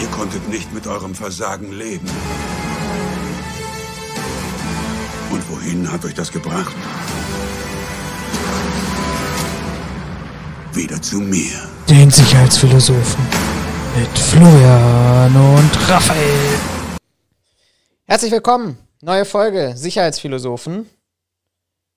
[0.00, 2.08] Ihr konntet nicht mit eurem Versagen leben.
[5.30, 6.74] Und wohin hat euch das gebracht?
[10.72, 11.68] Wieder zu mir.
[11.88, 13.24] Den Sicherheitsphilosophen
[13.96, 16.58] mit Florian und Raphael.
[18.06, 20.90] Herzlich willkommen, neue Folge Sicherheitsphilosophen.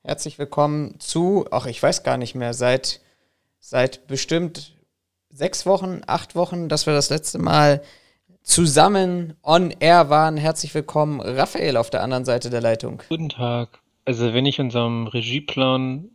[0.04, 3.02] Herzlich willkommen zu, ach ich weiß gar nicht mehr, seit,
[3.60, 4.77] seit bestimmt
[5.38, 7.84] sechs Wochen, acht Wochen, dass wir das letzte Mal
[8.42, 10.36] zusammen on air waren.
[10.36, 13.04] Herzlich willkommen, Raphael auf der anderen Seite der Leitung.
[13.08, 13.80] Guten Tag.
[14.06, 16.10] Also wenn ich unserem Regieplan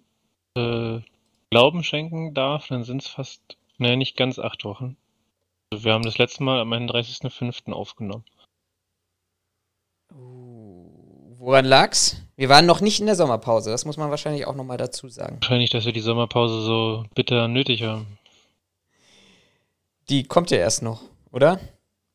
[0.57, 0.99] äh,
[1.51, 3.41] Glauben schenken darf, dann sind es fast,
[3.79, 4.97] naja, nicht ganz acht Wochen.
[5.71, 7.73] Also wir haben das letzte Mal am 31.05.
[7.73, 8.25] aufgenommen.
[11.39, 12.23] Woran lag's?
[12.37, 15.37] Wir waren noch nicht in der Sommerpause, das muss man wahrscheinlich auch nochmal dazu sagen.
[15.41, 18.19] Wahrscheinlich, dass wir die Sommerpause so bitter nötig haben.
[20.09, 21.61] Die kommt ja erst noch, oder?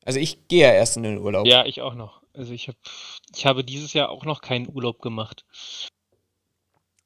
[0.05, 1.45] Also ich gehe ja erst in den Urlaub.
[1.47, 2.21] Ja, ich auch noch.
[2.33, 2.75] Also ich, hab,
[3.35, 5.45] ich habe dieses Jahr auch noch keinen Urlaub gemacht.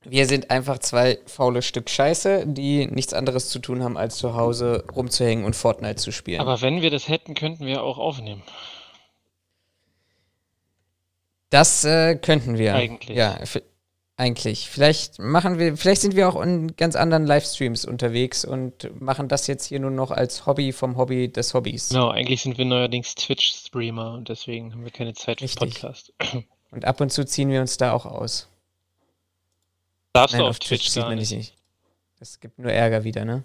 [0.04, 4.36] Wir sind einfach zwei faule Stück Scheiße, die nichts anderes zu tun haben, als zu
[4.36, 6.42] Hause rumzuhängen und Fortnite zu spielen.
[6.42, 8.42] Aber wenn wir das hätten, könnten wir auch aufnehmen.
[11.52, 12.74] Das äh, könnten wir.
[12.74, 13.16] Eigentlich.
[13.16, 13.38] Ja,
[14.18, 14.70] eigentlich.
[14.70, 19.48] Vielleicht machen wir, vielleicht sind wir auch in ganz anderen Livestreams unterwegs und machen das
[19.48, 21.90] jetzt hier nur noch als Hobby vom Hobby des Hobbys.
[21.90, 25.74] Genau, eigentlich sind wir neuerdings Twitch-Streamer und deswegen haben wir keine Zeit für Richtig.
[25.82, 26.14] Podcast.
[26.72, 28.48] Und ab und zu ziehen wir uns da auch aus.
[30.14, 31.32] Darfst Nein, du auf auf Twitch Twitch sieht man nicht.
[31.32, 31.54] nicht.
[32.18, 33.44] Das gibt nur Ärger wieder, ne?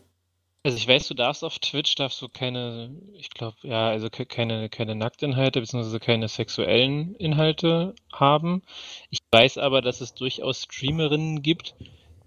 [0.67, 4.27] Also ich weiß, du darfst auf Twitch darfst du keine, ich glaube, ja, also ke-
[4.27, 6.00] keine, keine Nacktinhalte bzw.
[6.00, 8.62] keine sexuellen Inhalte haben.
[9.11, 11.77] Ich weiß aber, dass es durchaus Streamerinnen gibt,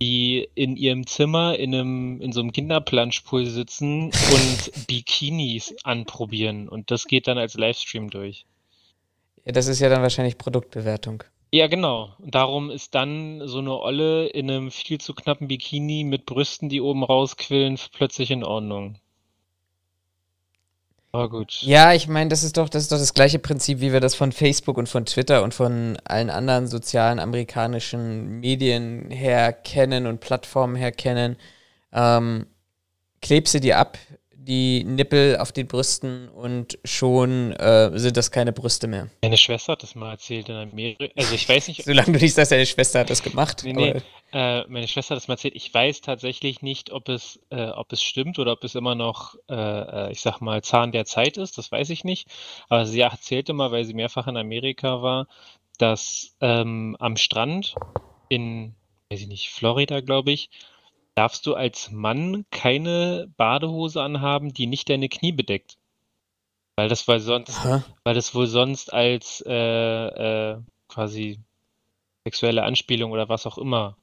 [0.02, 6.92] die in ihrem Zimmer in einem, in so einem Kinderplanschpool sitzen und Bikinis anprobieren und
[6.92, 8.46] das geht dann als Livestream durch.
[9.44, 11.26] Ja, das ist ja dann wahrscheinlich Produktbewertung.
[11.52, 12.16] Ja, genau.
[12.20, 16.70] Und darum ist dann so eine Olle in einem viel zu knappen Bikini mit Brüsten,
[16.70, 19.00] die oben rausquillen, plötzlich in Ordnung.
[21.12, 21.64] Aber gut.
[21.64, 24.14] Ja, ich meine, das ist doch, das ist doch das gleiche Prinzip, wie wir das
[24.14, 30.20] von Facebook und von Twitter und von allen anderen sozialen amerikanischen Medien her kennen und
[30.20, 31.38] Plattformen her kennen.
[31.92, 32.46] Ähm,
[33.24, 33.98] klebst du dir ab,
[34.50, 39.10] die Nippel auf den Brüsten und schon äh, sind das keine Brüste mehr.
[39.22, 41.06] Meine Schwester hat das mal erzählt in Amerika.
[41.16, 43.62] Also ich weiß nicht, Solange du nicht sagst, deine Schwester hat das gemacht.
[43.64, 44.02] Nee, nee.
[44.34, 45.56] Äh, meine Schwester hat das mal erzählt.
[45.56, 49.36] Ich weiß tatsächlich nicht, ob es, äh, ob es stimmt oder ob es immer noch,
[49.50, 51.60] äh, äh, ich sag mal, Zahn der Zeit ist.
[51.60, 52.28] Das weiß ich nicht.
[52.70, 55.28] Aber sie erzählte mal, weil sie mehrfach in Amerika war,
[55.78, 57.76] dass ähm, am Strand
[58.30, 58.74] in,
[59.12, 60.50] weiß ich nicht, Florida, glaube ich,
[61.20, 65.78] darfst du als Mann keine Badehose anhaben, die nicht deine Knie bedeckt.
[66.78, 67.84] Weil das wohl sonst, Aha.
[68.06, 69.54] weil das wohl sonst als äh,
[70.54, 71.42] äh, quasi
[72.24, 73.98] sexuelle Anspielung oder was auch immer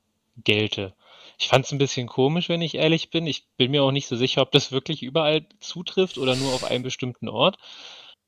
[0.44, 0.92] gelte.
[1.38, 3.26] Ich fand es ein bisschen komisch, wenn ich ehrlich bin.
[3.26, 6.64] Ich bin mir auch nicht so sicher, ob das wirklich überall zutrifft oder nur auf
[6.64, 7.56] einem bestimmten Ort.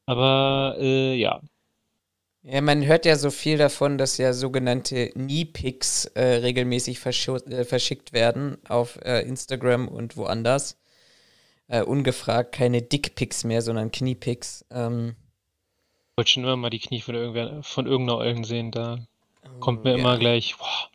[0.06, 1.42] Aber äh, ja,
[2.42, 8.12] Ja, man hört ja so viel davon, dass ja sogenannte Knee-Pics äh, regelmäßig äh, verschickt
[8.12, 10.78] werden auf äh, Instagram und woanders.
[11.66, 14.64] Äh, ungefragt keine Dickpics mehr, sondern Kniepics.
[14.70, 15.16] Ähm,
[16.12, 18.70] ich wollte schon immer mal die Knie von irgendwer, von irgendeiner Ollen sehen.
[18.70, 18.98] Da
[19.60, 20.00] kommt mir Oh, ja.
[20.00, 20.88] immer gleich, boah,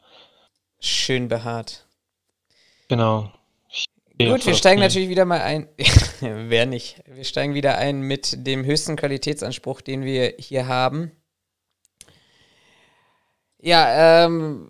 [0.80, 1.86] schön behaart.
[2.88, 3.32] genau.
[4.20, 5.68] Gut, wir steigen natürlich wieder mal ein.
[6.22, 7.02] Wer nicht?
[7.08, 11.12] Wir steigen wieder ein mit dem höchsten Qualitätsanspruch, den wir hier haben.
[13.66, 14.68] Ja, ähm,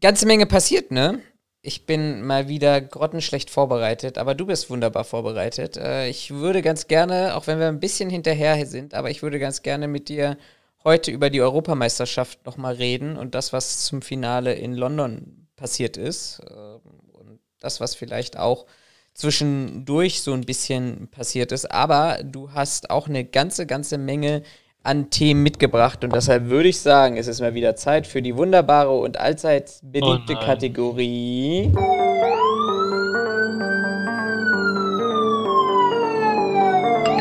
[0.00, 1.20] ganze Menge passiert, ne?
[1.60, 5.76] Ich bin mal wieder grottenschlecht vorbereitet, aber du bist wunderbar vorbereitet.
[5.76, 9.40] Äh, ich würde ganz gerne, auch wenn wir ein bisschen hinterher sind, aber ich würde
[9.40, 10.38] ganz gerne mit dir
[10.84, 16.40] heute über die Europameisterschaft nochmal reden und das, was zum Finale in London passiert ist.
[16.48, 16.80] Ähm,
[17.12, 18.66] und das, was vielleicht auch
[19.14, 21.68] zwischendurch so ein bisschen passiert ist.
[21.68, 24.44] Aber du hast auch eine ganze, ganze Menge
[24.82, 28.36] an Themen mitgebracht und deshalb würde ich sagen, es ist mal wieder Zeit für die
[28.36, 30.40] wunderbare und allzeit beliebte Oh.
[30.40, 31.70] Kategorie.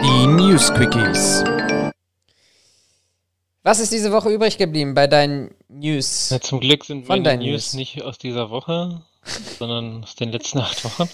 [0.04, 1.44] Die News Quickies.
[3.64, 6.30] Was ist diese Woche übrig geblieben bei deinen News?
[6.32, 7.74] Ja, zum Glück sind meine News News.
[7.74, 9.02] nicht aus dieser Woche,
[9.60, 11.10] sondern aus den letzten acht Wochen.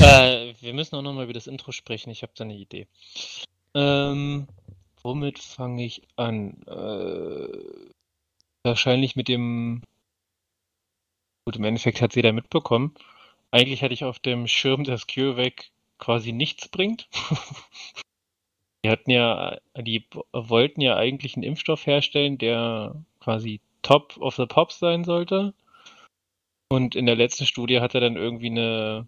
[0.00, 2.10] Äh, wir müssen auch nochmal über das Intro sprechen.
[2.10, 2.86] Ich habe da eine Idee.
[3.74, 4.46] Ähm,
[5.02, 6.62] womit fange ich an?
[6.66, 7.90] Äh,
[8.64, 9.82] wahrscheinlich mit dem.
[11.44, 12.94] Gut, im Endeffekt hat jeder mitbekommen.
[13.50, 17.08] Eigentlich hatte ich auf dem Schirm, dass CureVac quasi nichts bringt.
[18.84, 24.46] Die hatten ja, die wollten ja eigentlich einen Impfstoff herstellen, der quasi top of the
[24.46, 25.54] pops sein sollte.
[26.68, 29.06] Und in der letzten Studie hat er dann irgendwie eine,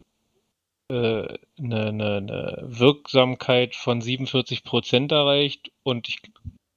[0.97, 5.71] eine, eine, eine Wirksamkeit von 47 Prozent erreicht.
[5.83, 6.21] Und ich,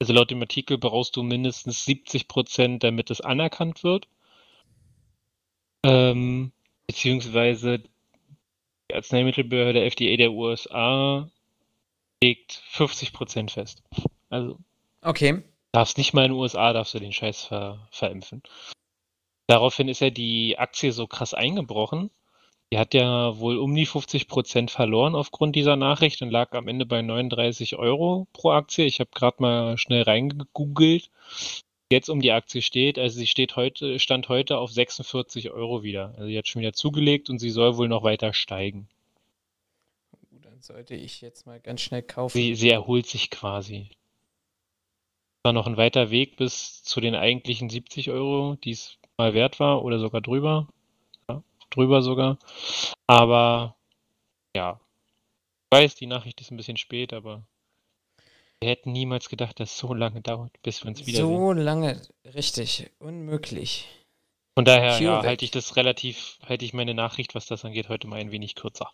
[0.00, 4.08] also laut dem Artikel brauchst du mindestens 70 Prozent, damit es anerkannt wird.
[5.84, 6.52] Ähm,
[6.86, 7.80] beziehungsweise
[8.90, 11.30] die Arzneimittelbehörde FDA der USA
[12.22, 13.82] legt 50 Prozent fest.
[14.30, 14.58] Also.
[15.02, 15.42] Okay.
[15.72, 18.42] Darfst nicht mal in den USA, darfst du den Scheiß ver, verimpfen.
[19.46, 22.10] Daraufhin ist ja die Aktie so krass eingebrochen.
[22.70, 26.68] Die hat ja wohl um die 50 Prozent verloren aufgrund dieser Nachricht und lag am
[26.68, 28.84] Ende bei 39 Euro pro Aktie.
[28.84, 31.10] Ich habe gerade mal schnell reingegoogelt.
[31.90, 36.12] Jetzt um die Aktie steht, also sie steht heute, stand heute auf 46 Euro wieder.
[36.16, 38.88] Also sie hat schon wieder zugelegt und sie soll wohl noch weiter steigen.
[40.42, 42.36] Dann sollte ich jetzt mal ganz schnell kaufen.
[42.36, 43.88] Sie, sie erholt sich quasi.
[45.42, 49.58] War noch ein weiter Weg bis zu den eigentlichen 70 Euro, die es mal wert
[49.58, 50.68] war oder sogar drüber.
[51.70, 52.38] Drüber sogar.
[53.06, 53.76] Aber
[54.56, 54.80] ja,
[55.70, 57.42] ich weiß, die Nachricht ist ein bisschen spät, aber
[58.60, 62.00] wir hätten niemals gedacht, dass es so lange dauert, bis wir uns wieder So lange,
[62.24, 63.86] richtig, unmöglich.
[64.54, 68.08] Von daher ja, halte ich das relativ, halte ich meine Nachricht, was das angeht, heute
[68.08, 68.90] mal ein wenig kürzer.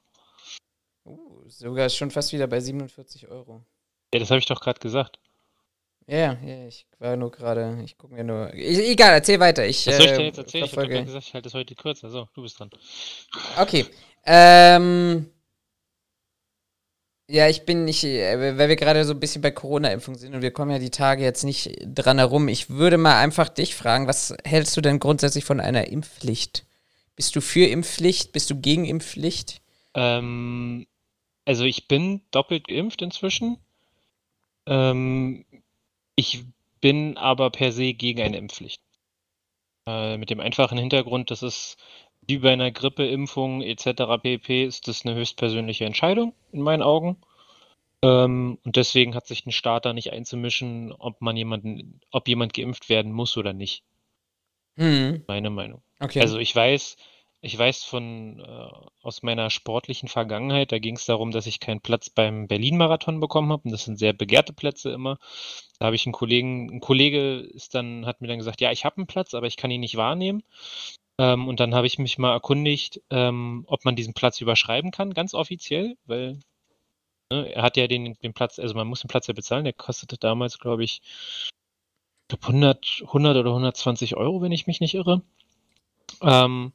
[1.07, 3.65] Uh, sogar schon fast wieder bei 47 Euro.
[4.13, 5.19] Ja, das habe ich doch gerade gesagt.
[6.07, 8.53] Ja, ja, ich war nur gerade, ich gucke mir nur.
[8.53, 9.67] Ich, egal, erzähl weiter.
[9.67, 10.69] Ich, Was soll ich dir jetzt erzählen?
[10.69, 10.93] Verfolge.
[10.93, 12.11] Ich habe gesagt, ich halte es heute kürzer.
[12.11, 12.71] So, du bist dran.
[13.59, 13.87] Okay.
[14.25, 15.31] Ähm.
[17.27, 20.43] Ja, ich bin nicht, äh, weil wir gerade so ein bisschen bei Corona-Impfung sind und
[20.43, 22.49] wir kommen ja die Tage jetzt nicht dran herum.
[22.49, 26.67] Ich würde mal einfach dich fragen, was hältst du denn grundsätzlich von einer Impfpflicht?
[27.17, 28.33] Bist du für Impfpflicht?
[28.33, 29.63] Bist du gegen Impfpflicht?
[29.95, 30.87] Ähm,
[31.47, 33.57] also ich bin doppelt geimpft inzwischen.
[34.67, 35.47] Ähm,
[36.17, 36.45] ich
[36.81, 38.83] bin aber per se gegen eine Impfpflicht.
[39.87, 41.77] Äh, mit dem einfachen Hintergrund, dass es
[42.27, 44.23] wie bei einer Grippeimpfung etc.
[44.23, 44.65] pp.
[44.65, 47.19] ist das eine höchstpersönliche Entscheidung in meinen Augen.
[48.03, 52.55] Ähm, und deswegen hat sich ein Staat da nicht einzumischen, ob man jemanden, ob jemand
[52.55, 53.83] geimpft werden muss oder nicht.
[54.77, 55.25] Hm.
[55.27, 55.83] Meine Meinung.
[56.01, 56.21] Okay.
[56.21, 56.97] Also ich weiß,
[57.45, 58.69] ich weiß von äh,
[59.03, 63.53] aus meiner sportlichen Vergangenheit, da ging es darum, dass ich keinen Platz beim Berlin-Marathon bekommen
[63.53, 63.63] habe.
[63.65, 65.19] Und das sind sehr begehrte Plätze immer.
[65.79, 68.85] Da habe ich einen Kollegen, ein Kollege ist dann, hat mir dann gesagt, ja, ich
[68.87, 70.43] habe einen Platz, aber ich kann ihn nicht wahrnehmen.
[71.19, 75.15] Ähm, und dann habe ich mich mal erkundigt, ähm, ob man diesen Platz überschreiben kann,
[75.15, 76.41] ganz offiziell, weil
[77.31, 79.75] ne, er hat ja den, den Platz, also man muss den Platz ja bezahlen, der
[79.75, 81.03] kostete damals, glaube ich,
[82.43, 85.23] 100, 100 oder 120 Euro, wenn ich mich nicht irre.
[86.23, 86.73] Ähm,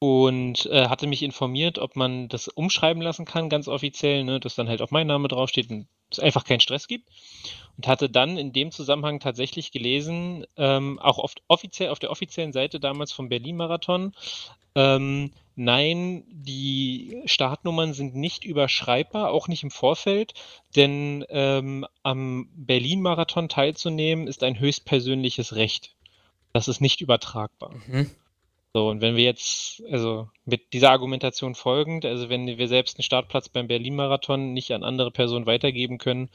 [0.00, 4.56] und äh, hatte mich informiert, ob man das umschreiben lassen kann, ganz offiziell, ne, dass
[4.56, 7.08] dann halt auch mein Name draufsteht und es einfach keinen Stress gibt.
[7.76, 12.52] Und hatte dann in dem Zusammenhang tatsächlich gelesen, ähm, auch oft offiziell auf der offiziellen
[12.52, 14.14] Seite damals vom Berlin-Marathon,
[14.74, 20.32] ähm, nein, die Startnummern sind nicht überschreibbar, auch nicht im Vorfeld,
[20.76, 25.94] denn ähm, am Berlin-Marathon teilzunehmen ist ein höchstpersönliches Recht.
[26.52, 27.74] Das ist nicht übertragbar.
[27.86, 28.10] Mhm.
[28.72, 33.02] So, und wenn wir jetzt, also mit dieser Argumentation folgend, also wenn wir selbst einen
[33.02, 36.30] Startplatz beim Berlin-Marathon nicht an andere Personen weitergeben können,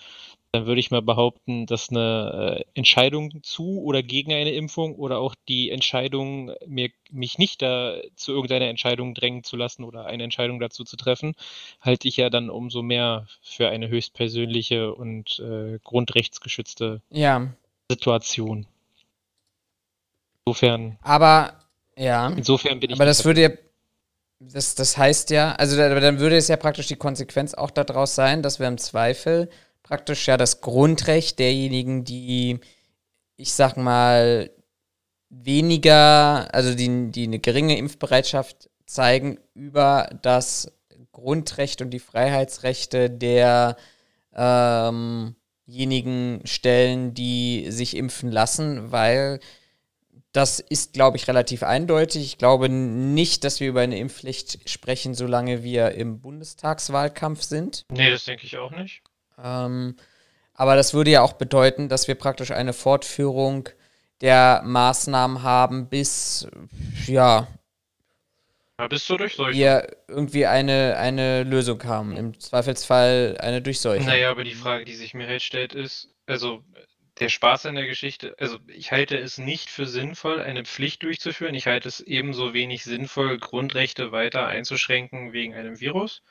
[0.51, 5.19] dann würde ich mal behaupten, dass eine äh, Entscheidung zu oder gegen eine Impfung oder
[5.19, 10.23] auch die Entscheidung, mir, mich nicht da zu irgendeiner Entscheidung drängen zu lassen oder eine
[10.23, 11.35] Entscheidung dazu zu treffen,
[11.81, 17.53] halte ich ja dann umso mehr für eine höchstpersönliche und äh, grundrechtsgeschützte ja.
[17.89, 18.65] Situation.
[20.45, 20.97] Insofern.
[21.01, 21.64] Aber
[21.97, 22.29] ja.
[22.29, 22.95] Insofern bin ich.
[22.95, 23.49] Aber das würde ja.
[24.39, 28.43] Das, das heißt ja, also dann würde es ja praktisch die Konsequenz auch daraus sein,
[28.43, 29.49] dass wir im Zweifel
[29.81, 32.59] praktisch ja das Grundrecht derjenigen, die,
[33.37, 34.51] ich sag mal,
[35.29, 40.71] weniger, also die, die eine geringe Impfbereitschaft zeigen, über das
[41.11, 43.75] Grundrecht und die Freiheitsrechte derjenigen
[44.37, 45.35] ähm
[46.45, 49.39] stellen, die sich impfen lassen, weil
[50.35, 52.23] das ist, glaube ich, relativ eindeutig.
[52.25, 57.85] Ich glaube nicht, dass wir über eine Impfpflicht sprechen, solange wir im Bundestagswahlkampf sind.
[57.89, 59.01] Nee, das denke ich auch nicht.
[59.41, 59.95] Ähm,
[60.53, 63.69] aber das würde ja auch bedeuten, dass wir praktisch eine Fortführung
[64.19, 66.47] der Maßnahmen haben, bis,
[67.07, 67.47] ja,
[68.77, 69.53] ja, bis zur Durchseuchung.
[69.53, 72.17] Wir irgendwie eine, eine Lösung haben.
[72.17, 74.05] Im Zweifelsfall eine Durchseuchung.
[74.05, 76.61] Naja, aber die Frage, die sich mir halt stellt, ist, also
[77.19, 81.55] der Spaß an der Geschichte, also ich halte es nicht für sinnvoll, eine Pflicht durchzuführen.
[81.55, 86.21] Ich halte es ebenso wenig sinnvoll, Grundrechte weiter einzuschränken wegen einem Virus.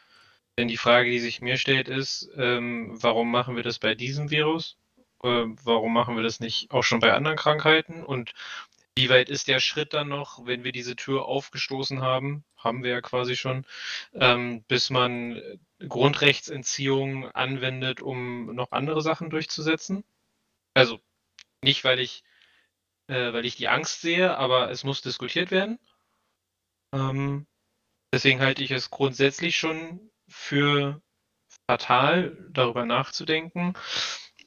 [0.59, 4.31] Denn die Frage, die sich mir stellt, ist, ähm, warum machen wir das bei diesem
[4.31, 4.76] Virus?
[5.23, 8.05] Äh, warum machen wir das nicht auch schon bei anderen Krankheiten?
[8.05, 8.35] Und
[8.97, 12.91] wie weit ist der Schritt dann noch, wenn wir diese Tür aufgestoßen haben, haben wir
[12.91, 13.67] ja quasi schon,
[14.14, 15.41] ähm, bis man
[15.88, 20.05] Grundrechtsentziehung anwendet, um noch andere Sachen durchzusetzen?
[20.75, 21.00] Also
[21.62, 22.25] nicht, weil ich,
[23.09, 25.78] äh, weil ich die Angst sehe, aber es muss diskutiert werden.
[26.93, 27.47] Ähm,
[28.12, 31.00] deswegen halte ich es grundsätzlich schon für
[31.66, 33.75] fatal, darüber nachzudenken.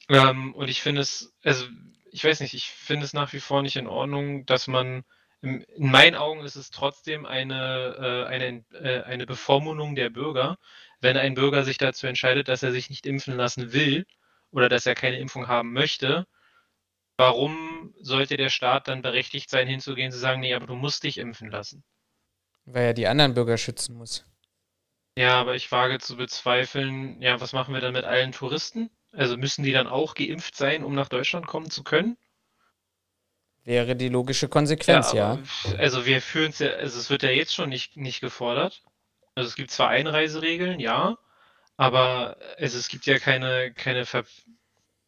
[0.08, 1.66] Ähm, und ich finde es, also
[2.10, 5.04] ich weiß nicht, ich finde es nach wie vor nicht in Ordnung, dass man,
[5.42, 10.58] in, in meinen Augen ist es trotzdem eine, äh, eine, äh, eine Bevormundung der Bürger,
[11.00, 14.06] wenn ein Bürger sich dazu entscheidet, dass er sich nicht impfen lassen will
[14.50, 16.26] oder dass er keine Impfung haben möchte.
[17.16, 21.18] Warum sollte der Staat dann berechtigt sein, hinzugehen, zu sagen, nee, aber du musst dich
[21.18, 21.82] impfen lassen?
[22.64, 24.24] Weil er die anderen Bürger schützen muss.
[25.16, 28.90] Ja, aber ich wage zu bezweifeln, ja, was machen wir dann mit allen Touristen?
[29.10, 32.16] Also müssen die dann auch geimpft sein, um nach Deutschland kommen zu können?
[33.64, 35.34] Wäre die logische Konsequenz, ja.
[35.34, 35.76] ja.
[35.76, 38.82] Also wir führen es ja, also es wird ja jetzt schon nicht, nicht gefordert.
[39.34, 41.18] Also es gibt zwar Einreiseregeln, ja,
[41.78, 44.24] aber also es gibt ja keine, keine Ver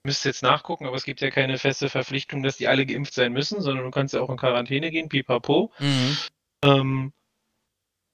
[0.03, 3.35] müsste jetzt nachgucken, aber es gibt ja keine feste Verpflichtung, dass die alle geimpft sein
[3.35, 5.71] müssen, sondern du kannst ja auch in Quarantäne gehen, pipapo.
[5.79, 6.17] Mhm.
[6.65, 7.13] Ähm,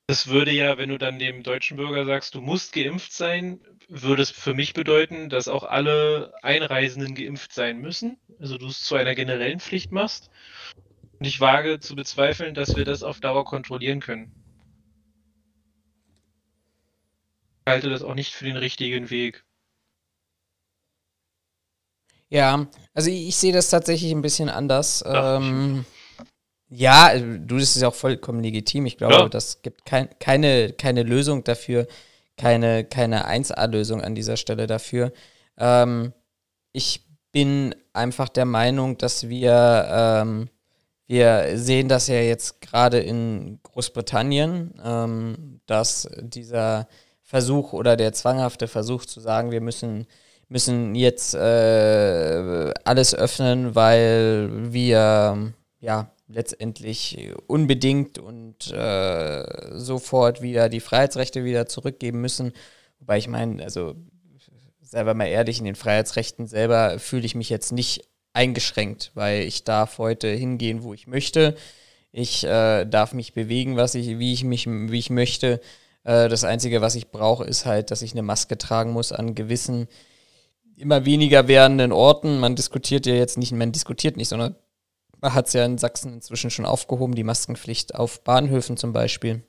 [0.09, 4.23] das würde ja, wenn du dann dem deutschen Bürger sagst, du musst geimpft sein, würde
[4.23, 8.19] es für mich bedeuten, dass auch alle Einreisenden geimpft sein müssen.
[8.41, 10.31] Also du es zu einer generellen Pflicht machst.
[11.19, 14.33] Und ich wage zu bezweifeln, dass wir das auf Dauer kontrollieren können.
[17.55, 19.45] Ich halte das auch nicht für den richtigen Weg.
[22.29, 25.05] Ja, also ich, ich sehe das tatsächlich ein bisschen anders.
[25.07, 25.85] Ähm,
[26.69, 28.87] ja, du, das ist ja auch vollkommen legitim.
[28.87, 29.29] Ich glaube, ja.
[29.29, 31.87] das gibt kein, keine, keine Lösung dafür,
[32.37, 35.13] keine, keine 1A-Lösung an dieser Stelle dafür.
[35.57, 36.13] Ähm,
[36.73, 40.51] ich bin einfach der Meinung, dass wir, ähm,
[41.07, 46.89] wir sehen das ja jetzt gerade in Großbritannien, ähm, dass dieser
[47.27, 50.07] Versuch oder der zwanghafte Versuch zu sagen, wir müssen,
[50.49, 60.79] müssen jetzt äh, alles öffnen, weil wir ja letztendlich unbedingt und äh, sofort wieder die
[60.79, 62.53] Freiheitsrechte wieder zurückgeben müssen.
[63.01, 63.97] Wobei ich meine, also
[64.81, 69.65] selber mal ehrlich, in den Freiheitsrechten selber fühle ich mich jetzt nicht eingeschränkt, weil ich
[69.65, 71.57] darf heute hingehen, wo ich möchte.
[72.13, 75.61] Ich äh, darf mich bewegen, was ich, wie ich mich, wie ich möchte.
[76.07, 79.35] Äh, das Einzige, was ich brauche, ist halt, dass ich eine Maske tragen muss an
[79.35, 79.89] gewissen
[80.77, 82.39] immer weniger werdenden Orten.
[82.39, 84.55] Man diskutiert ja jetzt nicht, man diskutiert nicht, sondern
[85.21, 89.43] hat es ja in Sachsen inzwischen schon aufgehoben, die Maskenpflicht auf Bahnhöfen zum Beispiel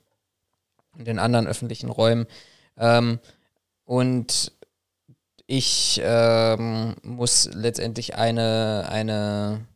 [0.98, 2.26] und in anderen öffentlichen Räumen.
[2.76, 3.20] Ähm,
[3.84, 4.52] und
[5.46, 9.66] ich ähm, muss letztendlich eine, eine,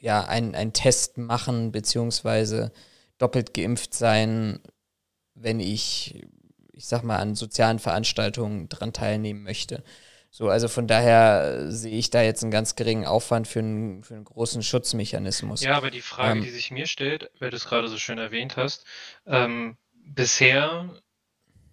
[0.00, 2.72] ja, ein, ein Test machen, beziehungsweise
[3.18, 4.60] doppelt geimpft sein,
[5.42, 6.26] wenn ich,
[6.72, 9.82] ich sag mal, an sozialen Veranstaltungen dran teilnehmen möchte.
[10.34, 14.14] So, also von daher sehe ich da jetzt einen ganz geringen Aufwand für einen, für
[14.14, 15.62] einen großen Schutzmechanismus.
[15.62, 18.16] Ja, aber die Frage, ähm, die sich mir stellt, weil du es gerade so schön
[18.16, 18.86] erwähnt hast,
[19.26, 20.88] ähm, bisher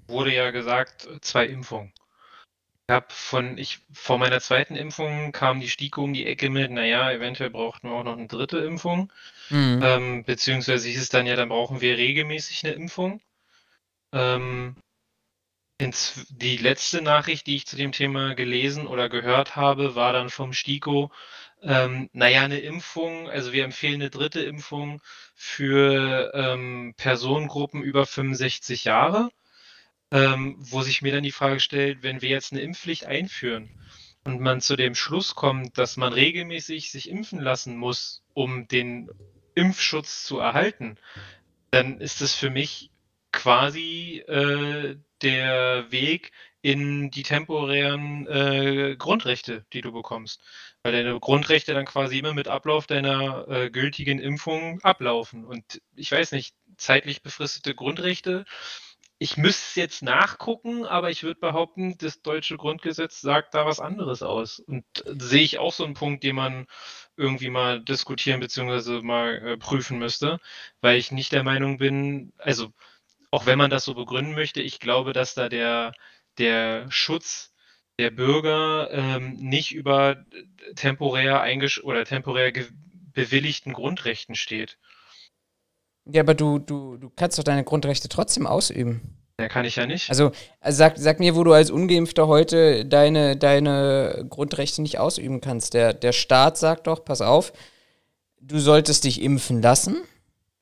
[0.08, 1.94] wurde ja gesagt, zwei Impfungen.
[2.90, 6.72] Ich habe von, ich, vor meiner zweiten Impfung kam die STIKO um die Ecke mit,
[6.72, 9.14] naja, eventuell brauchten wir auch noch eine dritte Impfung.
[9.50, 9.80] Mhm.
[9.82, 13.22] Ähm, beziehungsweise hieß es dann ja, dann brauchen wir regelmäßig eine Impfung.
[14.12, 14.76] Ähm,
[15.80, 20.30] ins, die letzte Nachricht, die ich zu dem Thema gelesen oder gehört habe, war dann
[20.30, 21.10] vom STIKO,
[21.62, 25.02] ähm, naja, eine Impfung, also wir empfehlen eine dritte Impfung
[25.36, 29.30] für ähm, Personengruppen über 65 Jahre,
[30.12, 33.70] ähm, wo sich mir dann die Frage stellt, wenn wir jetzt eine Impfpflicht einführen
[34.26, 39.10] und man zu dem Schluss kommt, dass man regelmäßig sich impfen lassen muss, um den
[39.56, 40.98] Impfschutz zu erhalten,
[41.72, 42.92] dann ist das für mich
[43.40, 46.32] quasi äh, der Weg
[46.62, 50.42] in die temporären äh, Grundrechte, die du bekommst.
[50.84, 55.46] Weil deine Grundrechte dann quasi immer mit Ablauf deiner äh, gültigen Impfung ablaufen.
[55.46, 58.44] Und ich weiß nicht, zeitlich befristete Grundrechte.
[59.20, 63.80] Ich müsste es jetzt nachgucken, aber ich würde behaupten, das deutsche Grundgesetz sagt da was
[63.80, 64.60] anderes aus.
[64.60, 66.68] Und sehe ich auch so einen Punkt, den man
[67.16, 69.02] irgendwie mal diskutieren bzw.
[69.02, 70.40] mal äh, prüfen müsste,
[70.82, 72.74] weil ich nicht der Meinung bin, also
[73.32, 75.94] auch wenn man das so begründen möchte, ich glaube, dass da der,
[76.38, 77.54] der Schutz
[78.00, 80.24] der Bürger ähm, nicht über
[80.76, 82.54] temporär eingesch oder temporär
[83.14, 84.78] bewilligten Grundrechten steht.
[86.06, 89.20] Ja, aber du, du, du kannst doch deine Grundrechte trotzdem ausüben.
[89.40, 90.10] Ja, kann ich ja nicht.
[90.10, 95.40] Also, also sag, sag mir, wo du als Ungeimpfter heute deine, deine Grundrechte nicht ausüben
[95.40, 95.74] kannst.
[95.74, 97.54] Der, der Staat sagt doch, pass auf,
[98.42, 99.98] du solltest dich impfen lassen.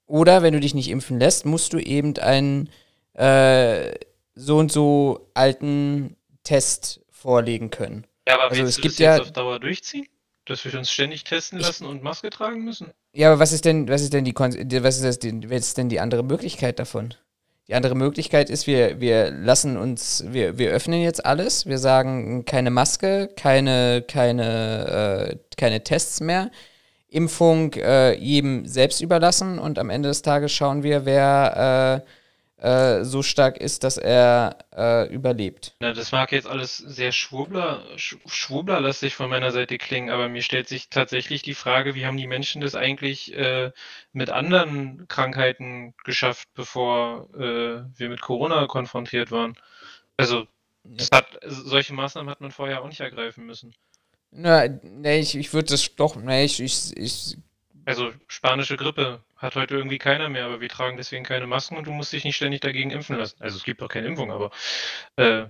[0.08, 2.70] Oder wenn du dich nicht impfen lässt, musst du eben einen
[3.14, 3.94] äh,
[4.36, 8.06] so und so alten Test vorlegen können.
[8.28, 10.08] Ja, aber Also, willst es du gibt das jetzt ja- auf Dauer durchziehen?
[10.46, 12.92] Dass wir uns ständig testen lassen und Maske tragen müssen?
[13.12, 15.90] Ja, aber was ist denn, was ist denn die, was ist das, was ist denn
[15.90, 17.14] die andere Möglichkeit davon?
[17.68, 22.46] Die andere Möglichkeit ist, wir, wir lassen uns, wir, wir öffnen jetzt alles, wir sagen
[22.46, 26.50] keine Maske, keine, keine, äh, keine Tests mehr,
[27.10, 32.10] Impfung äh, jedem selbst überlassen und am Ende des Tages schauen wir, wer äh,
[32.60, 35.76] äh, so stark ist, dass er äh, überlebt.
[35.80, 40.42] Na, das mag jetzt alles sehr Schwurbler, Sch Schwurblerlastig von meiner Seite klingen, aber mir
[40.42, 43.72] stellt sich tatsächlich die Frage, wie haben die Menschen das eigentlich äh,
[44.12, 49.56] mit anderen Krankheiten geschafft, bevor äh, wir mit Corona konfrontiert waren?
[50.18, 50.48] Also,
[50.84, 53.76] das hat, solche Maßnahmen hat man vorher auch nicht ergreifen müssen.
[54.32, 57.38] Na, nee, ich, ich würde das doch, nee, ich, ich, ich
[57.86, 61.86] Also, spanische Grippe hat heute irgendwie keiner mehr, aber wir tragen deswegen keine Masken und
[61.88, 63.42] du musst dich nicht ständig dagegen impfen lassen.
[63.42, 64.52] Also, es gibt auch keine Impfung, aber
[65.18, 65.46] äh,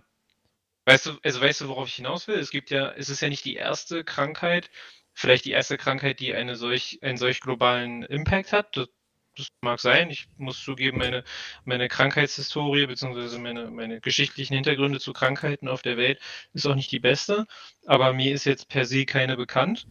[0.85, 2.37] weißt du, also weißt du, worauf ich hinaus will?
[2.39, 4.69] Es gibt ja, es ist ja nicht die erste Krankheit,
[5.13, 8.77] vielleicht die erste Krankheit, die eine solch, einen solch globalen Impact hat.
[8.77, 8.89] Das,
[9.37, 10.09] das mag sein.
[10.09, 11.23] Ich muss zugeben, meine,
[11.65, 13.37] meine Krankheitshistorie bzw.
[13.37, 16.19] Meine, meine geschichtlichen Hintergründe zu Krankheiten auf der Welt
[16.53, 17.45] ist auch nicht die beste,
[17.85, 19.87] aber mir ist jetzt per se keine bekannt.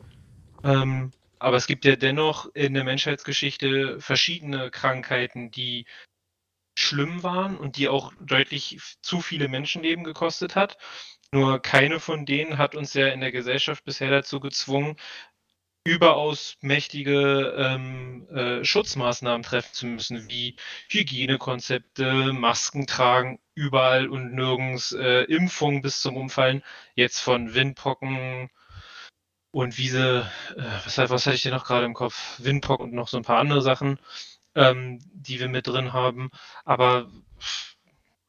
[0.65, 5.87] Ähm, aber es gibt ja dennoch in der Menschheitsgeschichte verschiedene Krankheiten, die
[6.79, 10.79] schlimm waren und die auch deutlich zu viele Menschenleben gekostet hat.
[11.33, 14.97] Nur keine von denen hat uns ja in der Gesellschaft bisher dazu gezwungen,
[15.87, 20.57] überaus mächtige ähm, äh, Schutzmaßnahmen treffen zu müssen, wie
[20.89, 26.63] Hygienekonzepte, Masken tragen, überall und nirgends, äh, Impfungen bis zum Umfallen,
[26.95, 28.51] jetzt von Windpocken
[29.53, 32.39] und Wiese, äh, was, was hatte ich denn noch gerade im Kopf?
[32.39, 33.99] Windpock und noch so ein paar andere Sachen,
[34.55, 36.31] ähm, die wir mit drin haben.
[36.65, 37.11] Aber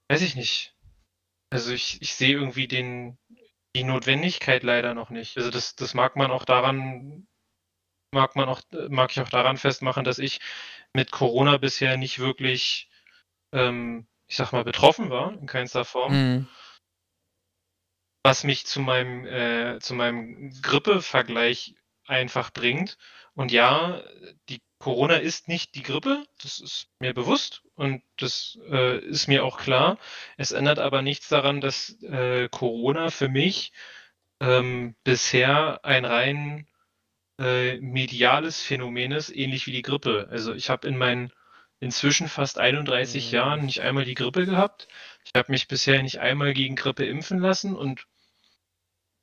[0.10, 0.76] weiß ich nicht.
[1.50, 3.17] Also ich, ich sehe irgendwie den,
[3.76, 5.38] die Notwendigkeit leider noch nicht.
[5.38, 7.28] Also das, das mag man auch daran,
[8.12, 10.39] mag man auch, mag ich auch daran festmachen, dass ich
[10.93, 12.89] mit Corona bisher nicht wirklich,
[13.54, 16.48] ähm, ich sag mal, betroffen war, in keinster Form mm,
[18.24, 22.98] was mich zu meinem, äh, zu meinem Grippe-Vergleich einfach bringt.
[23.36, 24.04] Und ja,
[24.50, 29.46] die Corona ist nicht die Grippe, das ist mir bewusst und das äh, ist mir
[29.46, 29.98] auch klar.
[30.36, 33.72] Es ändert aber nichts daran, dass äh, Corona für mich
[34.41, 36.67] ähm, bisher ein rein
[37.39, 40.28] äh, mediales Phänomen ist, ähnlich wie die Grippe.
[40.32, 41.32] Also ich habe in meinen
[41.80, 43.36] inzwischen fast 31 Mhm.
[43.36, 44.88] Jahren nicht einmal die Grippe gehabt.
[45.26, 48.08] Ich habe mich bisher nicht einmal gegen Grippe impfen lassen und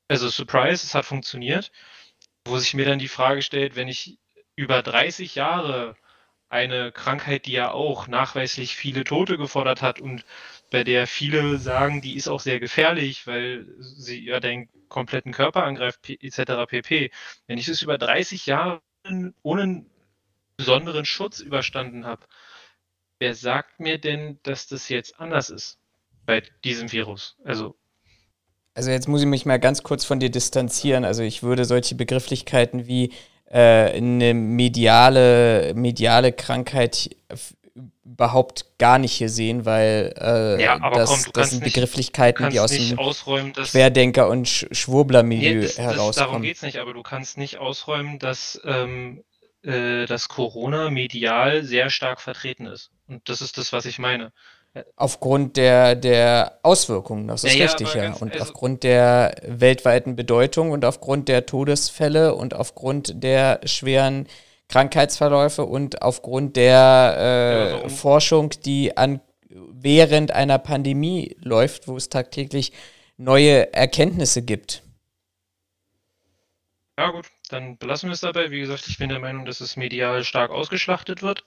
[0.08, 1.70] also Surprise, es hat funktioniert.
[2.46, 4.18] Wo sich mir dann die Frage stellt, wenn ich
[4.56, 5.96] über 30 Jahre
[6.48, 10.24] eine Krankheit, die ja auch nachweislich viele Tote gefordert hat und
[10.70, 15.64] bei der viele sagen, die ist auch sehr gefährlich, weil sie ja den kompletten Körper
[15.64, 16.66] angreift, etc.
[16.68, 17.10] pp.
[17.46, 18.80] Wenn ich es über 30 Jahre
[19.42, 19.84] ohne
[20.56, 22.26] besonderen Schutz überstanden habe,
[23.18, 25.78] wer sagt mir denn, dass das jetzt anders ist
[26.26, 27.36] bei diesem Virus?
[27.44, 27.76] Also
[28.74, 31.04] Also jetzt muss ich mich mal ganz kurz von dir distanzieren.
[31.04, 33.12] Also ich würde solche Begrifflichkeiten wie
[33.46, 37.10] äh, eine mediale, mediale Krankheit
[38.04, 42.60] überhaupt gar nicht hier sehen, weil äh, Ja, das, komm, das sind nicht- Begrifflichkeiten, die
[42.60, 46.42] aus dem Querdenker- und Sch Schwurbler-Milieu Nee, das, das, darum herauskommen.
[46.42, 49.24] geht's nicht, aber du kannst nicht ausräumen, dass, ähm,
[49.64, 52.90] äh, dass Corona medial sehr stark vertreten ist.
[53.08, 54.32] Und das ist das, was ich meine.
[54.96, 58.02] Aufgrund der, der Auswirkungen, das ist Ja, richtig, ja.
[58.04, 64.26] ganz- Und also- aufgrund der weltweiten Bedeutung und aufgrund der Todesfälle und aufgrund der schweren
[64.68, 67.88] Krankheitsverläufe und aufgrund der äh?
[67.88, 72.72] Forschung, die an während einer Pandemie läuft, wo es tagtäglich
[73.16, 74.82] neue Erkenntnisse gibt.
[76.98, 78.50] Ja gut, dann belassen wir es dabei.
[78.50, 81.44] Wie gesagt, ich bin der Meinung, dass es medial stark ausgeschlachtet wird.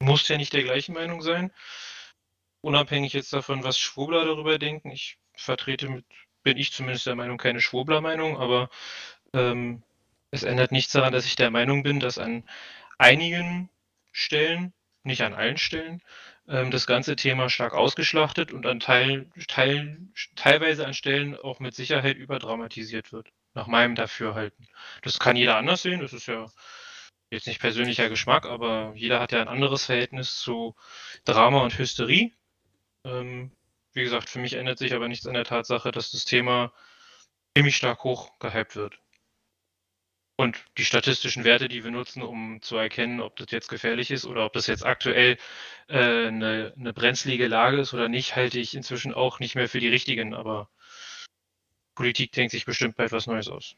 [0.00, 1.52] Muss ja nicht der gleichen Meinung sein.
[2.60, 4.90] Unabhängig jetzt davon, was Schwurbler darüber denken.
[4.90, 6.04] Ich vertrete mit,
[6.42, 8.68] bin ich zumindest der Meinung, keine Schwurbler-Meinung, aber
[9.32, 9.82] ähm,
[10.32, 12.42] es ändert nichts daran, dass ich der Meinung bin, dass an
[12.98, 13.68] einigen
[14.12, 14.72] Stellen,
[15.04, 16.02] nicht an allen Stellen,
[16.48, 19.98] ähm, das ganze Thema stark ausgeschlachtet und an Teil, Teil,
[20.34, 23.28] teilweise an Stellen auch mit Sicherheit überdramatisiert wird.
[23.54, 24.66] Nach meinem Dafürhalten.
[25.02, 26.46] Das kann jeder anders sehen, das ist ja
[27.30, 30.74] jetzt nicht persönlicher Geschmack, aber jeder hat ja ein anderes Verhältnis zu
[31.24, 32.32] Drama und Hysterie.
[33.04, 33.52] Ähm,
[33.92, 36.72] wie gesagt, für mich ändert sich aber nichts an der Tatsache, dass das Thema
[37.54, 38.98] ziemlich stark hoch gehypt wird.
[40.36, 44.24] Und die statistischen Werte, die wir nutzen, um zu erkennen, ob das jetzt gefährlich ist
[44.24, 45.36] oder ob das jetzt aktuell
[45.88, 49.80] äh, eine, eine brenzlige Lage ist oder nicht, halte ich inzwischen auch nicht mehr für
[49.80, 50.34] die richtigen.
[50.34, 50.68] Aber
[51.94, 53.76] Politik denkt sich bestimmt bald was Neues aus.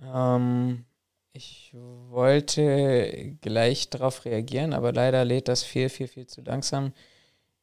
[0.00, 0.84] Ähm,
[1.32, 6.92] ich wollte gleich darauf reagieren, aber leider lädt das viel, viel, viel zu langsam.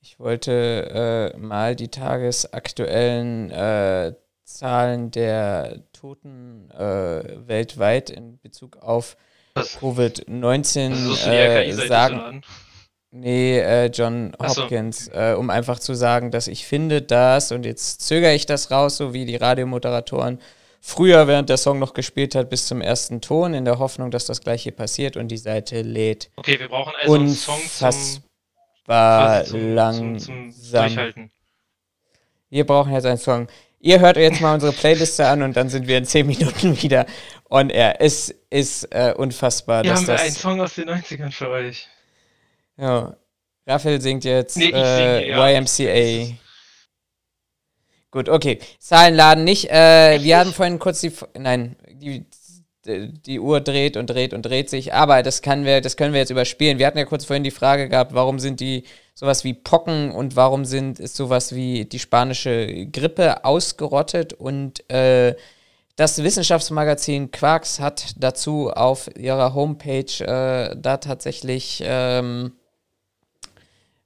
[0.02, 4.14] Ich wollte äh, mal die tagesaktuellen äh,
[4.50, 9.16] Zahlen der Toten äh, weltweit in Bezug auf
[9.56, 12.42] Covid-19 äh, sagen.
[13.12, 15.12] Nee, äh, John Hopkins, so.
[15.14, 18.98] äh, um einfach zu sagen, dass ich finde das, und jetzt zögere ich das raus,
[18.98, 20.40] so wie die Radiomoderatoren
[20.80, 24.26] früher, während der Song noch gespielt hat, bis zum ersten Ton, in der Hoffnung, dass
[24.26, 26.30] das gleiche passiert und die Seite lädt.
[26.36, 27.92] Okay, wir brauchen also einen Song zum,
[29.46, 30.20] zum, langsam.
[30.20, 31.32] Zum, zum Durchhalten.
[32.50, 33.48] Wir brauchen jetzt einen Song.
[33.82, 37.06] Ihr hört jetzt mal unsere Playliste an und dann sind wir in 10 Minuten wieder
[37.50, 38.02] on air.
[38.02, 39.84] Es ist äh, unfassbar.
[39.84, 41.88] Hier haben wir einen Song aus den 90ern für euch.
[42.78, 43.16] Ja.
[43.66, 45.50] Raphael singt jetzt nee, äh, singe, ja.
[45.50, 46.36] YMCA.
[48.12, 48.60] Gut, okay.
[48.80, 49.70] Zahlen laden nicht.
[49.70, 51.14] Äh, wir hatten vorhin kurz die.
[51.38, 52.26] Nein, die,
[52.86, 54.94] die Uhr dreht und dreht und dreht sich.
[54.94, 56.80] Aber das, kann wir, das können wir jetzt überspielen.
[56.80, 60.36] Wir hatten ja kurz vorhin die Frage gehabt, warum sind die sowas wie Pocken und
[60.36, 65.36] warum sind, ist sowas wie die spanische Grippe ausgerottet und äh,
[65.98, 72.54] das Wissenschaftsmagazin Quarks hat dazu auf ihrer Homepage äh, da tatsächlich ähm,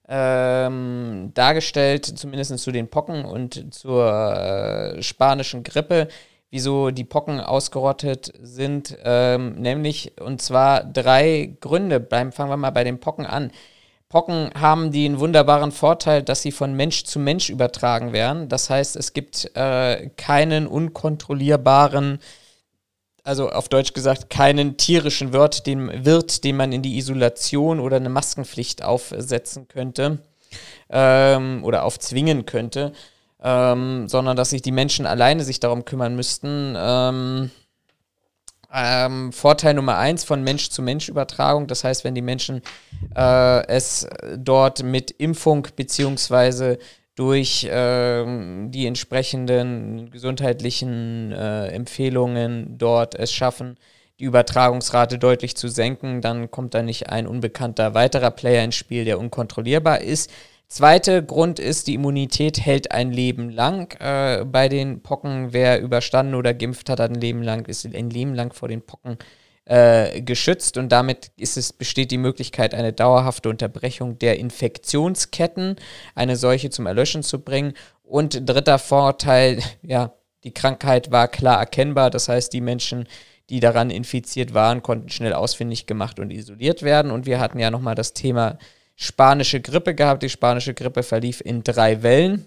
[0.08, 6.08] ähm, dargestellt, zumindest zu den Pocken und zur äh, spanischen Grippe,
[6.54, 12.00] wieso die Pocken ausgerottet sind, ähm, nämlich und zwar drei Gründe.
[12.00, 13.50] Bleiben, fangen wir mal bei den Pocken an.
[14.08, 18.50] Pocken haben den wunderbaren Vorteil, dass sie von Mensch zu Mensch übertragen werden.
[18.50, 22.20] Das heißt, es gibt äh, keinen unkontrollierbaren,
[23.24, 27.96] also auf Deutsch gesagt, keinen tierischen Wirt den, Wirt, den man in die Isolation oder
[27.96, 30.20] eine Maskenpflicht aufsetzen könnte
[30.92, 32.94] ähm, oder aufzwingen könnte,
[33.44, 36.76] ähm, sondern dass sich die Menschen alleine sich darum kümmern müssten.
[36.78, 37.52] Ähm,
[38.74, 41.68] ähm, Vorteil Nummer eins von Mensch-zu-Mensch-Übertragung.
[41.68, 42.62] Das heißt, wenn die Menschen
[43.16, 46.80] äh, es dort mit Impfung beziehungsweise
[47.16, 53.78] durch ähm, die entsprechenden gesundheitlichen äh, Empfehlungen dort es schaffen,
[54.20, 59.06] die Übertragungsrate deutlich zu senken, dann kommt da nicht ein unbekannter weiterer Player ins Spiel,
[59.06, 60.32] der unkontrollierbar ist.
[60.74, 63.96] Zweiter Grund ist, die Immunität hält ein Leben lang.
[64.00, 68.10] Äh, bei den Pocken, wer überstanden oder geimpft hat, hat ein Leben lang, ist ein
[68.10, 69.20] Leben lang vor den Pocken
[69.66, 75.76] äh, geschützt und damit ist es, besteht die Möglichkeit, eine dauerhafte Unterbrechung der Infektionsketten,
[76.16, 77.76] eine solche zum Erlöschen zu bringen.
[78.02, 83.08] Und dritter Vorteil, ja, die Krankheit war klar erkennbar, das heißt, die Menschen,
[83.52, 87.12] die daran infiziert waren, konnten schnell ausfindig gemacht und isoliert werden.
[87.12, 88.58] Und wir hatten ja nochmal das Thema
[89.04, 90.24] spanische Grippe gehabt.
[90.24, 92.46] Die spanische Grippe verlief in drei Wellen.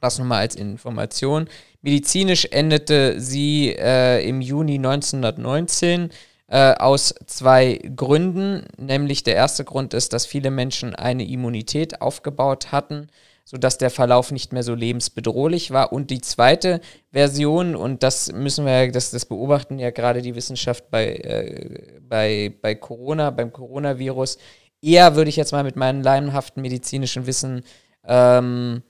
[0.00, 1.48] Das nochmal als Information.
[1.82, 6.10] Medizinisch endete sie äh, im Juni 1919
[6.46, 8.64] äh, aus zwei Gründen.
[8.78, 13.08] Nämlich der erste Grund ist, dass viele Menschen eine Immunität aufgebaut hatten,
[13.44, 15.92] sodass der Verlauf nicht mehr so lebensbedrohlich war.
[15.92, 16.80] Und die zweite
[17.12, 22.54] Version, und das müssen wir, das, das beobachten ja gerade die Wissenschaft bei, äh, bei,
[22.62, 24.38] bei Corona, beim Coronavirus,
[24.82, 27.64] eher würde ich jetzt mal mit meinem laienhaften medizinischen Wissen
[28.04, 28.82] ähm,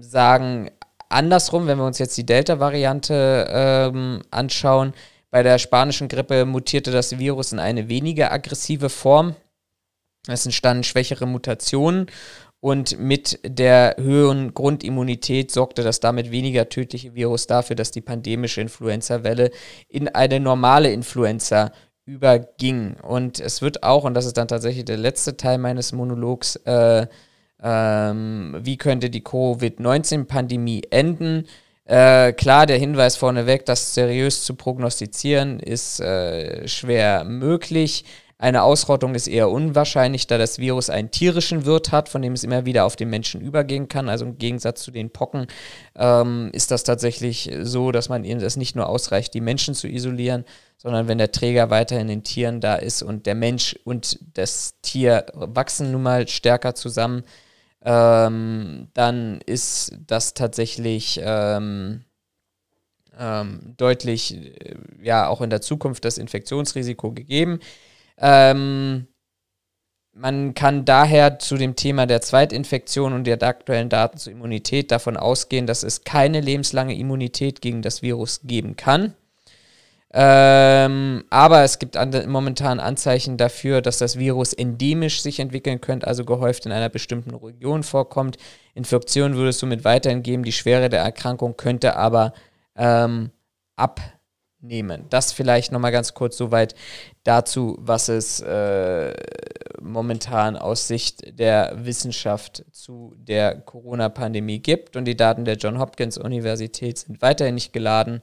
[0.00, 0.70] sagen,
[1.08, 4.94] andersrum, wenn wir uns jetzt die Delta-Variante ähm, anschauen,
[5.30, 9.34] bei der spanischen Grippe mutierte das Virus in eine weniger aggressive Form.
[10.28, 12.06] Es entstanden schwächere Mutationen
[12.60, 18.62] und mit der höheren Grundimmunität sorgte das damit weniger tödliche Virus dafür, dass die pandemische
[18.62, 19.50] Influenza-Welle
[19.88, 21.72] in eine normale Influenza
[22.06, 22.96] überging.
[23.00, 27.06] Und es wird auch, und das ist dann tatsächlich der letzte Teil meines Monologs, äh,
[27.62, 31.46] ähm, wie könnte die Covid-19-Pandemie enden?
[31.86, 38.04] Äh, klar, der Hinweis vorneweg, das seriös zu prognostizieren, ist äh, schwer möglich.
[38.36, 42.42] Eine Ausrottung ist eher unwahrscheinlich, da das Virus einen tierischen Wirt hat, von dem es
[42.42, 44.08] immer wieder auf den Menschen übergehen kann.
[44.08, 45.46] Also im Gegensatz zu den Pocken
[45.94, 49.86] ähm, ist das tatsächlich so, dass man eben es nicht nur ausreicht, die Menschen zu
[49.86, 50.44] isolieren,
[50.78, 55.26] sondern wenn der Träger weiterhin in Tieren da ist und der Mensch und das Tier
[55.32, 57.22] wachsen nun mal stärker zusammen,
[57.84, 62.04] ähm, dann ist das tatsächlich ähm,
[63.18, 67.60] ähm, deutlich, äh, ja, auch in der Zukunft das Infektionsrisiko gegeben.
[68.18, 69.06] Ähm,
[70.12, 75.16] man kann daher zu dem Thema der Zweitinfektion und der aktuellen Daten zur Immunität davon
[75.16, 79.14] ausgehen, dass es keine lebenslange Immunität gegen das Virus geben kann.
[80.16, 86.06] Ähm, aber es gibt an, momentan Anzeichen dafür, dass das Virus endemisch sich entwickeln könnte,
[86.06, 88.36] also gehäuft in einer bestimmten Region vorkommt.
[88.74, 90.44] Infektionen würde es somit weiterhin geben.
[90.44, 92.32] Die Schwere der Erkrankung könnte aber
[92.76, 93.32] ähm,
[94.64, 95.06] abnehmen.
[95.10, 96.74] Das vielleicht nochmal ganz kurz soweit
[97.22, 99.14] dazu, was es äh,
[99.80, 104.96] momentan aus Sicht der Wissenschaft zu der Corona-Pandemie gibt.
[104.96, 108.22] Und die Daten der John Hopkins Universität sind weiterhin nicht geladen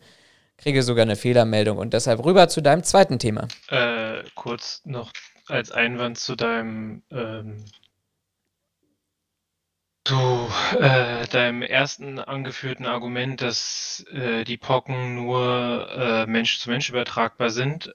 [0.57, 1.79] kriege sogar eine Fehlermeldung.
[1.79, 3.47] Und deshalb rüber zu deinem zweiten Thema.
[3.69, 5.11] Äh, kurz noch
[5.47, 7.65] als Einwand zu deinem, ähm,
[10.03, 16.89] zu äh, deinem ersten angeführten Argument, dass äh, die Pocken nur äh, Mensch zu Mensch
[16.89, 17.93] übertragbar sind.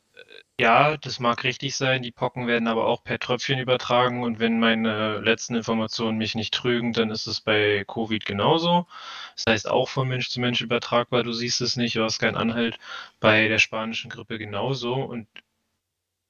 [0.59, 2.03] Ja, das mag richtig sein.
[2.03, 4.23] Die Pocken werden aber auch per Tröpfchen übertragen.
[4.23, 8.87] Und wenn meine letzten Informationen mich nicht trügen, dann ist es bei Covid genauso.
[9.35, 11.25] Das heißt auch von Mensch zu Mensch übertragbar.
[11.25, 12.79] Du siehst es nicht, du hast keinen Anhalt.
[13.21, 14.95] Bei der spanischen Grippe genauso.
[14.95, 15.29] Und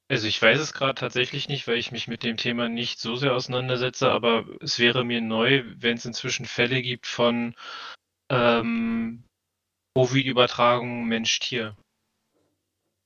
[0.08, 3.16] also ich weiß es gerade tatsächlich nicht, weil ich mich mit dem Thema nicht so
[3.16, 7.54] sehr auseinandersetze, aber es wäre mir neu, wenn es inzwischen Fälle gibt von
[8.30, 9.24] ähm,
[9.96, 11.76] Covid-Übertragung Mensch-Tier.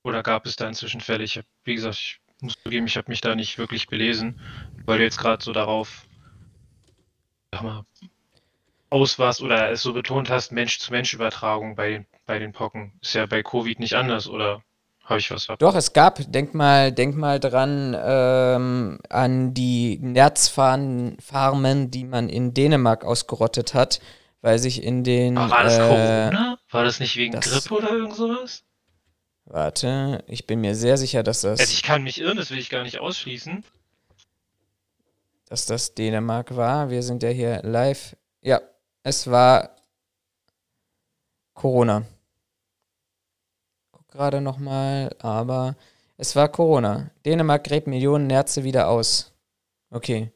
[0.03, 1.23] Oder gab es da inzwischen Fälle?
[1.23, 4.39] Ich habe, wie gesagt, ich muss zugeben, ich habe mich da nicht wirklich belesen,
[4.85, 6.05] weil du jetzt gerade so darauf
[7.53, 7.85] sag mal,
[8.89, 12.93] aus warst oder es so betont hast, Mensch-zu-Mensch-Übertragung bei bei den Pocken.
[13.01, 14.63] Ist ja bei Covid nicht anders, oder
[15.11, 15.61] habe ich was verpasst?
[15.61, 22.53] Doch, es gab, denk mal, denk mal dran ähm, an die Nerzfarmen, die man in
[22.53, 24.01] Dänemark ausgerottet hat,
[24.41, 25.37] weil sich in den.
[25.37, 26.57] Aber war das äh, Corona?
[26.71, 28.63] War das nicht wegen das, Grippe oder irgend sowas?
[29.45, 31.59] Warte, ich bin mir sehr sicher, dass das.
[31.59, 33.63] Also ich kann mich irren, das will ich gar nicht ausschließen.
[35.47, 36.89] Dass das Dänemark war.
[36.89, 38.15] Wir sind ja hier live.
[38.41, 38.61] Ja,
[39.03, 39.75] es war
[41.53, 42.05] Corona.
[44.11, 45.75] Gerade nochmal, aber
[46.17, 47.09] es war Corona.
[47.25, 49.33] Dänemark gräbt Millionen Nerze wieder aus.
[49.89, 50.31] Okay.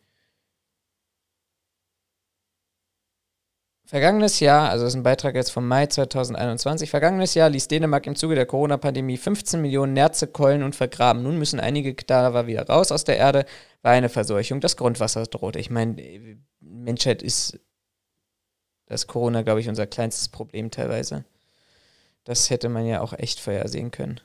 [3.87, 8.07] Vergangenes Jahr, also das ist ein Beitrag jetzt vom Mai 2021, vergangenes Jahr ließ Dänemark
[8.07, 11.21] im Zuge der Corona-Pandemie 15 Millionen Nerze keulen und vergraben.
[11.21, 13.45] Nun müssen einige Kadaver wieder raus aus der Erde,
[13.83, 15.55] weil eine Verseuchung des Grundwassers droht.
[15.55, 15.95] Ich meine,
[16.61, 17.59] Menschheit ist
[18.87, 21.25] das Corona, glaube ich, unser kleinstes Problem teilweise.
[22.25, 24.19] Das hätte man ja auch echt vorhersehen können.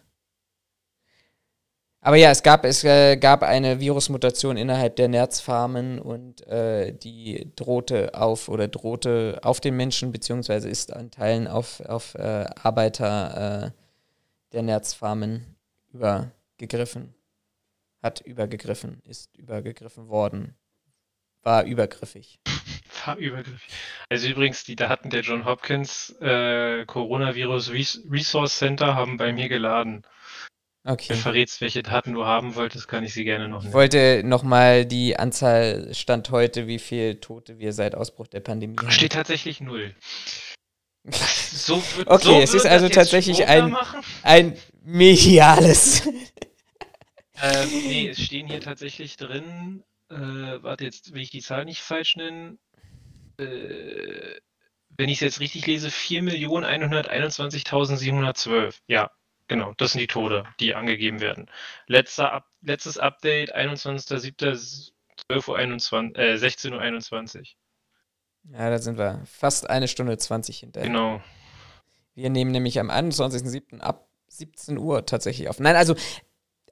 [2.03, 7.53] Aber ja, es gab, es äh, gab eine Virusmutation innerhalb der Nerzfarmen und äh, die
[7.57, 13.67] drohte auf oder drohte auf den Menschen, beziehungsweise ist an Teilen auf, auf äh, Arbeiter
[13.67, 13.71] äh,
[14.53, 15.57] der Nerzfarmen
[15.93, 17.15] übergegriffen.
[18.03, 20.57] Hat übergegriffen, ist übergegriffen worden,
[21.43, 22.39] war übergriffig.
[23.07, 23.73] War übergriffig.
[24.11, 27.73] Also übrigens, die Daten der John Hopkins äh, Coronavirus
[28.11, 30.05] Resource Center haben bei mir geladen.
[30.85, 31.11] Okay.
[31.11, 33.71] Wenn du verrätst, welche Daten du haben wolltest, kann ich sie gerne noch nennen.
[33.71, 38.77] Ich wollte nochmal die Anzahl Stand heute, wie viele Tote wir seit Ausbruch der Pandemie
[38.79, 38.91] haben.
[38.91, 39.95] Steht tatsächlich null.
[41.53, 43.77] So wird, okay, so es ist also tatsächlich ein,
[44.23, 46.07] ein mediales.
[47.43, 51.81] ähm, nee, es stehen hier tatsächlich drin, äh, warte, jetzt will ich die Zahl nicht
[51.81, 52.59] falsch nennen.
[53.39, 54.39] Äh,
[54.91, 58.79] wenn ich es jetzt richtig lese, 4.121.712.
[58.87, 59.11] Ja,
[59.51, 61.51] Genau, das sind die Tode, die angegeben werden.
[61.89, 67.45] Letzter Up letztes Update 21.07.12.21, äh, 16.21 Uhr.
[68.53, 70.89] Ja, da sind wir fast eine Stunde 20 hinterher.
[70.89, 71.21] Genau.
[72.15, 73.81] Wir nehmen nämlich am 21.07.
[73.81, 75.59] ab 17 Uhr tatsächlich auf.
[75.59, 75.97] Nein, also,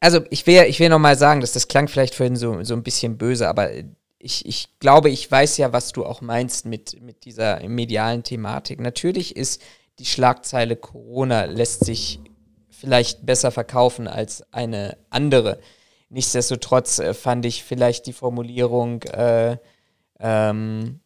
[0.00, 2.82] also ich will, ich will nochmal sagen, dass das klang vielleicht vorhin so, so ein
[2.82, 3.70] bisschen böse, aber
[4.18, 8.80] ich, ich glaube, ich weiß ja, was du auch meinst mit, mit dieser medialen Thematik.
[8.80, 9.62] Natürlich ist
[9.98, 12.20] die Schlagzeile Corona lässt sich
[12.70, 15.58] vielleicht besser verkaufen als eine andere.
[16.10, 19.58] Nichtsdestotrotz äh, fand ich vielleicht die Formulierung, äh,
[20.20, 21.00] ähm,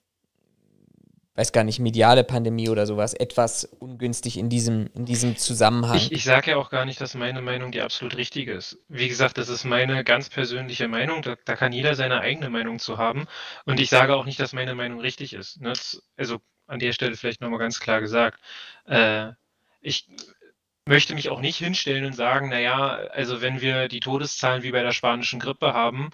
[1.34, 5.96] weiß gar nicht, mediale Pandemie oder sowas, etwas ungünstig in diesem, in diesem Zusammenhang.
[5.96, 8.78] Ich, ich sage ja auch gar nicht, dass meine Meinung die absolut richtige ist.
[8.88, 11.22] Wie gesagt, das ist meine ganz persönliche Meinung.
[11.22, 13.26] Da, da kann jeder seine eigene Meinung zu haben.
[13.64, 15.60] Und ich sage auch nicht, dass meine Meinung richtig ist.
[15.60, 15.72] Ne?
[16.16, 18.38] Also an der Stelle vielleicht nochmal ganz klar gesagt.
[18.86, 19.32] Äh,
[19.80, 20.08] ich
[20.84, 24.82] möchte mich auch nicht hinstellen und sagen, naja, also wenn wir die Todeszahlen wie bei
[24.82, 26.10] der spanischen Grippe haben,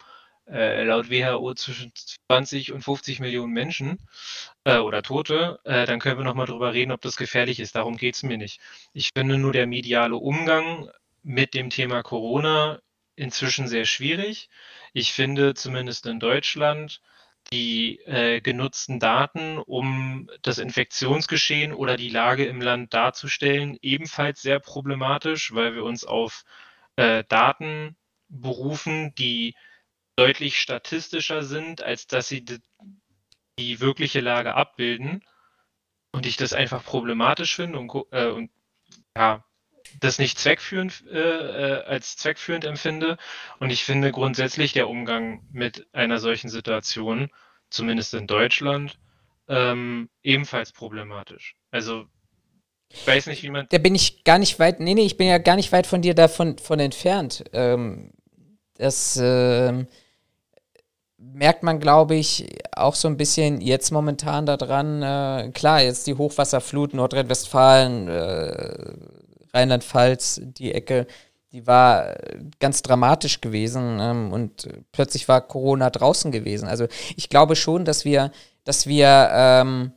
[0.51, 1.93] äh, laut WHO zwischen
[2.29, 3.99] 20 und 50 Millionen Menschen
[4.69, 7.75] äh, oder Tote, äh, dann können wir nochmal drüber reden, ob das gefährlich ist.
[7.75, 8.61] Darum geht es mir nicht.
[8.93, 10.91] Ich finde nur der mediale Umgang
[11.23, 12.81] mit dem Thema Corona
[13.17, 14.51] inzwischen sehr schwierig.
[14.93, 17.01] Ich finde zumindest in Deutschland
[17.51, 24.61] die äh, genutzten Daten, um das Infektionsgeschehen oder die Lage im Land darzustellen, ebenfalls sehr
[24.61, 26.45] problematisch, weil wir uns auf
[26.97, 27.97] äh, Daten
[28.29, 29.55] berufen, die
[30.17, 32.45] deutlich statistischer sind, als dass sie
[33.59, 35.25] die, wirkliche Lage abbilden.
[36.13, 38.51] Und ich das einfach problematisch finde und, äh, und
[39.15, 39.45] ja,
[40.01, 43.19] das nicht zweckführend äh, äh, als zweckführend empfinde.
[43.59, 47.31] Und ich finde grundsätzlich der Umgang mit einer solchen Situation,
[47.71, 48.99] zumindest in Deutschland,
[49.49, 51.57] ähm, ebenfalls problematisch.
[51.71, 52.07] Also
[52.91, 53.67] ich weiß nicht, wie man.
[53.71, 54.81] Da bin ich gar nicht weit.
[54.81, 57.45] Nee, nee, ich bin ja gar nicht weit von dir davon von entfernt.
[57.53, 58.13] Ähm,
[58.75, 59.85] das äh,
[61.19, 65.03] merkt man, glaube ich, auch so ein bisschen jetzt momentan daran.
[65.03, 68.95] Äh, klar, jetzt die Hochwasserflut Nordrhein-Westfalen, äh,
[69.53, 71.07] Rheinland-Pfalz, die Ecke,
[71.53, 72.15] die war
[72.61, 76.69] ganz dramatisch gewesen ähm, und plötzlich war Corona draußen gewesen.
[76.69, 78.31] Also ich glaube schon, dass wir,
[78.65, 79.93] dass wir ähm,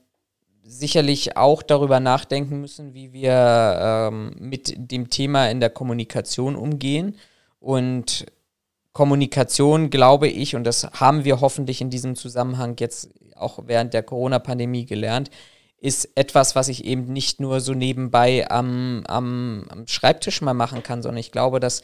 [0.64, 7.18] sicherlich auch darüber nachdenken müssen, wie wir ähm, mit dem Thema in der Kommunikation umgehen.
[7.60, 8.26] Und
[8.94, 14.04] Kommunikation, glaube ich, und das haben wir hoffentlich in diesem Zusammenhang jetzt auch während der
[14.04, 15.30] Corona-Pandemie gelernt,
[15.78, 20.84] ist etwas, was ich eben nicht nur so nebenbei am, am, am Schreibtisch mal machen
[20.84, 21.82] kann, sondern ich glaube, das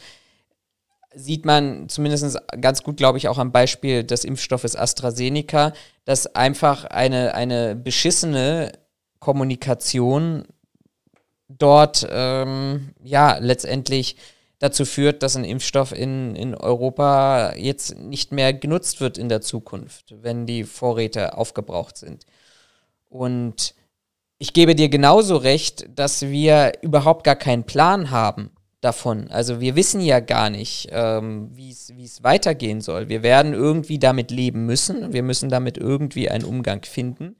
[1.14, 5.72] sieht man zumindest ganz gut, glaube ich, auch am Beispiel des Impfstoffes AstraZeneca,
[6.04, 8.72] dass einfach eine, eine beschissene
[9.18, 10.44] Kommunikation
[11.48, 14.16] dort ähm, ja letztendlich
[14.58, 19.40] dazu führt, dass ein Impfstoff in, in Europa jetzt nicht mehr genutzt wird in der
[19.40, 22.26] Zukunft, wenn die Vorräte aufgebraucht sind.
[23.08, 23.74] Und
[24.38, 29.28] ich gebe dir genauso recht, dass wir überhaupt gar keinen Plan haben davon.
[29.30, 33.08] Also wir wissen ja gar nicht, ähm, wie es weitergehen soll.
[33.08, 35.12] Wir werden irgendwie damit leben müssen.
[35.12, 37.36] Wir müssen damit irgendwie einen Umgang finden.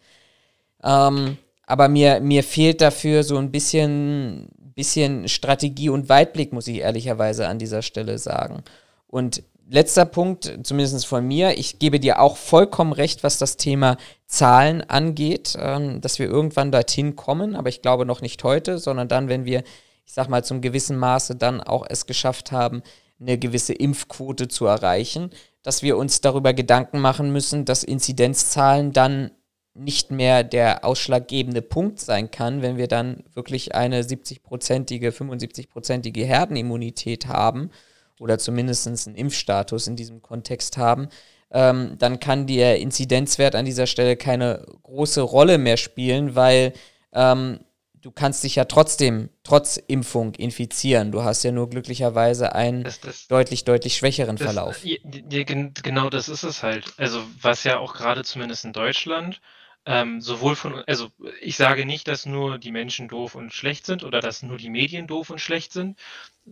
[0.83, 6.79] Ähm, aber mir, mir fehlt dafür so ein bisschen, bisschen Strategie und Weitblick, muss ich
[6.79, 8.63] ehrlicherweise an dieser Stelle sagen.
[9.09, 13.97] Und letzter Punkt, zumindest von mir, ich gebe dir auch vollkommen recht, was das Thema
[14.27, 19.09] Zahlen angeht, ähm, dass wir irgendwann dorthin kommen, aber ich glaube noch nicht heute, sondern
[19.09, 19.65] dann, wenn wir,
[20.07, 22.85] ich sag mal, zum gewissen Maße dann auch es geschafft haben,
[23.21, 25.31] eine gewisse Impfquote zu erreichen,
[25.65, 29.33] dass wir uns darüber Gedanken machen müssen, dass Inzidenzzahlen dann
[29.75, 37.27] nicht mehr der ausschlaggebende Punkt sein kann, wenn wir dann wirklich eine 70-prozentige, 75-prozentige Herdenimmunität
[37.27, 37.71] haben
[38.19, 41.09] oder zumindest einen Impfstatus in diesem Kontext haben,
[41.51, 46.73] ähm, dann kann der Inzidenzwert an dieser Stelle keine große Rolle mehr spielen, weil
[47.13, 47.61] ähm,
[48.03, 51.13] du kannst dich ja trotzdem, trotz Impfung, infizieren.
[51.13, 54.85] Du hast ja nur glücklicherweise einen das, das, deutlich, deutlich schwächeren das, Verlauf.
[54.85, 54.99] Ja,
[55.45, 56.93] genau das ist es halt.
[56.97, 59.41] Also was ja auch gerade zumindest in Deutschland
[59.89, 64.05] ähm, sowohl von, also ich sage nicht, dass nur die Menschen doof und schlecht sind
[64.05, 65.99] oder dass nur die Medien doof und schlecht sind,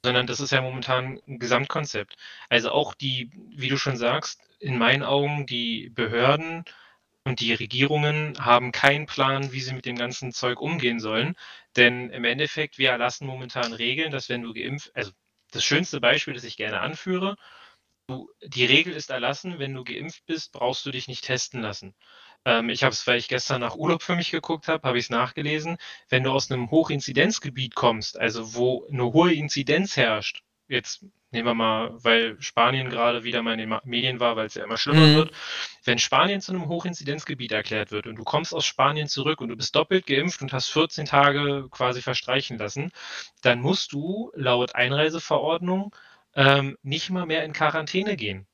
[0.02, 2.16] sondern das ist ja momentan ein Gesamtkonzept.
[2.48, 6.64] Also auch die, wie du schon sagst, in meinen Augen die Behörden
[7.24, 11.36] und die Regierungen haben keinen Plan, wie sie mit dem ganzen Zeug umgehen sollen.
[11.76, 15.12] Denn im Endeffekt, wir erlassen momentan Regeln, dass wenn du geimpft, also
[15.52, 17.36] das schönste Beispiel, das ich gerne anführe,
[18.08, 21.94] du, die Regel ist erlassen, wenn du geimpft bist, brauchst du dich nicht testen lassen.
[22.46, 25.06] Ähm, ich habe es, weil ich gestern nach Urlaub für mich geguckt habe, habe ich
[25.06, 25.76] es nachgelesen.
[26.08, 31.54] Wenn du aus einem Hochinzidenzgebiet kommst, also wo eine hohe Inzidenz herrscht, jetzt nehmen wir
[31.54, 35.08] mal, weil Spanien gerade wieder mal in den Medien war, weil es ja immer schlimmer
[35.08, 35.14] mhm.
[35.16, 35.32] wird.
[35.84, 39.56] Wenn Spanien zu einem Hochinzidenzgebiet erklärt wird und du kommst aus Spanien zurück und du
[39.56, 42.92] bist doppelt geimpft und hast 14 Tage quasi verstreichen lassen,
[43.42, 45.94] dann musst du laut Einreiseverordnung
[46.34, 48.46] ähm, nicht mal mehr in Quarantäne gehen.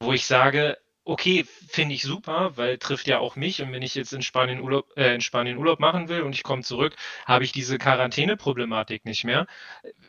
[0.00, 0.78] Wo ich sage,
[1.10, 3.60] okay, finde ich super, weil trifft ja auch mich.
[3.62, 6.44] Und wenn ich jetzt in Spanien Urlaub, äh, in Spanien Urlaub machen will und ich
[6.44, 6.94] komme zurück,
[7.26, 9.46] habe ich diese Quarantäne-Problematik nicht mehr.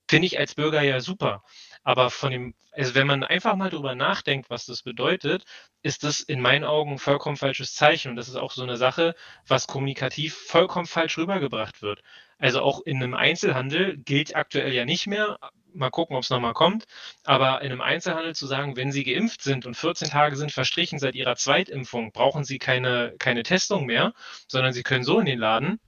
[0.08, 1.44] Finde ich als Bürger ja super.
[1.84, 5.44] Aber von dem, also wenn man einfach mal drüber nachdenkt, was das bedeutet,
[5.82, 8.10] ist das in meinen Augen ein vollkommen falsches Zeichen.
[8.12, 9.16] Und das ist auch so eine Sache,
[9.48, 12.02] was kommunikativ vollkommen falsch rübergebracht wird.
[12.42, 15.38] Also auch in einem Einzelhandel gilt aktuell ja nicht mehr,
[15.74, 16.86] mal gucken, ob es nochmal kommt.
[17.24, 20.98] Aber in einem Einzelhandel zu sagen, wenn Sie geimpft sind und 14 Tage sind verstrichen
[20.98, 24.14] seit Ihrer Zweitimpfung, brauchen Sie keine, keine Testung mehr,
[24.48, 25.80] sondern Sie können so in den Laden,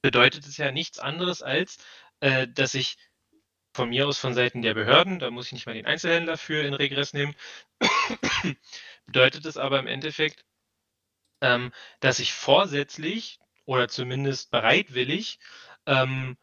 [0.00, 1.78] bedeutet es ja nichts anderes als,
[2.20, 2.96] äh, dass ich
[3.74, 6.62] von mir aus von Seiten der Behörden, da muss ich nicht mal den Einzelhändler für
[6.62, 7.34] in Regress nehmen,
[9.06, 10.44] bedeutet es aber im Endeffekt,
[11.40, 15.38] ähm, dass ich vorsätzlich oder zumindest bereitwillig
[15.86, 16.36] ähm,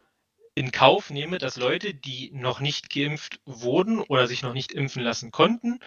[0.54, 5.02] in Kauf nehme, dass Leute, die noch nicht geimpft wurden oder sich noch nicht impfen
[5.04, 5.78] lassen konnten,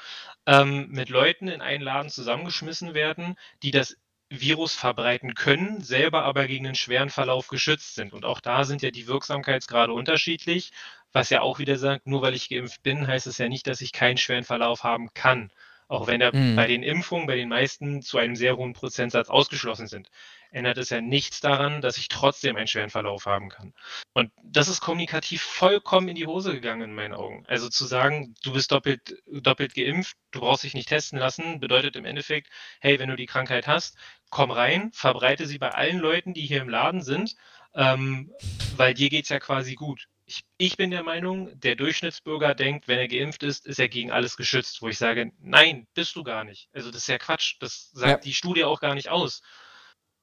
[0.46, 3.98] ähm, mit Leuten in einen Laden zusammengeschmissen werden, die das
[4.30, 8.14] Virus verbreiten können, selber aber gegen einen schweren Verlauf geschützt sind.
[8.14, 10.72] Und auch da sind ja die Wirksamkeitsgrade unterschiedlich,
[11.12, 13.82] was ja auch wieder sagt, nur weil ich geimpft bin, heißt es ja nicht, dass
[13.82, 15.52] ich keinen schweren Verlauf haben kann.
[15.92, 16.56] Auch wenn er mhm.
[16.56, 20.10] bei den Impfungen bei den meisten zu einem sehr hohen Prozentsatz ausgeschlossen sind
[20.52, 23.74] ändert es ja nichts daran, dass ich trotzdem einen schweren Verlauf haben kann.
[24.14, 27.46] Und das ist kommunikativ vollkommen in die Hose gegangen in meinen Augen.
[27.48, 31.96] Also zu sagen, du bist doppelt, doppelt geimpft, du brauchst dich nicht testen lassen, bedeutet
[31.96, 32.50] im Endeffekt,
[32.82, 33.98] hey, wenn du die Krankheit hast,
[34.30, 37.36] komm rein, verbreite sie bei allen Leuten, die hier im Laden sind,
[37.74, 38.32] ähm,
[38.76, 40.08] weil dir geht es ja quasi gut.
[40.32, 44.12] Ich, ich, bin der Meinung, der Durchschnittsbürger denkt, wenn er geimpft ist, ist er gegen
[44.12, 46.70] alles geschützt, wo ich sage, nein, bist du gar nicht.
[46.72, 47.58] Also das ist ja Quatsch.
[47.60, 48.30] Das sagt ja.
[48.30, 49.42] die Studie auch gar nicht aus.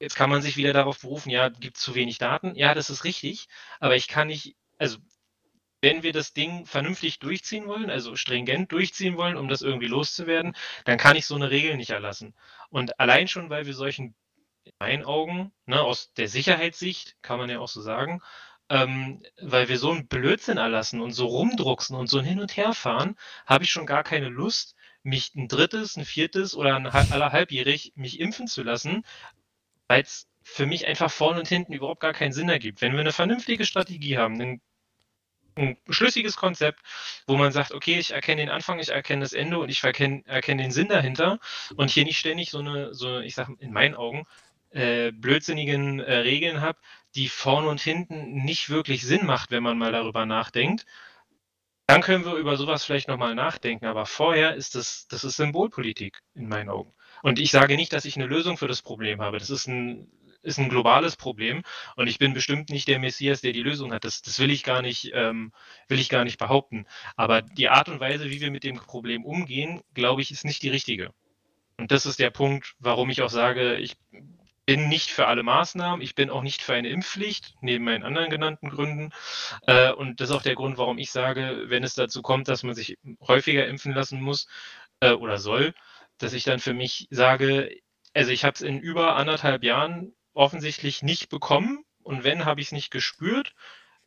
[0.00, 2.54] Jetzt kann man sich wieder darauf berufen, ja, gibt zu wenig Daten.
[2.54, 3.48] Ja, das ist richtig,
[3.80, 4.96] aber ich kann nicht, also
[5.82, 10.56] wenn wir das Ding vernünftig durchziehen wollen, also stringent durchziehen wollen, um das irgendwie loszuwerden,
[10.86, 12.34] dann kann ich so eine Regel nicht erlassen.
[12.70, 14.14] Und allein schon, weil wir solchen,
[14.64, 18.22] in meinen Augen, ne, aus der Sicherheitssicht, kann man ja auch so sagen,
[18.70, 22.74] ähm, weil wir so einen Blödsinn erlassen und so rumdrucksen und so hin und her
[22.74, 23.16] fahren,
[23.46, 28.20] habe ich schon gar keine Lust, mich ein drittes, ein viertes oder ein allerhalbjährig mich
[28.20, 29.04] impfen zu lassen,
[29.86, 32.80] weil es für mich einfach vorne und hinten überhaupt gar keinen Sinn ergibt.
[32.80, 34.60] Wenn wir eine vernünftige Strategie haben, ein,
[35.56, 36.80] ein schlüssiges Konzept,
[37.26, 40.22] wo man sagt, okay, ich erkenne den Anfang, ich erkenne das Ende und ich erkenne,
[40.26, 41.38] erkenne den Sinn dahinter
[41.76, 44.26] und hier nicht ständig so eine, so, ich sage in meinen Augen,
[44.70, 46.78] äh, blödsinnigen äh, Regeln habe,
[47.18, 50.86] die vorne und hinten nicht wirklich Sinn macht, wenn man mal darüber nachdenkt,
[51.88, 53.86] dann können wir über sowas vielleicht nochmal nachdenken.
[53.86, 56.92] Aber vorher ist das, das ist Symbolpolitik in meinen Augen.
[57.22, 59.38] Und ich sage nicht, dass ich eine Lösung für das Problem habe.
[59.38, 60.06] Das ist ein,
[60.42, 61.62] ist ein globales Problem
[61.96, 64.04] und ich bin bestimmt nicht der Messias, der die Lösung hat.
[64.04, 65.52] Das, das will ich gar nicht, ähm,
[65.88, 66.86] will ich gar nicht behaupten.
[67.16, 70.62] Aber die Art und Weise, wie wir mit dem Problem umgehen, glaube ich, ist nicht
[70.62, 71.12] die richtige.
[71.78, 73.96] Und das ist der Punkt, warum ich auch sage, ich
[74.68, 78.28] bin nicht für alle Maßnahmen, ich bin auch nicht für eine Impfpflicht, neben meinen anderen
[78.28, 79.14] genannten Gründen.
[79.66, 82.64] Äh, und das ist auch der Grund, warum ich sage, wenn es dazu kommt, dass
[82.64, 84.46] man sich häufiger impfen lassen muss
[85.00, 85.72] äh, oder soll,
[86.18, 87.70] dass ich dann für mich sage,
[88.12, 92.66] also ich habe es in über anderthalb Jahren offensichtlich nicht bekommen und wenn, habe ich
[92.66, 93.54] es nicht gespürt.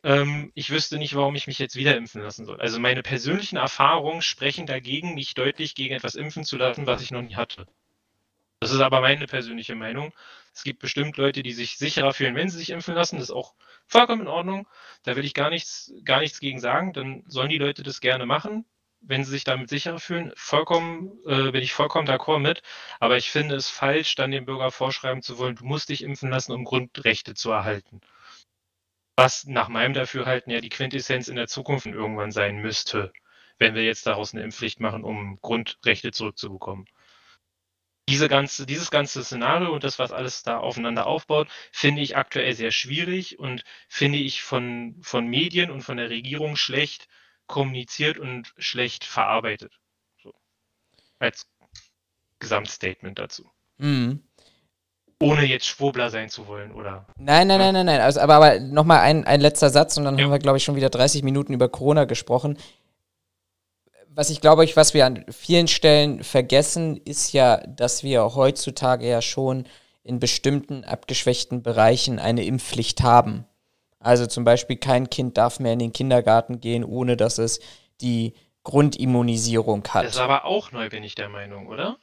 [0.04, 2.60] Ähm, ich wüsste nicht, warum ich mich jetzt wieder impfen lassen soll.
[2.60, 7.10] Also meine persönlichen Erfahrungen sprechen dagegen, mich deutlich gegen etwas impfen zu lassen, was ich
[7.10, 7.66] noch nie hatte.
[8.62, 10.12] Das ist aber meine persönliche Meinung.
[10.54, 13.16] Es gibt bestimmt Leute, die sich sicherer fühlen, wenn sie sich impfen lassen.
[13.16, 13.54] Das ist auch
[13.88, 14.68] vollkommen in Ordnung.
[15.02, 16.92] Da will ich gar nichts, gar nichts gegen sagen.
[16.92, 18.64] Dann sollen die Leute das gerne machen
[19.02, 22.62] wenn sie sich damit sicherer fühlen, vollkommen, äh, bin ich vollkommen d'accord mit.
[23.00, 26.30] Aber ich finde es falsch, dann dem Bürger vorschreiben zu wollen, du musst dich impfen
[26.30, 28.00] lassen, um Grundrechte zu erhalten.
[29.16, 33.12] Was nach meinem Dafürhalten ja die Quintessenz in der Zukunft irgendwann sein müsste,
[33.58, 36.86] wenn wir jetzt daraus eine Impfpflicht machen, um Grundrechte zurückzubekommen.
[38.12, 42.52] Diese ganze, dieses ganze Szenario und das, was alles da aufeinander aufbaut, finde ich aktuell
[42.52, 47.08] sehr schwierig und finde ich von, von Medien und von der Regierung schlecht
[47.46, 49.72] kommuniziert und schlecht verarbeitet.
[50.22, 50.34] So.
[51.20, 51.46] Als
[52.38, 53.50] Gesamtstatement dazu.
[53.78, 54.20] Mhm.
[55.18, 57.06] Ohne jetzt Schwurbler sein zu wollen, oder?
[57.16, 58.00] Nein, nein, nein, nein, nein.
[58.02, 60.24] Also, aber, aber nochmal ein, ein letzter Satz und dann ja.
[60.24, 62.58] haben wir, glaube ich, schon wieder 30 Minuten über Corona gesprochen.
[64.14, 69.08] Was ich glaube, ich, was wir an vielen Stellen vergessen, ist ja, dass wir heutzutage
[69.08, 69.66] ja schon
[70.04, 73.46] in bestimmten abgeschwächten Bereichen eine Impfpflicht haben.
[74.00, 77.60] Also zum Beispiel kein Kind darf mehr in den Kindergarten gehen, ohne dass es
[78.02, 78.34] die
[78.64, 80.04] Grundimmunisierung hat.
[80.04, 81.96] Das ist aber auch neu, bin ich der Meinung, oder?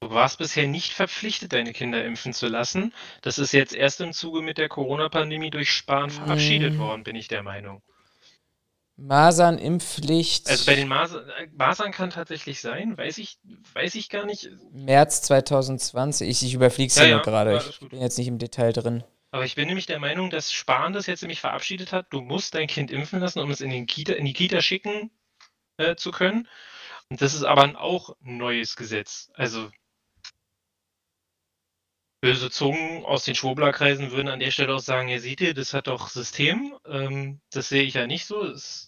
[0.00, 2.92] Du warst bisher nicht verpflichtet, deine Kinder impfen zu lassen.
[3.22, 6.78] Das ist jetzt erst im Zuge mit der Corona-Pandemie durch Spahn verabschiedet mm.
[6.78, 7.82] worden, bin ich der Meinung.
[8.96, 10.48] Masern-Impfpflicht.
[10.48, 13.38] Also bei den Masern, Masern kann tatsächlich sein, weiß ich,
[13.74, 14.50] weiß ich gar nicht.
[14.72, 18.72] März 2020, ich, ich überfliege es ja, ja, gerade, ich bin jetzt nicht im Detail
[18.72, 19.04] drin.
[19.32, 22.06] Aber ich bin nämlich der Meinung, dass Spahn das jetzt nämlich verabschiedet hat.
[22.10, 25.10] Du musst dein Kind impfen lassen, um es in, den Kita, in die Kita schicken
[25.76, 26.48] äh, zu können.
[27.10, 29.30] Und das ist aber auch ein neues Gesetz.
[29.34, 29.70] Also
[32.22, 35.74] böse Zungen aus den Schwurblerkreisen würden an der Stelle auch sagen, ja seht ihr, das
[35.74, 36.74] hat doch System.
[36.86, 38.42] Ähm, das sehe ich ja nicht so.
[38.42, 38.85] Es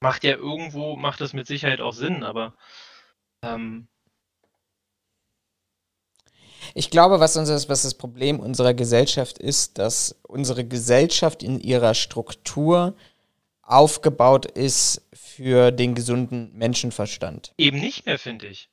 [0.00, 2.54] macht ja irgendwo, macht das mit Sicherheit auch Sinn, aber
[3.42, 3.88] ähm,
[6.74, 11.94] ich glaube, was, unser, was das Problem unserer Gesellschaft ist, dass unsere Gesellschaft in ihrer
[11.94, 12.94] Struktur
[13.62, 17.52] aufgebaut ist für den gesunden Menschenverstand.
[17.58, 18.68] Eben nicht mehr, finde ich.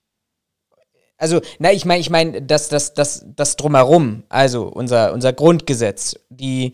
[1.18, 6.20] Also, na, ich meine, ich meine, das, das, das, das drumherum, also unser, unser Grundgesetz,
[6.30, 6.74] die,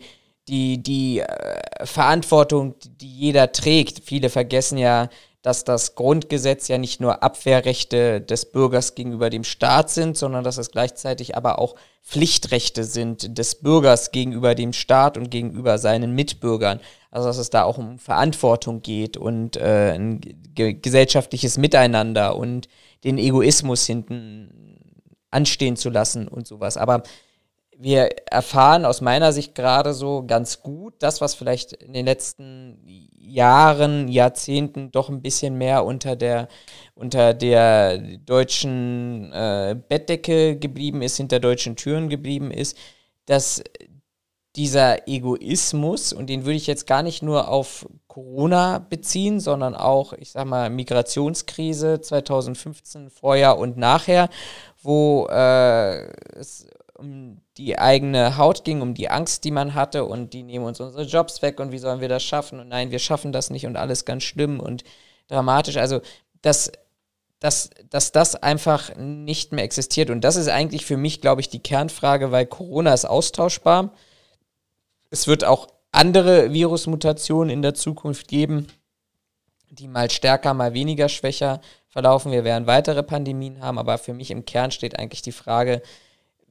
[0.50, 4.04] die, die äh, Verantwortung, die jeder trägt.
[4.04, 5.08] Viele vergessen ja,
[5.42, 10.58] dass das Grundgesetz ja nicht nur Abwehrrechte des Bürgers gegenüber dem Staat sind, sondern dass
[10.58, 16.80] es gleichzeitig aber auch Pflichtrechte sind des Bürgers gegenüber dem Staat und gegenüber seinen Mitbürgern.
[17.10, 20.20] Also dass es da auch um Verantwortung geht und äh, ein
[20.54, 22.68] ge gesellschaftliches Miteinander und
[23.04, 24.76] den Egoismus hinten
[25.30, 26.76] anstehen zu lassen und sowas.
[26.76, 27.02] Aber
[27.82, 32.78] wir erfahren aus meiner Sicht gerade so ganz gut das, was vielleicht in den letzten
[33.16, 36.48] Jahren, Jahrzehnten doch ein bisschen mehr unter der,
[36.94, 42.76] unter der deutschen äh, Bettdecke geblieben ist, hinter deutschen Türen geblieben ist,
[43.24, 43.62] dass
[44.56, 50.12] dieser Egoismus, und den würde ich jetzt gar nicht nur auf Corona beziehen, sondern auch,
[50.12, 54.28] ich sag mal, Migrationskrise 2015, vorher und nachher,
[54.82, 56.66] wo äh, es
[57.00, 60.80] um die eigene Haut ging, um die Angst, die man hatte und die nehmen uns
[60.80, 63.66] unsere Jobs weg und wie sollen wir das schaffen und nein, wir schaffen das nicht
[63.66, 64.84] und alles ganz schlimm und
[65.28, 65.78] dramatisch.
[65.78, 66.00] Also,
[66.42, 66.70] dass,
[67.38, 71.48] dass, dass das einfach nicht mehr existiert und das ist eigentlich für mich, glaube ich,
[71.48, 73.94] die Kernfrage, weil Corona ist austauschbar.
[75.10, 78.68] Es wird auch andere Virusmutationen in der Zukunft geben,
[79.70, 82.30] die mal stärker, mal weniger schwächer verlaufen.
[82.30, 85.82] Wir werden weitere Pandemien haben, aber für mich im Kern steht eigentlich die Frage,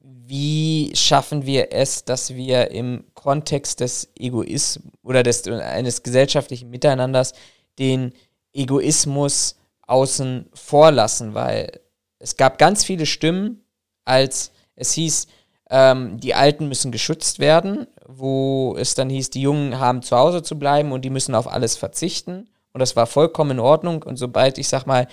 [0.02, 7.32] wie schaffen wir es, dass wir im Kontext des Egoismus oder des, eines gesellschaftlichen Miteinanders
[7.78, 8.12] den
[8.52, 11.80] Egoismus außen vor lassen, weil
[12.18, 13.64] es gab ganz viele Stimmen,
[14.04, 15.26] als es hieß,
[15.70, 20.42] ähm, die Alten müssen geschützt werden, wo es dann hieß, die Jungen haben zu Hause
[20.42, 22.48] zu bleiben und die müssen auf alles verzichten.
[22.72, 24.02] Und das war vollkommen in Ordnung.
[24.02, 25.08] Und sobald, ich sag mal,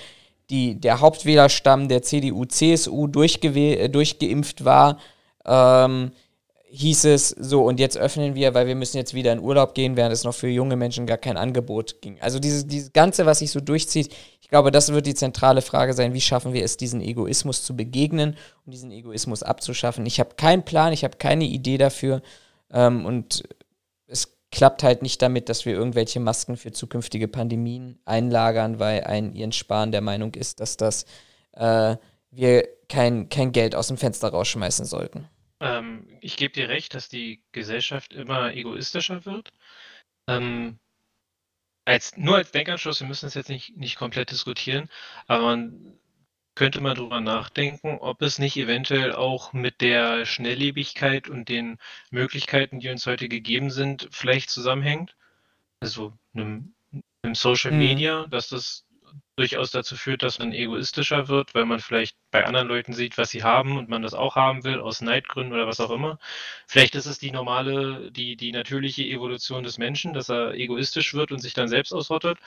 [0.49, 4.97] die, der Hauptwählerstamm der CDU, CSU äh, durchgeimpft war,
[5.45, 6.11] ähm,
[6.69, 9.95] hieß es so, und jetzt öffnen wir, weil wir müssen jetzt wieder in Urlaub gehen,
[9.95, 12.19] während es noch für junge Menschen gar kein Angebot ging.
[12.21, 15.93] Also dieses, dieses Ganze, was sich so durchzieht, ich glaube, das wird die zentrale Frage
[15.93, 20.05] sein, wie schaffen wir es, diesen Egoismus zu begegnen und diesen Egoismus abzuschaffen.
[20.05, 22.21] Ich habe keinen Plan, ich habe keine Idee dafür
[22.71, 23.43] ähm, und
[24.51, 29.55] klappt halt nicht damit, dass wir irgendwelche Masken für zukünftige Pandemien einlagern, weil ein Jens
[29.55, 31.05] Spahn der Meinung ist, dass das
[31.53, 31.97] äh,
[32.31, 35.27] wir kein, kein Geld aus dem Fenster rausschmeißen sollten.
[35.59, 39.49] Ähm, ich gebe dir recht, dass die Gesellschaft immer egoistischer wird.
[40.27, 40.79] Ähm,
[41.85, 44.89] als, nur als Denkanschluss, wir müssen es jetzt nicht, nicht komplett diskutieren,
[45.27, 45.97] aber man
[46.57, 51.77] könnte man darüber nachdenken, ob es nicht eventuell auch mit der Schnelllebigkeit und den
[52.09, 55.15] Möglichkeiten, die uns heute gegeben sind, vielleicht zusammenhängt.
[55.81, 56.73] Also einem,
[57.21, 57.77] einem Social mhm.
[57.77, 58.87] Media, dass das
[59.35, 63.29] durchaus dazu führt, dass man egoistischer wird, weil man vielleicht bei anderen Leuten sieht, was
[63.29, 66.17] sie haben und man das auch haben will, aus Neidgründen oder was auch immer.
[66.65, 71.31] Vielleicht ist es die normale, die, die natürliche Evolution des Menschen, dass er egoistisch wird
[71.31, 72.39] und sich dann selbst ausrottet.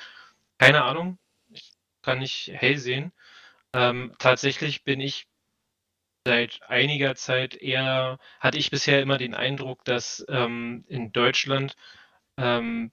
[0.58, 1.16] Keine Ahnung.
[1.52, 1.70] Ich
[2.02, 3.12] kann nicht hell sehen.
[3.74, 5.28] Ähm, tatsächlich bin ich
[6.26, 11.76] seit einiger Zeit eher, hatte ich bisher immer den Eindruck, dass ähm, in Deutschland
[12.38, 12.92] ähm,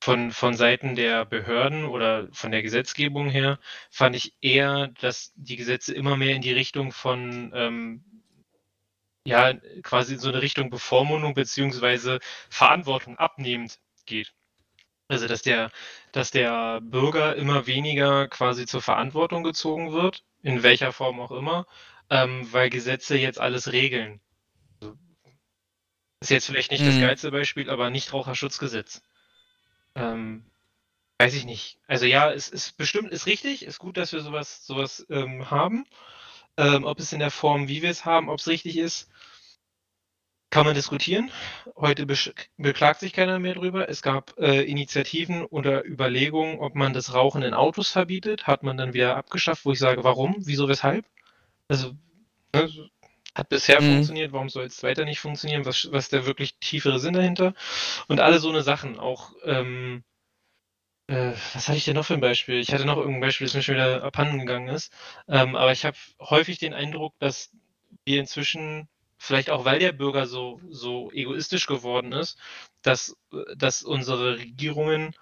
[0.00, 3.58] von, von Seiten der Behörden oder von der Gesetzgebung her
[3.90, 8.04] fand ich eher, dass die Gesetze immer mehr in die Richtung von ähm,
[9.26, 14.32] ja, quasi in so eine Richtung Bevormundung beziehungsweise Verantwortung abnehmend geht.
[15.08, 15.70] Also dass der,
[16.16, 21.66] dass der Bürger immer weniger quasi zur Verantwortung gezogen wird, in welcher Form auch immer,
[22.08, 24.18] ähm, weil Gesetze jetzt alles regeln.
[24.80, 24.96] Also,
[26.22, 26.86] ist jetzt vielleicht nicht mhm.
[26.86, 29.02] das geilste Beispiel, aber Nichtraucherschutzgesetz.
[29.94, 30.46] Ähm,
[31.18, 31.80] weiß ich nicht.
[31.86, 35.84] Also ja, es ist bestimmt, ist richtig, ist gut, dass wir sowas, sowas ähm, haben.
[36.56, 39.10] Ähm, ob es in der Form, wie wir es haben, ob es richtig ist,
[40.56, 41.30] kann man diskutieren.
[41.76, 43.90] Heute beklagt sich keiner mehr drüber.
[43.90, 48.46] Es gab äh, Initiativen oder Überlegungen, ob man das Rauchen in Autos verbietet.
[48.46, 50.34] Hat man dann wieder abgeschafft, wo ich sage, warum?
[50.38, 51.04] Wieso, weshalb?
[51.68, 51.92] Also,
[52.54, 52.70] ne,
[53.34, 53.96] hat bisher mhm.
[53.96, 55.66] funktioniert, warum soll es weiter nicht funktionieren?
[55.66, 57.52] Was, was ist der wirklich tiefere Sinn dahinter?
[58.08, 58.98] Und alle so eine Sachen.
[58.98, 60.04] Auch, ähm,
[61.08, 62.60] äh, was hatte ich denn noch für ein Beispiel?
[62.60, 64.90] Ich hatte noch irgendein Beispiel, das mir schon wieder abhanden gegangen ist.
[65.28, 67.50] Ähm, aber ich habe häufig den Eindruck, dass
[68.06, 68.88] wir inzwischen
[69.18, 72.38] vielleicht auch weil der Bürger so, so egoistisch geworden ist,
[72.82, 73.16] dass,
[73.56, 75.14] dass unsere Regierungen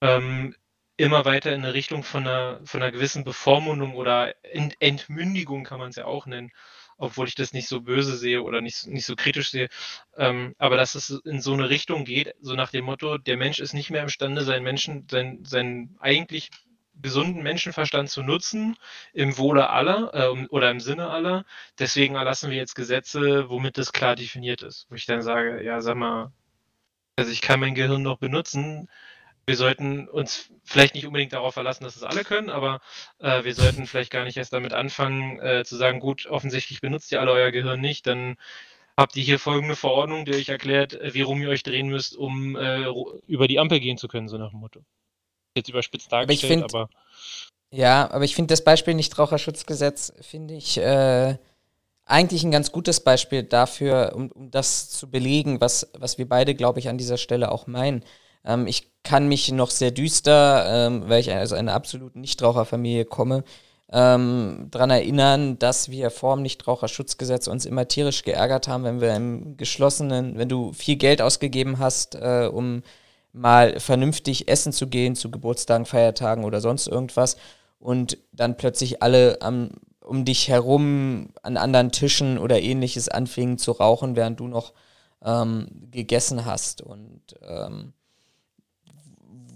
[0.00, 0.54] ähm,
[0.96, 5.80] immer weiter in eine Richtung von einer, von einer gewissen Bevormundung oder Ent Entmündigung kann
[5.80, 6.52] man es ja auch nennen,
[6.96, 9.68] obwohl ich das nicht so böse sehe oder nicht, nicht so kritisch sehe,
[10.16, 13.58] ähm, aber dass es in so eine Richtung geht, so nach dem Motto, der Mensch
[13.58, 16.50] ist nicht mehr imstande, seinen Menschen, sein, sein eigentlich
[17.00, 18.76] gesunden Menschenverstand zu nutzen,
[19.12, 21.44] im Wohle aller äh, oder im Sinne aller.
[21.78, 24.86] Deswegen erlassen wir jetzt Gesetze, womit das klar definiert ist.
[24.90, 26.32] Wo ich dann sage, ja, sag mal,
[27.16, 28.88] Also ich kann mein Gehirn noch benutzen.
[29.46, 32.80] Wir sollten uns vielleicht nicht unbedingt darauf verlassen, dass es alle können, aber
[33.18, 37.12] äh, wir sollten vielleicht gar nicht erst damit anfangen, äh, zu sagen, gut, offensichtlich benutzt
[37.12, 38.36] ihr alle euer Gehirn nicht, dann
[38.96, 42.16] habt ihr hier folgende Verordnung, die euch erklärt, äh, wie rum ihr euch drehen müsst,
[42.16, 42.86] um äh,
[43.26, 44.84] über die Ampel gehen zu können, so nach dem Motto.
[45.54, 46.82] Jetzt überspitzt dargestellt, aber.
[46.82, 46.90] aber
[47.70, 51.36] ja, aber ich finde das Beispiel Nichtraucherschutzgesetz, finde ich, äh,
[52.06, 56.54] eigentlich ein ganz gutes Beispiel dafür, um, um das zu belegen, was, was wir beide,
[56.54, 58.04] glaube ich, an dieser Stelle auch meinen.
[58.44, 63.44] Ähm, ich kann mich noch sehr düster, ähm, weil ich aus einer absoluten Nichtraucherfamilie komme,
[63.92, 69.14] ähm, daran erinnern, dass wir vor dem Nichtraucherschutzgesetz uns immer tierisch geärgert haben, wenn wir
[69.14, 72.82] im geschlossenen, wenn du viel Geld ausgegeben hast, äh, um
[73.34, 77.36] mal vernünftig essen zu gehen, zu Geburtstagen, Feiertagen oder sonst irgendwas
[77.78, 79.70] und dann plötzlich alle am
[80.04, 84.74] um dich herum an anderen Tischen oder ähnliches anfingen zu rauchen, während du noch
[85.24, 86.82] ähm, gegessen hast.
[86.82, 87.94] Und ähm,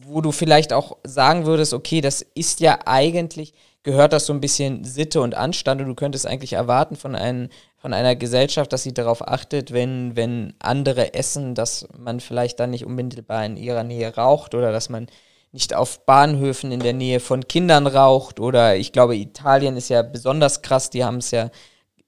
[0.07, 3.53] wo du vielleicht auch sagen würdest, okay, das ist ja eigentlich,
[3.83, 7.51] gehört das so ein bisschen Sitte und Anstand und du könntest eigentlich erwarten von, ein,
[7.79, 12.71] von einer Gesellschaft, dass sie darauf achtet, wenn, wenn andere essen, dass man vielleicht dann
[12.71, 15.07] nicht unmittelbar in ihrer Nähe raucht oder dass man
[15.53, 20.03] nicht auf Bahnhöfen in der Nähe von Kindern raucht oder ich glaube, Italien ist ja
[20.03, 21.51] besonders krass, die haben es ja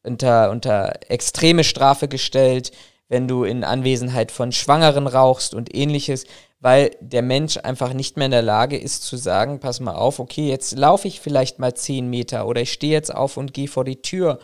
[0.02, 2.72] unter, unter extreme Strafe gestellt,
[3.08, 6.24] wenn du in Anwesenheit von Schwangeren rauchst und ähnliches,
[6.60, 10.18] weil der Mensch einfach nicht mehr in der Lage ist zu sagen, pass mal auf,
[10.18, 13.68] okay, jetzt laufe ich vielleicht mal zehn Meter oder ich stehe jetzt auf und gehe
[13.68, 14.38] vor die Tür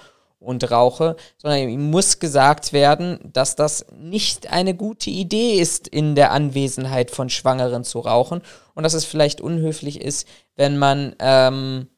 [0.47, 6.15] und rauche, sondern ihm muss gesagt werden, dass das nicht eine gute Idee ist, in
[6.15, 8.41] der Anwesenheit von Schwangeren zu rauchen
[8.75, 11.89] und dass es vielleicht unhöflich ist, wenn man ähm,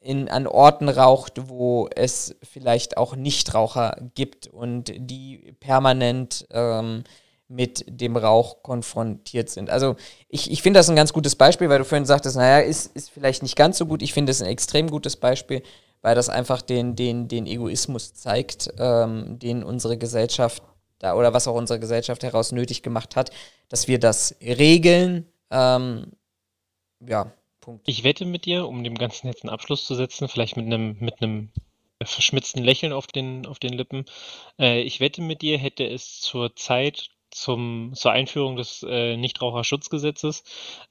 [0.00, 7.02] in, an Orten raucht, wo es vielleicht auch Nichtraucher gibt und die permanent ähm,
[7.48, 9.70] mit dem Rauch konfrontiert sind.
[9.70, 9.96] Also
[10.28, 13.10] ich, ich finde das ein ganz gutes Beispiel, weil du vorhin sagtest, naja, ist, ist
[13.10, 14.02] vielleicht nicht ganz so gut.
[14.02, 15.62] Ich finde es ein extrem gutes Beispiel,
[16.06, 20.62] weil das einfach den, den, den Egoismus zeigt, ähm, den unsere Gesellschaft
[21.00, 23.32] da oder was auch unsere Gesellschaft heraus nötig gemacht hat,
[23.68, 25.26] dass wir das regeln.
[25.50, 26.12] Ähm,
[27.00, 27.88] ja, Punkt.
[27.88, 30.96] Ich wette mit dir, um dem Ganzen jetzt einen Abschluss zu setzen, vielleicht mit einem
[31.00, 31.48] mit einem
[32.00, 34.04] verschmitzten Lächeln auf den, auf den Lippen.
[34.60, 40.42] Äh, ich wette mit dir, hätte es zur Zeit zum, zur Einführung des äh, Nichtraucherschutzgesetzes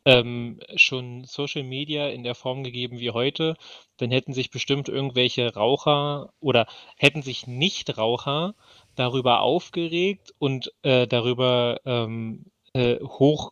[0.06, 3.56] ähm, schon Social Media in der Form gegeben wie heute,
[3.98, 6.68] dann hätten sich bestimmt irgendwelche Raucher oder
[6.98, 8.54] hätten sich Nichtraucher
[8.96, 13.52] darüber aufgeregt und äh, darüber ähm, äh, hoch,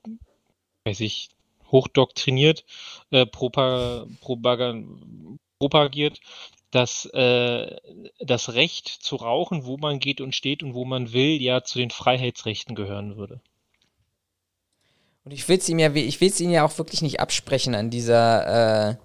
[0.85, 1.29] weiß ich,
[1.71, 2.63] hochdoktriniert,
[3.09, 6.19] äh, propag propagiert,
[6.73, 7.77] dass äh,
[8.19, 11.77] das Recht zu rauchen, wo man geht und steht und wo man will, ja zu
[11.77, 13.41] den Freiheitsrechten gehören würde.
[15.23, 17.75] Und ich will es ihm ja, ich will es ihm ja auch wirklich nicht absprechen
[17.75, 18.95] an dieser, äh,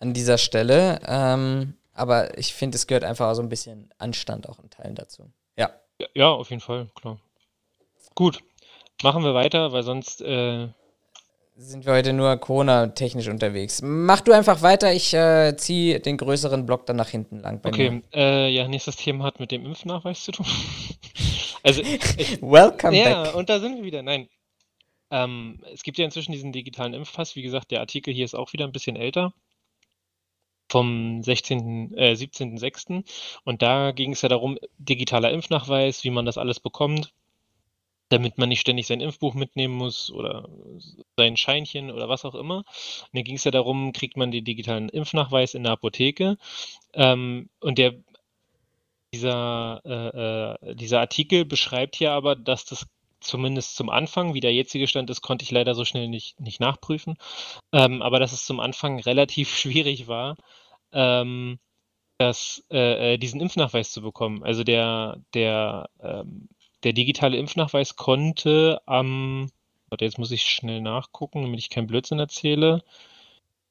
[0.00, 1.00] an dieser Stelle.
[1.06, 5.30] Ähm, aber ich finde, es gehört einfach so ein bisschen Anstand auch in Teilen dazu.
[5.56, 5.70] Ja.
[6.00, 7.18] Ja, ja auf jeden Fall, klar.
[8.14, 8.42] Gut,
[9.02, 10.68] machen wir weiter, weil sonst äh,
[11.60, 13.82] sind wir heute nur Corona-technisch unterwegs.
[13.82, 17.60] Mach du einfach weiter, ich äh, ziehe den größeren Block dann nach hinten lang.
[17.64, 20.46] okay, äh, ja, nächstes Thema hat mit dem Impfnachweis zu tun.
[21.64, 22.00] also, ich,
[22.42, 23.34] Welcome ja, back.
[23.34, 24.02] und da sind wir wieder.
[24.02, 24.28] Nein.
[25.10, 27.34] Ähm, es gibt ja inzwischen diesen digitalen Impfpass.
[27.34, 29.32] Wie gesagt, der Artikel hier ist auch wieder ein bisschen älter.
[30.70, 33.04] Vom 16., äh, 17.06.
[33.42, 37.12] Und da ging es ja darum, digitaler Impfnachweis, wie man das alles bekommt
[38.08, 40.48] damit man nicht ständig sein Impfbuch mitnehmen muss oder
[41.16, 42.58] sein Scheinchen oder was auch immer.
[42.58, 46.38] Und dann ging es ja darum, kriegt man den digitalen Impfnachweis in der Apotheke.
[46.94, 47.94] Ähm, und der,
[49.12, 52.86] dieser, äh, äh, dieser Artikel beschreibt hier aber, dass das
[53.20, 56.60] zumindest zum Anfang, wie der jetzige Stand ist, konnte ich leider so schnell nicht, nicht
[56.60, 57.16] nachprüfen,
[57.72, 60.36] ähm, aber dass es zum Anfang relativ schwierig war,
[60.92, 61.58] ähm,
[62.18, 64.42] das, äh, äh, diesen Impfnachweis zu bekommen.
[64.42, 66.48] Also der, der ähm,
[66.84, 69.50] der digitale Impfnachweis konnte am,
[69.88, 72.84] warte, jetzt muss ich schnell nachgucken, damit ich keinen Blödsinn erzähle.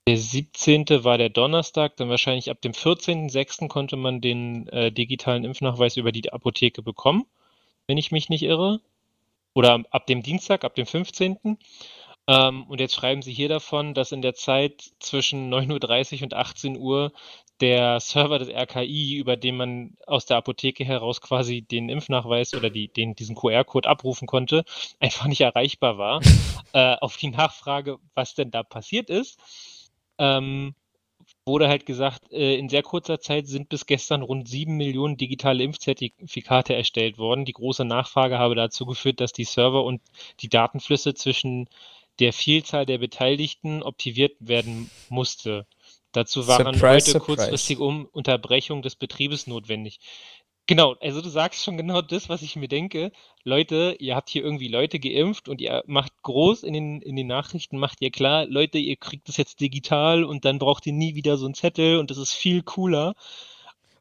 [0.08, 1.04] Der 17.
[1.04, 3.68] war der Donnerstag, dann wahrscheinlich ab dem 14.06.
[3.68, 7.26] konnte man den äh, digitalen Impfnachweis über die Apotheke bekommen,
[7.88, 8.80] wenn ich mich nicht irre.
[9.54, 11.58] Oder ab dem Dienstag, ab dem 15.
[12.28, 16.34] Ähm, und jetzt schreiben sie hier davon, dass in der Zeit zwischen 9.30 Uhr und
[16.34, 17.12] 18 Uhr
[17.60, 22.70] der Server des RKI, über den man aus der Apotheke heraus quasi den Impfnachweis oder
[22.70, 24.64] die, den, diesen QR-Code abrufen konnte,
[25.00, 26.22] einfach nicht erreichbar war.
[26.74, 29.40] äh, auf die Nachfrage, was denn da passiert ist,
[30.18, 30.76] ähm,
[31.46, 35.64] wurde halt gesagt, äh, in sehr kurzer Zeit sind bis gestern rund sieben Millionen digitale
[35.64, 37.46] Impfzertifikate erstellt worden.
[37.46, 40.02] Die große Nachfrage habe dazu geführt, dass die Server und
[40.42, 41.70] die Datenflüsse zwischen
[42.20, 45.66] der Vielzahl der Beteiligten optimiert werden musste.
[46.18, 47.26] Dazu waren Surprise, heute surprise.
[47.26, 50.00] kurzfristig um Unterbrechung des Betriebes notwendig.
[50.66, 53.12] Genau, also du sagst schon genau das, was ich mir denke.
[53.44, 57.28] Leute, ihr habt hier irgendwie Leute geimpft und ihr macht groß in den, in den
[57.28, 61.14] Nachrichten, macht ihr klar, Leute, ihr kriegt das jetzt digital und dann braucht ihr nie
[61.14, 63.14] wieder so einen Zettel und das ist viel cooler.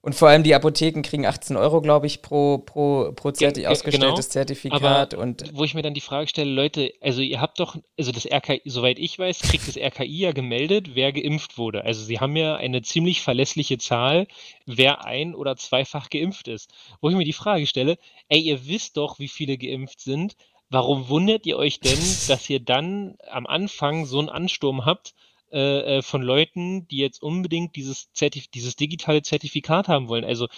[0.07, 3.67] Und vor allem die Apotheken kriegen 18 Euro, glaube ich, pro, pro, pro Zerti ge-
[3.67, 4.33] ausgestelltes genau.
[4.33, 5.15] Zertifikat.
[5.15, 8.13] Aber und wo ich mir dann die Frage stelle, Leute, also ihr habt doch, also
[8.13, 11.83] das RKI, soweit ich weiß, kriegt das RKI ja gemeldet, wer geimpft wurde.
[11.83, 14.29] Also sie haben ja eine ziemlich verlässliche Zahl,
[14.65, 16.73] wer ein- oder zweifach geimpft ist.
[17.01, 17.99] Wo ich mir die Frage stelle,
[18.29, 20.37] ey, ihr wisst doch, wie viele geimpft sind.
[20.71, 21.99] Warum wundert ihr euch denn,
[22.29, 25.15] dass ihr dann am Anfang so einen Ansturm habt
[25.53, 30.25] äh, äh, von Leuten, die jetzt unbedingt dieses, Zertif dieses digitale Zertifikat haben wollen?
[30.25, 30.49] Also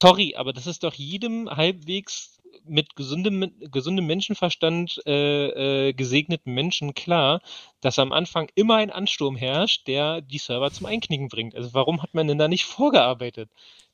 [0.00, 6.94] Sorry, aber das ist doch jedem halbwegs mit gesundem, gesundem Menschenverstand äh, äh, gesegneten Menschen
[6.94, 7.40] klar,
[7.80, 11.54] dass am Anfang immer ein Ansturm herrscht, der die Server zum Einknicken bringt.
[11.54, 13.50] Also warum hat man denn da nicht vorgearbeitet?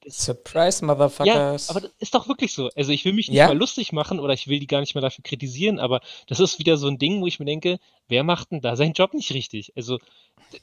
[0.09, 1.71] Surprise, Ja, Motherfuckers.
[1.71, 2.71] aber das ist doch wirklich so.
[2.77, 3.49] Also ich will mich nicht Ja.
[3.49, 6.59] mal lustig machen oder ich will die gar nicht mal dafür kritisieren, aber das ist
[6.59, 7.79] wieder so ein Ding, wo ich mir denke,
[8.09, 9.73] wer macht denn da seinen Job nicht richtig?
[9.77, 9.99] Also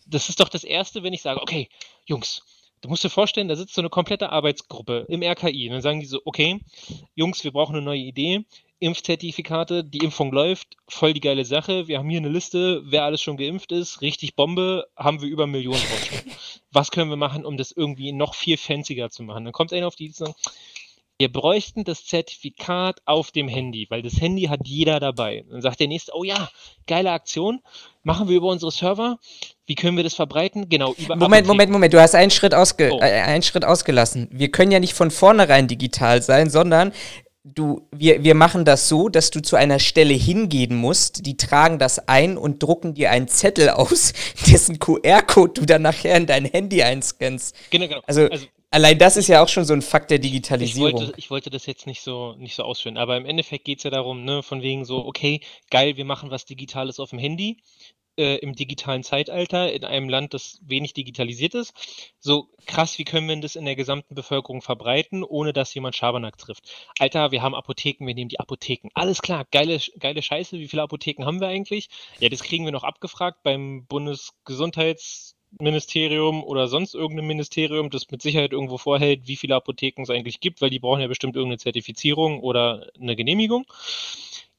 [0.07, 1.67] das ist doch das Erste, wenn ich sage, okay,
[2.05, 2.43] Jungs,
[2.83, 5.99] du musst dir vorstellen, da sitzt so eine komplette Arbeitsgruppe im RKI und dann sagen
[6.01, 6.59] die so, okay,
[7.15, 8.45] Jungs, wir brauchen eine neue Idee.
[8.79, 11.87] Impfzertifikate, die Impfung läuft, voll die geile Sache.
[11.87, 15.47] Wir haben hier eine Liste, wer alles schon geimpft ist, richtig Bombe, haben wir über
[15.47, 15.81] Millionen.
[16.73, 19.45] Was können wir machen, um das irgendwie noch viel fancier zu machen?
[19.45, 20.35] Dann kommt einer auf die und sagt,
[21.17, 25.45] wir bräuchten das Zertifikat auf dem Handy, weil das Handy hat jeder dabei.
[25.49, 26.49] Dann sagt der nächste, oh ja,
[26.87, 27.61] geile Aktion,
[28.03, 29.19] machen wir über unsere Server.
[29.65, 30.69] Wie können wir das verbreiten?
[30.69, 31.47] Genau, über Moment, Apotheken.
[31.47, 32.99] Moment, Moment, du hast einen Schritt, ausge Oh.
[32.99, 34.27] äh, einen Schritt ausgelassen.
[34.31, 36.91] Wir können ja nicht von vornherein digital sein, sondern
[37.43, 41.77] du, wir, wir machen das so, dass du zu einer Stelle hingehen musst, die tragen
[41.77, 44.13] das ein und drucken dir einen Zettel aus,
[44.47, 47.55] dessen QR-Code du dann nachher in dein Handy einscannst.
[47.69, 48.01] Genau, genau.
[48.07, 48.29] Also,
[48.73, 50.93] allein das ist ja auch schon so ein Fakt der ich Digitalisierung.
[50.93, 53.83] wollte, ich wollte das jetzt nicht so, nicht so ausführen, aber im Endeffekt geht es
[53.83, 57.57] ja darum, ne, von wegen so, okay, geil, wir machen was Digitales auf dem Handy,
[58.17, 61.73] äh, im digitalen Zeitalter, in einem Land, das wenig digitalisiert ist.
[62.19, 66.37] So krass, wie können wir das in der gesamten Bevölkerung verbreiten, ohne dass jemand Schabernack
[66.37, 66.63] trifft?
[66.99, 68.89] Alter, wir haben Apotheken, wir nehmen die Apotheken.
[68.93, 71.89] Alles klar, geile, geile Scheiße, wie viele Apotheken haben wir eigentlich?
[72.19, 73.85] Ja, das kriegen wir noch abgefragt beim
[75.57, 80.39] Bundesgesundheitsministerium oder sonst irgendeinem Ministerium, das mit Sicherheit irgendwo vorhält, wie viele Apotheken es eigentlich
[80.39, 83.65] gibt, weil die brauchen ja bestimmt irgendeine Zertifizierung oder eine Genehmigung.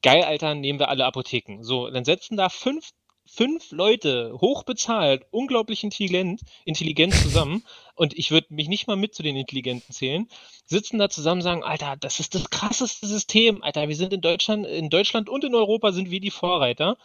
[0.03, 1.62] Geil, Alter, nehmen wir alle Apotheken.
[1.62, 2.90] So, dann setzen da fünf,
[3.26, 7.64] fünf Leute, hochbezahlt, unglaublich intelligent, intelligent zusammen,
[7.97, 10.28] und ich würde mich nicht mal mit zu den Intelligenten zählen,
[10.66, 14.20] sitzen da zusammen und sagen, Alter, das ist das krasseste System, Alter, wir sind in
[14.20, 16.99] Deutschland, in Deutschland und in Europa sind wir die Vorreiter.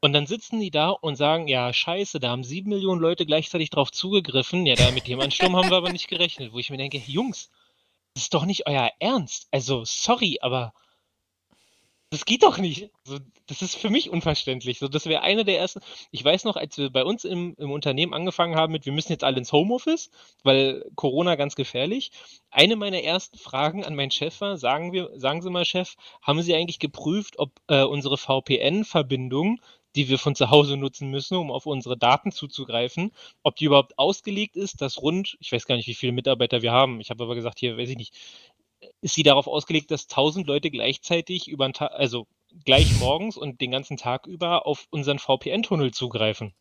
[0.00, 3.70] Und dann sitzen die da und sagen, ja, scheiße, da haben sieben Millionen Leute gleichzeitig
[3.70, 4.64] drauf zugegriffen.
[4.64, 6.52] Ja, da mit dem Ansturm haben wir aber nicht gerechnet.
[6.52, 7.50] Wo ich mir denke, Jungs,
[8.14, 9.48] das ist doch nicht euer Ernst.
[9.50, 10.72] Also, sorry, aber
[12.10, 12.90] das geht doch nicht.
[13.04, 14.78] So, das ist für mich unverständlich.
[14.78, 15.80] So, das wäre eine der ersten.
[16.10, 19.12] Ich weiß noch, als wir bei uns im, im Unternehmen angefangen haben mit, wir müssen
[19.12, 20.10] jetzt alle ins Homeoffice,
[20.42, 22.10] weil Corona ganz gefährlich.
[22.50, 26.40] Eine meiner ersten Fragen an meinen Chef war, sagen wir, sagen Sie mal, Chef, haben
[26.40, 29.60] Sie eigentlich geprüft, ob äh, unsere VPN-Verbindung,
[29.96, 33.12] die wir von zu Hause nutzen müssen, um auf unsere Daten zuzugreifen,
[33.42, 36.72] ob die überhaupt ausgelegt ist, dass rund, ich weiß gar nicht, wie viele Mitarbeiter wir
[36.72, 37.00] haben.
[37.00, 38.14] Ich habe aber gesagt, hier, weiß ich nicht,
[39.00, 42.26] ist sie darauf ausgelegt, dass 1000 Leute gleichzeitig über Tag, also
[42.64, 46.54] gleich morgens und den ganzen Tag über auf unseren VPN-Tunnel zugreifen?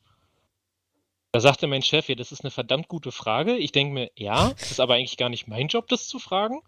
[1.31, 3.57] Da sagte mein Chef, ja, das ist eine verdammt gute Frage.
[3.57, 6.61] Ich denke mir, ja, das ist aber eigentlich gar nicht mein Job, das zu fragen.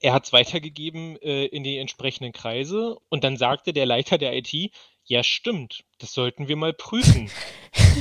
[0.00, 4.36] Er hat es weitergegeben äh, in die entsprechenden Kreise und dann sagte der Leiter der
[4.36, 4.72] IT,
[5.06, 7.30] ja, stimmt, das sollten wir mal prüfen.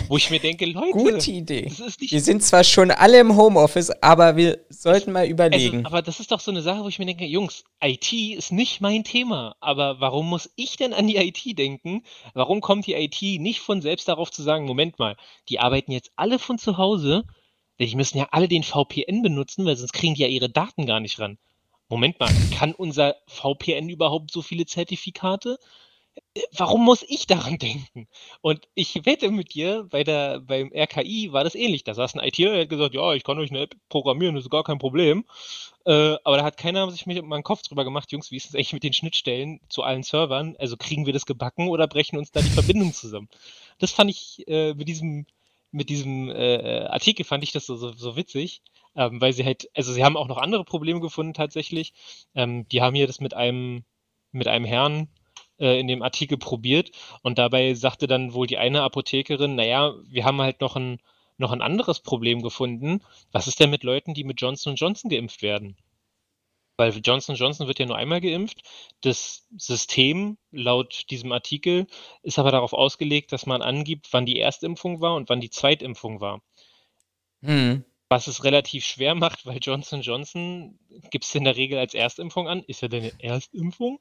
[0.08, 1.64] Wo ich mir denke, Leute, Gute Idee.
[1.64, 5.32] das ist nicht Wir sind zwar schon alle im Homeoffice, aber wir sollten mal Also,
[5.32, 5.86] überlegen.
[5.86, 8.82] aber das ist doch so eine Sache, wo ich mir denke, Jungs, IT ist nicht
[8.82, 12.04] mein Thema, aber warum muss ich denn an die IT denken?
[12.34, 15.18] Warum kommt die IT nicht von selbst darauf zu sagen, Moment mal,
[15.50, 17.24] die arbeiten jetzt alle von zu Hause,
[17.80, 20.86] denn die müssen ja alle den VPN benutzen, weil sonst kriegen die ja ihre Daten
[20.86, 21.38] gar nicht ran.
[21.90, 25.60] Moment mal, kann unser VPN überhaupt so viele Zertifikate?
[26.58, 28.08] Warum muss ich daran denken?
[28.42, 31.84] Und ich wette mit dir, bei der, beim RKI war das ähnlich.
[31.84, 34.46] Da saß ein ITler, der hat gesagt, ja, ich kann euch eine App programmieren, das
[34.46, 35.26] ist gar kein Problem.
[35.86, 38.56] Äh, aber da hat keiner sich mit meinen Kopf drüber gemacht, Jungs, wie ist es
[38.56, 40.56] eigentlich mit den Schnittstellen zu allen Servern?
[40.60, 43.30] Also kriegen wir das gebacken oder brechen uns da die Verbindungen zusammen?
[43.80, 45.26] Das fand ich äh, mit diesem
[45.72, 48.62] mit diesem äh, Artikel fand ich das so, so, so witzig,
[48.96, 51.94] ähm, weil sie halt, also sie haben auch noch andere Probleme gefunden tatsächlich.
[52.36, 53.84] Ähm, die haben hier das mit einem,
[54.32, 55.10] mit einem Herrn
[55.64, 56.92] äh, in dem Artikel probiert
[57.22, 61.00] und dabei sagte dann wohl die eine Apothekerin, naja, wir haben halt noch ein,
[61.38, 63.02] noch ein anderes Problem gefunden.
[63.32, 65.78] Was ist denn mit Leuten, die mit Johnson Johnson geimpft werden?
[66.76, 68.64] Weil Johnson Johnson wird ja nur einmal geimpft.
[69.02, 71.88] Das System laut diesem Artikel
[72.24, 76.20] ist aber darauf ausgelegt, dass man angibt, wann die Erstimpfung war und wann die Zweitimpfung
[76.20, 76.42] war.
[77.42, 77.86] Hm.
[78.10, 80.78] Was es relativ schwer macht, weil Johnson Johnson
[81.10, 82.64] gibt es in der Regel als Erstimpfung an.
[82.68, 84.00] Ist ja deine Erstimpfung.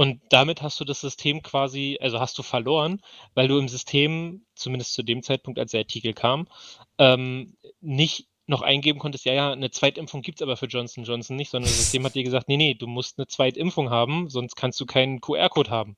[0.00, 3.02] Und damit hast du das System quasi, also hast du verloren,
[3.34, 6.46] weil du im System, zumindest zu dem Zeitpunkt, als der Artikel kam,
[6.98, 11.34] ähm, nicht noch eingeben konntest, ja, ja, eine Zweitimpfung gibt es aber für Johnson Johnson
[11.34, 14.54] nicht, sondern das System hat dir gesagt, nee, nee, du musst eine Zweitimpfung haben, sonst
[14.54, 15.96] kannst du keinen QR-Code haben.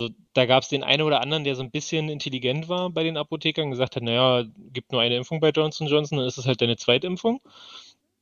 [0.00, 3.04] Also, da gab es den einen oder anderen, der so ein bisschen intelligent war bei
[3.04, 6.46] den Apothekern, gesagt hat, naja, gibt nur eine Impfung bei Johnson Johnson, dann ist es
[6.46, 7.40] halt deine Zweitimpfung.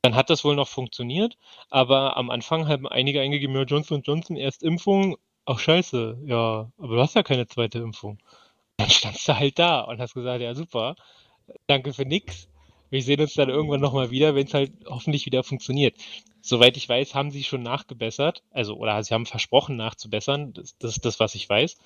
[0.05, 1.35] Dann hat das wohl noch funktioniert,
[1.71, 6.95] aber am Anfang haben einige eingegeben, ja, Johnson Johnson erst Impfung, ach scheiße, ja, aber
[6.95, 8.19] du hast ja keine zweite Impfung.
[8.77, 10.95] Dann standst du halt da und hast gesagt, ja super,
[11.65, 12.47] danke für nix
[12.91, 15.95] wir sehen uns dann irgendwann nochmal wieder, wenn es halt hoffentlich wieder funktioniert.
[16.41, 20.91] Soweit ich weiß, haben sie schon nachgebessert, also oder sie haben versprochen nachzubessern, das, das
[20.91, 21.77] ist das, was ich weiß.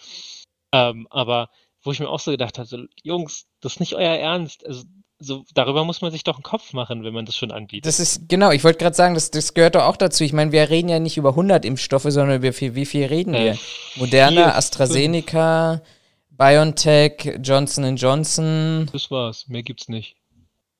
[0.74, 1.50] Ähm, aber
[1.82, 4.66] wo ich mir auch so gedacht habe, so, Jungs, das ist nicht euer Ernst.
[4.66, 4.84] Also
[5.20, 7.86] so, darüber muss man sich doch einen Kopf machen, wenn man das schon anbietet.
[7.86, 10.24] Das ist, genau, ich wollte gerade sagen, das, das gehört doch auch dazu.
[10.24, 13.34] Ich meine, wir reden ja nicht über 100 Impfstoffe, sondern über viel, wie viel reden
[13.34, 13.52] wir?
[13.52, 13.58] Äh,
[13.98, 15.84] Moderna, vier, AstraZeneca, fünf.
[16.32, 18.90] BioNTech, Johnson Johnson.
[18.94, 20.16] Das war's, mehr gibt's nicht.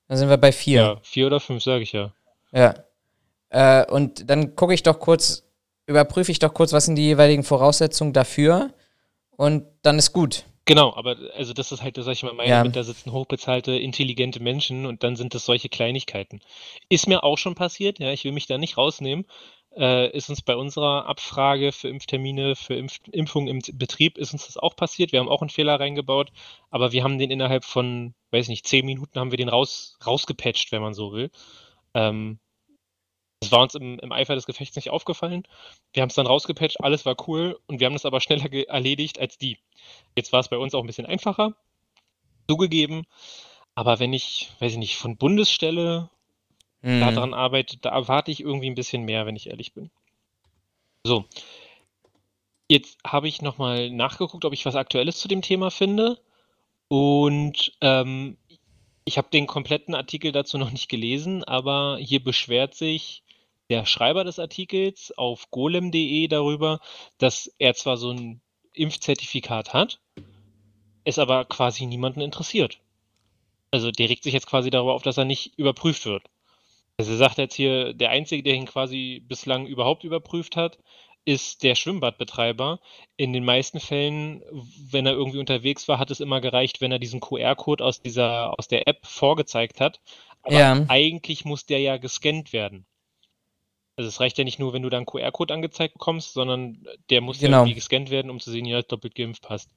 [0.08, 0.82] Dann sind wir bei vier.
[0.82, 2.14] Ja, vier oder fünf, sage ich ja.
[2.54, 2.76] Ja.
[3.50, 5.44] Äh, und dann gucke ich doch kurz,
[5.86, 8.72] überprüfe ich doch kurz, was sind die jeweiligen Voraussetzungen dafür.
[9.36, 10.46] Und dann ist gut.
[10.70, 12.64] Genau, aber also das ist halt, das sag ich mal, meine, ja.
[12.64, 16.42] da sitzen hochbezahlte, intelligente Menschen und dann sind das solche Kleinigkeiten.
[16.90, 19.26] Ist mir auch schon passiert, ja, ich will mich da nicht rausnehmen,
[19.76, 24.46] äh, ist uns bei unserer Abfrage für Impftermine, für Impf Impfungen im Betrieb, ist uns
[24.46, 25.12] das auch passiert.
[25.12, 26.32] Wir haben auch einen Fehler reingebaut,
[26.70, 30.72] aber wir haben den innerhalb von, weiß nicht, zehn Minuten haben wir den raus, rausgepatcht,
[30.72, 31.32] wenn man so will.
[31.96, 32.38] Ähm,
[33.50, 35.44] das war uns im, im, Eifer des Gefechts nicht aufgefallen.
[35.94, 39.20] Wir haben es dann rausgepatcht, alles war cool und wir haben das aber schneller erledigt
[39.20, 39.58] als die.
[40.16, 41.56] Jetzt war es bei uns auch ein bisschen einfacher,
[42.48, 43.06] zugegeben.
[43.74, 46.12] Aber wenn ich, weiß ich nicht, von Bundesstelle
[46.84, 47.00] mhm.
[47.00, 49.90] daran arbeitet, da erwarte ich irgendwie ein bisschen mehr, wenn ich ehrlich bin.
[51.04, 51.26] So.
[52.68, 56.20] Jetzt habe ich nochmal nachgeguckt, ob ich was Aktuelles zu dem Thema finde.
[56.88, 58.38] Und ähm,
[59.06, 63.24] ich habe den kompletten Artikel dazu noch nicht gelesen, aber hier beschwert sich
[63.70, 66.80] der Schreiber des Artikels auf golem.de darüber,
[67.18, 68.42] dass er zwar so ein
[68.74, 70.00] Impfzertifikat hat,
[71.04, 72.80] es aber quasi niemanden interessiert.
[73.72, 76.24] Also der regt sich jetzt quasi darüber auf, dass er nicht überprüft wird.
[76.98, 80.80] Also er sagt jetzt hier, der Einzige, der ihn quasi bislang überhaupt überprüft hat,
[81.26, 82.80] ist der Schwimmbadbetreiber.
[83.16, 84.44] In den meisten Fällen,
[84.90, 88.58] wenn er irgendwie unterwegs war, hat es immer gereicht, wenn er diesen QR-Code aus dieser,
[88.58, 90.02] aus der App vorgezeigt hat.
[90.42, 90.86] Aber ja.
[90.88, 92.86] eigentlich muss der ja gescannt werden.
[94.00, 97.20] Also es reicht ja nicht nur, wenn du da einen QR-Code angezeigt bekommst, sondern der
[97.20, 97.52] muss genau.
[97.52, 99.76] ja irgendwie gescannt werden, um zu sehen, ja, doppelt geimpft passt.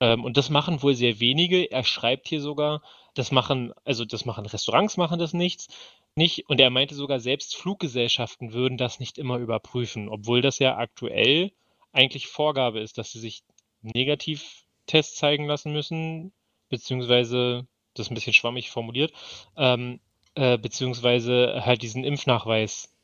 [0.00, 1.70] Ähm, und das machen wohl sehr wenige.
[1.70, 2.80] Er schreibt hier sogar,
[3.12, 5.68] das machen, also das machen Restaurants machen das nichts
[6.14, 6.48] nicht.
[6.48, 11.52] Und er meinte sogar, selbst Fluggesellschaften würden das nicht immer überprüfen, obwohl das ja aktuell
[11.92, 13.42] eigentlich Vorgabe ist, dass sie sich
[13.82, 16.32] Negativtests zeigen lassen müssen,
[16.70, 19.12] beziehungsweise, das ist ein bisschen schwammig formuliert,
[19.58, 20.00] ähm,
[20.36, 22.95] äh, beziehungsweise halt diesen Impfnachweis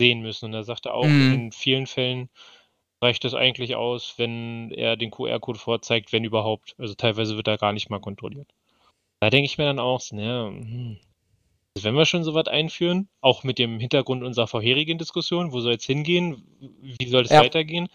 [0.00, 0.46] sehen müssen.
[0.46, 1.34] Und er sagte auch, mhm.
[1.34, 2.28] in vielen Fällen
[3.02, 6.74] reicht es eigentlich aus, wenn er den QR-Code vorzeigt, wenn überhaupt.
[6.78, 8.48] Also teilweise wird er gar nicht mal kontrolliert.
[9.20, 10.98] Da denke ich mir dann auch, ne, hm,
[11.82, 15.74] wenn wir schon so was einführen, auch mit dem Hintergrund unserer vorherigen Diskussion, wo soll
[15.74, 16.42] es hingehen,
[16.98, 17.40] wie soll es ja.
[17.40, 17.88] weitergehen?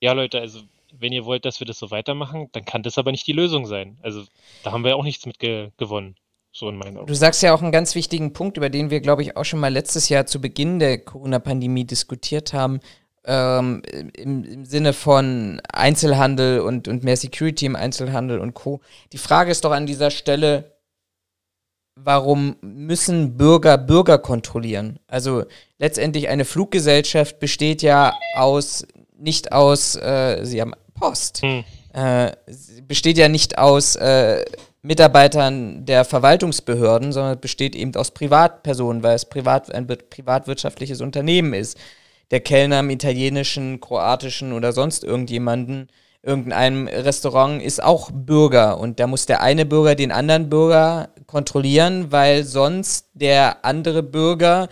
[0.00, 0.62] Ja, Leute, also
[0.92, 3.66] wenn ihr wollt, dass wir das so weitermachen, dann kann das aber nicht die Lösung
[3.66, 3.98] sein.
[4.02, 4.24] Also
[4.62, 6.16] da haben wir auch nichts mit ge gewonnen.
[6.52, 7.06] So in meinen Augen.
[7.06, 9.60] Du sagst ja auch einen ganz wichtigen Punkt, über den wir, glaube ich, auch schon
[9.60, 12.80] mal letztes Jahr zu Beginn der Corona-Pandemie diskutiert haben,
[13.24, 13.82] ähm,
[14.16, 18.80] im, im, Sinne von Einzelhandel und, und mehr Security im Einzelhandel und Co.
[19.12, 20.76] Die Frage ist doch an dieser Stelle,
[21.94, 24.98] warum müssen Bürger Bürger kontrollieren?
[25.06, 25.44] Also
[25.78, 28.86] letztendlich eine Fluggesellschaft besteht ja aus,
[29.16, 31.64] nicht aus, äh, sie haben Post, hm.
[31.92, 32.32] äh,
[32.82, 34.44] besteht ja nicht aus äh,
[34.82, 41.78] Mitarbeitern der Verwaltungsbehörden, sondern besteht eben aus Privatpersonen, weil es privat, ein privatwirtschaftliches Unternehmen ist.
[42.30, 45.88] Der Kellner im italienischen, kroatischen oder sonst irgendjemanden
[46.22, 52.12] irgendeinem Restaurant ist auch Bürger und da muss der eine Bürger den anderen Bürger kontrollieren,
[52.12, 54.68] weil sonst der andere Bürger,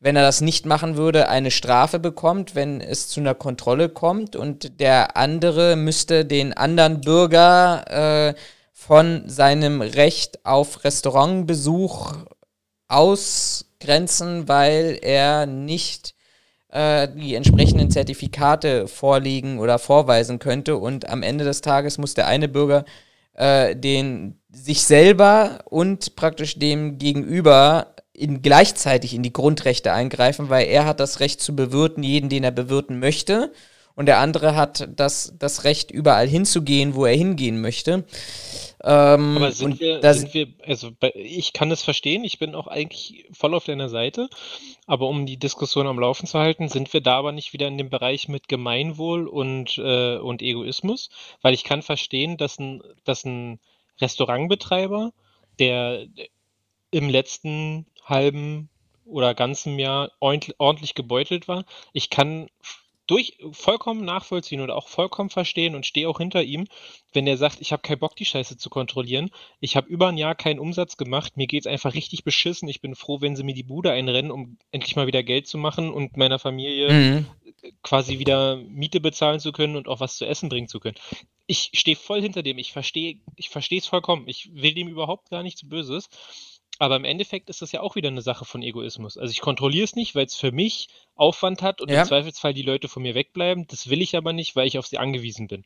[0.00, 4.36] wenn er das nicht machen würde, eine Strafe bekommt, wenn es zu einer Kontrolle kommt
[4.36, 8.34] und der andere müsste den anderen Bürger äh,
[8.86, 12.14] von seinem Recht auf Restaurantbesuch
[12.88, 16.14] ausgrenzen, weil er nicht
[16.68, 20.76] äh, die entsprechenden Zertifikate vorlegen oder vorweisen könnte.
[20.76, 22.84] Und am Ende des Tages muss der eine Bürger
[23.34, 30.66] äh, den sich selber und praktisch dem Gegenüber in, gleichzeitig in die Grundrechte eingreifen, weil
[30.66, 33.52] er hat das Recht zu bewirten, jeden, den er bewirten möchte.
[33.94, 38.04] Und der andere hat das, das Recht, überall hinzugehen, wo er hingehen möchte.
[38.84, 43.26] Ähm, Aber sind wir, sind wir, also ich kann es verstehen, ich bin auch eigentlich
[43.32, 44.28] voll auf deiner Seite,
[44.86, 47.78] aber um die Diskussion am Laufen zu halten, sind wir da aber nicht wieder in
[47.78, 51.10] dem Bereich mit Gemeinwohl und, äh, und Egoismus,
[51.42, 53.60] weil ich kann verstehen, dass ein, dass ein
[54.00, 55.12] Restaurantbetreiber,
[55.60, 56.06] der
[56.90, 58.68] im letzten halben
[59.04, 62.48] oder ganzen Jahr ordentlich gebeutelt war, ich kann
[63.06, 66.66] durch vollkommen nachvollziehen und auch vollkommen verstehen und stehe auch hinter ihm,
[67.12, 69.30] wenn er sagt, ich habe keinen Bock, die Scheiße zu kontrollieren.
[69.60, 72.68] Ich habe über ein Jahr keinen Umsatz gemacht, mir geht es einfach richtig beschissen.
[72.68, 75.58] Ich bin froh, wenn sie mir die Bude einrennen, um endlich mal wieder Geld zu
[75.58, 77.26] machen und meiner Familie mhm.
[77.82, 80.96] quasi wieder Miete bezahlen zu können und auch was zu essen bringen zu können.
[81.46, 84.28] Ich stehe voll hinter dem, ich verstehe ich verstehe es vollkommen.
[84.28, 86.08] Ich will dem überhaupt gar nichts Böses.
[86.78, 89.16] Aber im Endeffekt ist das ja auch wieder eine Sache von Egoismus.
[89.16, 92.00] Also ich kontrolliere es nicht, weil es für mich Aufwand hat und ja.
[92.00, 93.66] im Zweifelsfall die Leute von mir wegbleiben.
[93.68, 95.64] Das will ich aber nicht, weil ich auf sie angewiesen bin.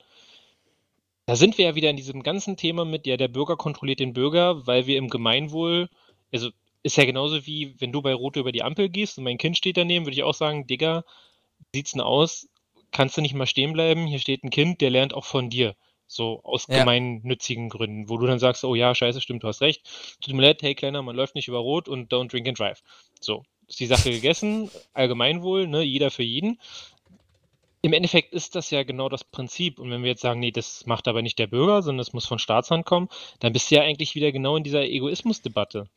[1.26, 4.12] Da sind wir ja wieder in diesem ganzen Thema mit, ja, der Bürger kontrolliert den
[4.12, 5.88] Bürger, weil wir im Gemeinwohl,
[6.32, 6.50] also
[6.82, 9.56] ist ja genauso wie, wenn du bei Rote über die Ampel gehst und mein Kind
[9.56, 11.04] steht daneben, würde ich auch sagen, Digga,
[11.74, 12.48] sieht's denn aus?
[12.92, 14.06] Kannst du nicht mal stehen bleiben?
[14.06, 15.74] Hier steht ein Kind, der lernt auch von dir.
[16.06, 16.78] So aus Ja.
[16.78, 19.82] gemeinnützigen Gründen, wo du dann sagst: „Oh ja, scheiße, stimmt, du hast recht.
[20.20, 22.82] Tut mir leid, hey Kleiner, man läuft nicht über Rot und don't drink and drive.“
[23.20, 26.60] So, ist die Sache gegessen, Allgemeinwohl, ne, jeder für jeden.
[27.82, 30.86] Im Endeffekt ist das ja genau das Prinzip und wenn wir jetzt sagen: „Ne, das
[30.86, 33.08] macht aber nicht der Bürger, sondern das muss von Staatshand kommen“,
[33.40, 35.88] dann bist du ja eigentlich wieder genau in dieser Egoismusdebatte.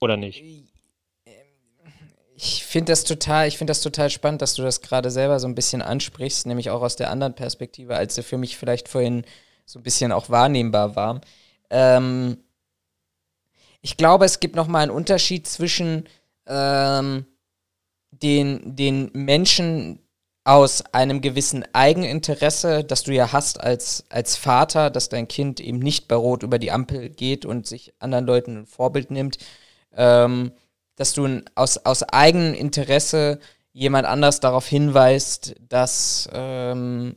[0.00, 0.42] Oder nicht?
[2.44, 5.46] Ich finde das total, ich finde das total spannend, dass du das gerade selber so
[5.46, 9.24] ein bisschen ansprichst, nämlich auch aus der anderen Perspektive, als sie für mich vielleicht vorhin
[9.64, 11.20] so ein bisschen auch wahrnehmbar war.
[11.70, 12.38] Ähm,
[13.80, 16.08] ich glaube, es gibt nochmal einen Unterschied zwischen
[16.48, 17.26] ähm,
[18.10, 20.00] den, den Menschen
[20.42, 25.78] aus einem gewissen Eigeninteresse, das du ja hast als, als Vater, dass dein Kind eben
[25.78, 29.38] nicht bei Rot über die Ampel geht und sich anderen Leuten ein Vorbild nimmt,
[29.96, 30.50] ähm,
[31.02, 33.40] dass du aus, aus eigenem Interesse
[33.72, 37.16] jemand anders darauf hinweist, dass ähm,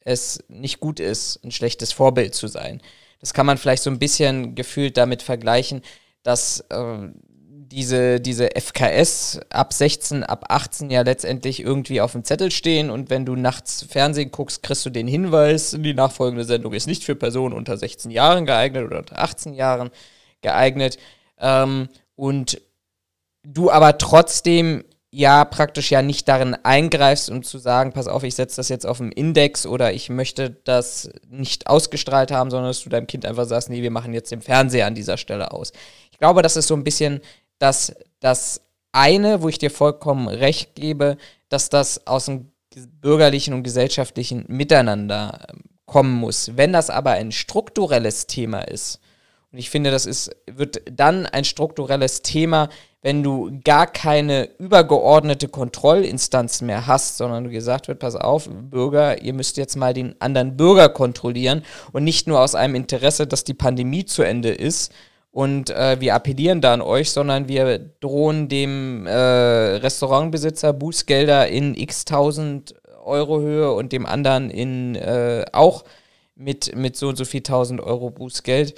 [0.00, 2.82] es nicht gut ist, ein schlechtes Vorbild zu sein.
[3.20, 5.80] Das kann man vielleicht so ein bisschen gefühlt damit vergleichen,
[6.22, 7.08] dass äh,
[7.48, 13.08] diese, diese FKS ab 16, ab 18 ja letztendlich irgendwie auf dem Zettel stehen und
[13.08, 17.16] wenn du nachts Fernsehen guckst, kriegst du den Hinweis, die nachfolgende Sendung ist nicht für
[17.16, 19.90] Personen unter 16 Jahren geeignet oder unter 18 Jahren
[20.42, 20.98] geeignet.
[21.38, 22.60] Ähm, und
[23.44, 28.34] du aber trotzdem ja praktisch ja nicht darin eingreifst, um zu sagen, pass auf, ich
[28.34, 32.82] setze das jetzt auf den Index oder ich möchte das nicht ausgestrahlt haben, sondern dass
[32.82, 35.72] du deinem Kind einfach sagst, nee, wir machen jetzt den Fernseher an dieser Stelle aus.
[36.10, 37.20] Ich glaube, das ist so ein bisschen
[37.58, 38.62] das, das
[38.92, 41.18] eine, wo ich dir vollkommen recht gebe,
[41.50, 42.52] dass das aus dem
[43.00, 46.56] bürgerlichen und gesellschaftlichen Miteinander ähm, kommen muss.
[46.56, 48.98] Wenn das aber ein strukturelles Thema ist,
[49.52, 52.70] und ich finde, das ist, wird dann ein strukturelles Thema,
[53.02, 59.20] wenn du gar keine übergeordnete Kontrollinstanz mehr hast, sondern du gesagt wird, pass auf, Bürger,
[59.20, 63.44] ihr müsst jetzt mal den anderen Bürger kontrollieren und nicht nur aus einem Interesse, dass
[63.44, 64.92] die Pandemie zu Ende ist
[65.32, 71.74] und äh, wir appellieren da an euch, sondern wir drohen dem äh, Restaurantbesitzer Bußgelder in
[71.74, 75.84] x tausend Euro Höhe und dem anderen in äh, auch
[76.36, 78.74] mit, mit so und so viel tausend Euro Bußgeld.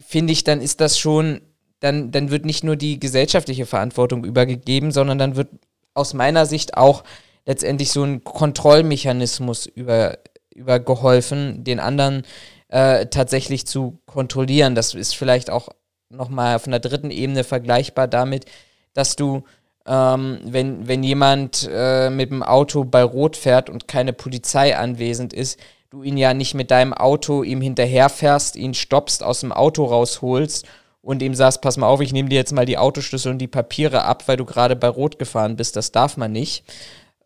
[0.00, 1.40] Finde ich, dann ist das schon
[1.80, 5.48] dann, dann wird nicht nur die gesellschaftliche Verantwortung übergegeben, sondern dann wird
[5.94, 7.04] aus meiner Sicht auch
[7.44, 10.18] letztendlich so ein Kontrollmechanismus über,
[10.54, 12.24] übergeholfen, den anderen
[12.68, 14.74] äh, tatsächlich zu kontrollieren.
[14.74, 15.68] Das ist vielleicht auch
[16.08, 18.46] nochmal auf einer dritten Ebene vergleichbar damit,
[18.94, 19.44] dass du,
[19.86, 25.32] ähm, wenn, wenn jemand äh, mit dem Auto bei Rot fährt und keine Polizei anwesend
[25.32, 25.60] ist,
[25.96, 30.66] du ihn ja nicht mit deinem Auto ihm hinterherfährst, ihn stoppst, aus dem Auto rausholst
[31.00, 33.46] und ihm sagst, pass mal auf, ich nehme dir jetzt mal die Autoschlüssel und die
[33.48, 36.64] Papiere ab, weil du gerade bei Rot gefahren bist, das darf man nicht.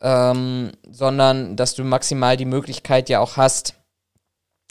[0.01, 3.75] ähm, sondern dass du maximal die Möglichkeit ja auch hast,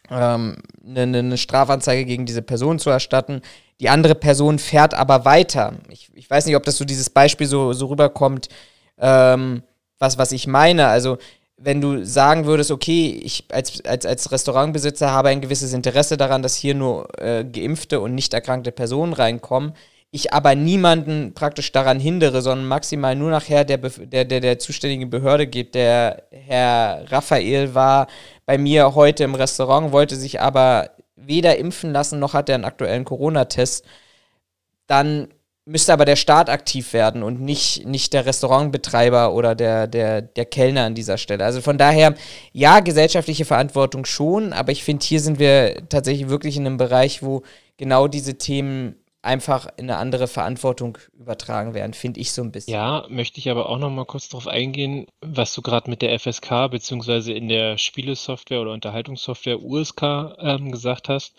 [0.09, 3.41] ähm, eine, eine Strafanzeige gegen diese Person zu erstatten.
[3.79, 5.73] Die andere Person fährt aber weiter.
[5.89, 8.49] Ich, ich weiß nicht, ob das so dieses Beispiel so, so rüberkommt,
[8.97, 9.63] ähm,
[9.99, 10.87] was, was ich meine.
[10.87, 11.17] Also,
[11.62, 16.41] wenn du sagen würdest, okay, ich als, als, als Restaurantbesitzer habe ein gewisses Interesse daran,
[16.41, 19.74] dass hier nur äh, geimpfte und nicht erkrankte Personen reinkommen,
[20.12, 25.10] ich aber niemanden praktisch daran hindere, sondern maximal nur nachher der, der, der, der zuständigen
[25.10, 25.76] Behörde gibt.
[25.76, 28.07] Der Herr Raphael war
[28.45, 32.66] bei mir heute im Restaurant, wollte sich aber weder impfen lassen, noch hat er einen
[32.66, 33.86] aktuellen Corona-Test.
[34.88, 35.28] Dann
[35.70, 40.45] müsste aber der Staat aktiv werden und nicht, nicht der Restaurantbetreiber oder der, der, der
[40.45, 41.45] Kellner an dieser Stelle.
[41.45, 42.15] Also von daher,
[42.53, 47.22] ja, gesellschaftliche Verantwortung schon, aber ich finde, hier sind wir tatsächlich wirklich in einem Bereich,
[47.22, 47.43] wo
[47.78, 52.74] genau diese Themen einfach in eine andere Verantwortung übertragen werden, finde ich so ein bisschen.
[52.74, 56.17] Ja, möchte ich aber auch noch mal kurz darauf eingehen, was du gerade mit der
[56.17, 60.01] FSK beziehungsweise in der Spielesoftware oder Unterhaltungssoftware USK
[60.39, 61.36] ähm, gesagt hast,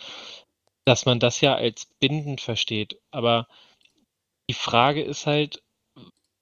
[0.85, 2.97] dass man das ja als bindend versteht.
[3.11, 3.49] Aber
[4.51, 5.63] die Frage ist halt,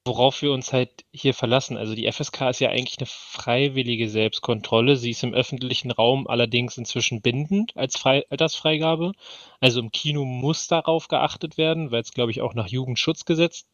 [0.06, 1.76] worauf wir uns halt hier verlassen.
[1.76, 4.96] Also die FSK ist ja eigentlich eine freiwillige Selbstkontrolle.
[4.96, 9.12] Sie ist im öffentlichen Raum allerdings inzwischen bindend als Frei Altersfreigabe.
[9.61, 13.66] Also im Kino muss darauf geachtet werden, weil es, glaube ich, auch nach Jugendschutzgesetz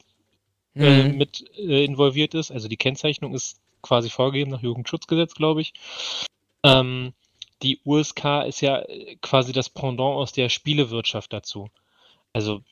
[0.74, 1.16] äh, mhm.
[1.16, 2.51] mit äh, involviert ist.
[2.51, 5.74] Also die Kennzeichnung ist quasi vorgegeben nach Jugendschutzgesetz, glaube ich.
[6.64, 7.12] Ähm,
[7.62, 11.70] die USK ist ja äh, quasi das Pendant aus der Spielewirtschaft dazu.
[12.32, 12.64] Also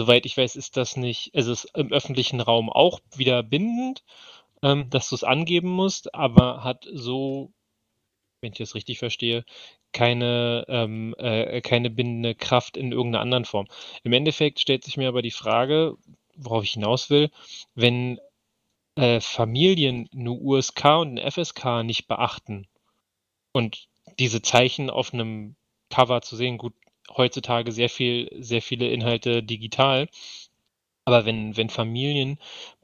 [0.00, 4.02] Soweit ich weiß, ist das nicht, also ist im öffentlichen Raum auch wieder bindend,
[4.62, 7.52] ähm, dass du es angeben musst, aber hat so,
[8.40, 9.44] wenn ich das richtig verstehe,
[9.92, 13.66] keine, ähm, äh, keine bindende Kraft in irgendeiner anderen Form.
[14.02, 15.98] Im Endeffekt stellt sich mir aber die Frage,
[16.34, 17.30] worauf ich hinaus will,
[17.74, 18.18] wenn
[18.94, 22.68] äh, Familien eine USK und eine FSK nicht beachten
[23.52, 23.86] und
[24.18, 25.56] diese Zeichen auf einem
[25.90, 26.72] Cover zu sehen, gut,
[27.16, 30.08] heutzutage sehr viel, sehr viele Inhalte digital.
[31.04, 32.38] Aber wenn, wenn Familien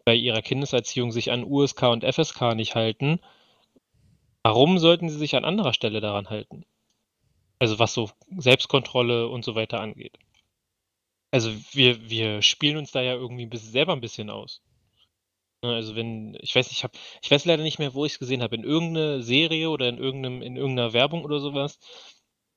[0.04, 3.20] bei ihrer Kindeserziehung sich an USK und FSK nicht halten,
[4.42, 6.64] warum sollten sie sich an anderer Stelle daran halten?
[7.58, 10.18] Also was so Selbstkontrolle und so weiter angeht.
[11.30, 14.62] Also wir, wir spielen uns da ja irgendwie selber ein bisschen aus.
[15.62, 18.18] Ne, also wenn, ich weiß, ich habe, ich weiß leider nicht mehr, wo ich es
[18.18, 21.78] gesehen habe, in irgendeiner Serie oder in irgendeinem, in irgendeiner Werbung oder sowas,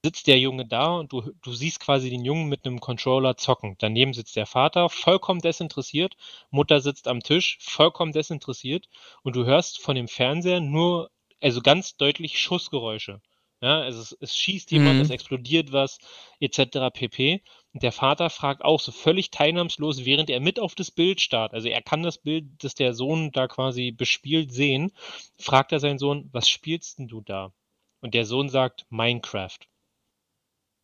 [0.03, 3.75] sitzt der Junge da und du, du siehst quasi den Jungen mit einem Controller zocken.
[3.79, 6.15] Daneben sitzt der Vater, vollkommen desinteressiert.
[6.51, 8.87] Mutter sitzt am Tisch, vollkommen desinteressiert.
[9.23, 13.21] Und du hörst von dem Fernseher nur, also ganz deutlich Schussgeräusche.
[13.61, 15.01] Ja, also es, es schießt jemand, mhm.
[15.01, 15.97] es explodiert was,
[16.39, 16.93] etc.
[16.93, 17.43] pp.
[17.73, 21.53] Und der Vater fragt auch so völlig teilnahmslos, während er mit auf das Bild starrt.
[21.53, 24.93] Also er kann das Bild, das der Sohn da quasi bespielt, sehen.
[25.37, 27.51] Fragt er seinen Sohn, was spielst denn du da?
[27.99, 29.59] Und der Sohn sagt Minecraft.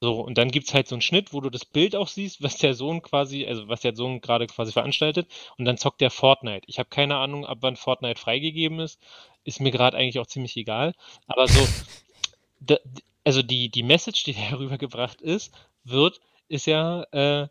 [0.06, 2.44] So, und dann gibt es halt so einen Schnitt, wo du das Bild auch siehst,
[2.44, 5.28] was der Sohn quasi, also was der Sohn gerade quasi veranstaltet,
[5.58, 6.62] und dann zockt der Fortnite.
[6.68, 9.02] Ich habe keine Ahnung, ab wann Fortnite freigegeben ist.
[9.46, 10.94] Ist mir gerade eigentlich auch ziemlich egal.
[11.26, 11.68] Aber so,
[12.60, 12.78] da,
[13.24, 15.52] also die, die Message, die herübergebracht ist,
[15.84, 17.48] wird, ist ja, äh,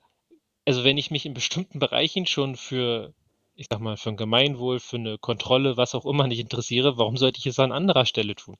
[0.64, 3.14] also wenn ich mich in bestimmten Bereichen schon für,
[3.56, 7.16] ich sag mal, für ein Gemeinwohl, für eine Kontrolle, was auch immer nicht interessiere, warum
[7.16, 8.58] sollte ich es an anderer Stelle tun?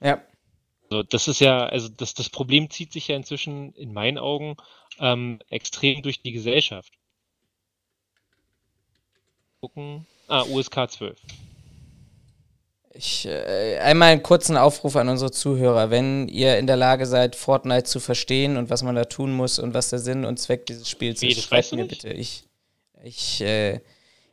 [0.00, 0.22] Ja.
[0.92, 4.56] Also das ist ja, also das, das Problem zieht sich ja inzwischen in meinen Augen
[4.98, 6.92] ähm, extrem durch die Gesellschaft.
[9.60, 10.06] Gucken.
[10.28, 11.18] Ah, USK 12.
[12.94, 15.90] Ich, äh, einmal einen kurzen Aufruf an unsere Zuhörer.
[15.90, 19.58] Wenn ihr in der Lage seid, Fortnite zu verstehen und was man da tun muss
[19.58, 22.10] und was der Sinn und Zweck dieses Spiels ist, schreibt mir bitte.
[22.10, 22.44] Ich,
[23.02, 23.80] ich äh,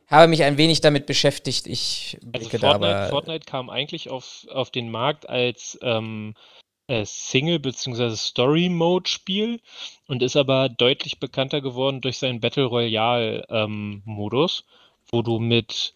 [0.08, 1.66] habe mich ein wenig damit beschäftigt.
[1.66, 6.59] Ich also Fortnite, Fortnite kam eigentlich auf, auf den Markt als ähm, äh,
[7.04, 8.16] Single- bzw.
[8.16, 9.60] Story-Mode-Spiel
[10.08, 14.64] und ist aber deutlich bekannter geworden durch seinen Battle Royale-Modus, ähm,
[15.10, 15.94] wo du mit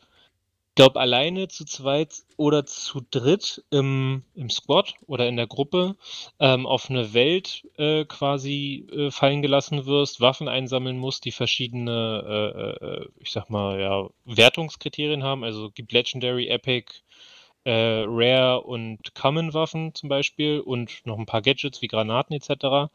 [0.75, 5.97] glaube, alleine zu zweit oder zu dritt im, im Squad oder in der Gruppe
[6.41, 12.79] ähm, auf eine Welt äh, quasi äh, fallen gelassen wirst, Waffen einsammeln musst, die verschiedene,
[12.83, 15.45] äh, äh, ich sag mal, ja, Wertungskriterien haben.
[15.45, 16.93] Also gibt Legendary, Epic,
[17.65, 22.91] äh, Rare und Common Waffen zum Beispiel und noch ein paar Gadgets wie Granaten etc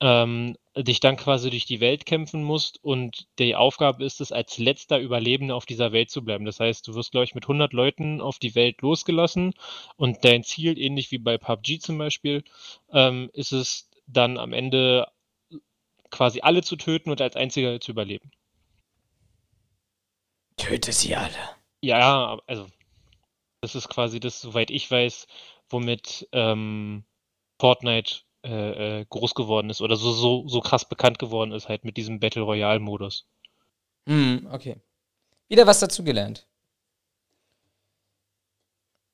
[0.00, 4.58] ähm, dich dann quasi durch die Welt kämpfen musst und die Aufgabe ist es, als
[4.58, 6.44] letzter Überlebender auf dieser Welt zu bleiben.
[6.44, 9.54] Das heißt, du wirst, glaube ich, mit 100 Leuten auf die Welt losgelassen
[9.96, 12.44] und dein Ziel, ähnlich wie bei PUBG zum Beispiel,
[12.92, 15.08] ähm, ist es dann am Ende
[16.10, 18.30] quasi alle zu töten und als einziger zu überleben.
[20.58, 21.56] Töte sie alle.
[21.80, 22.66] Ja, also
[23.60, 25.26] Das ist quasi das, soweit ich weiß,
[25.68, 27.04] womit ähm,
[27.58, 31.84] Fortnite äh, äh, groß geworden ist oder so, so, so krass bekannt geworden ist, halt
[31.84, 33.26] mit diesem Battle Royale-Modus.
[34.08, 34.76] Hm, okay.
[35.48, 36.46] Wieder was dazugelernt.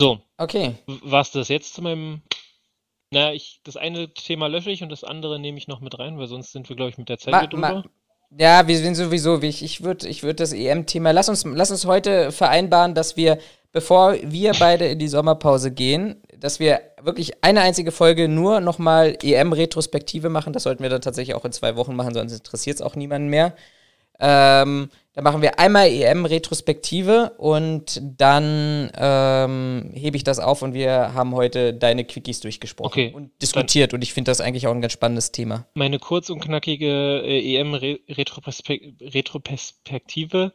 [0.00, 0.20] So.
[0.36, 0.74] Okay.
[0.86, 2.22] Was das jetzt zu meinem.
[3.10, 6.18] Na, ich, das eine Thema lösche ich und das andere nehme ich noch mit rein,
[6.18, 7.74] weil sonst sind wir, glaube ich, mit der Zeit Ma, drüber.
[7.74, 7.84] Ma,
[8.38, 11.86] ja, wir sind sowieso, ich, ich würde ich würd das EM-Thema, lass uns, lass uns
[11.86, 13.38] heute vereinbaren, dass wir,
[13.72, 19.16] bevor wir beide in die Sommerpause gehen, dass wir wirklich eine einzige Folge nur nochmal
[19.22, 20.52] EM-Retrospektive machen.
[20.52, 23.28] Das sollten wir dann tatsächlich auch in zwei Wochen machen, sonst interessiert es auch niemanden
[23.28, 23.54] mehr.
[24.22, 31.12] Ähm, da machen wir einmal EM-Retrospektive und dann ähm, hebe ich das auf und wir
[31.12, 33.92] haben heute deine Quickies durchgesprochen okay, und diskutiert.
[33.92, 35.66] Und ich finde das eigentlich auch ein ganz spannendes Thema.
[35.74, 40.54] Meine kurz und knackige äh, EM-Retroperspektive.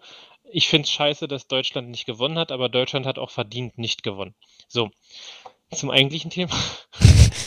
[0.49, 4.01] Ich finde es scheiße, dass Deutschland nicht gewonnen hat, aber Deutschland hat auch verdient nicht
[4.01, 4.33] gewonnen.
[4.67, 4.89] So,
[5.71, 6.55] zum eigentlichen Thema.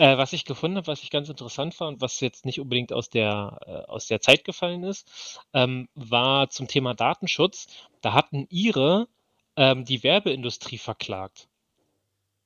[0.00, 2.90] Äh, was ich gefunden habe, was ich ganz interessant war und was jetzt nicht unbedingt
[2.90, 7.66] aus der, äh, aus der Zeit gefallen ist, ähm, war zum Thema Datenschutz.
[8.00, 9.08] Da hatten ihre
[9.56, 11.48] ähm, die Werbeindustrie verklagt.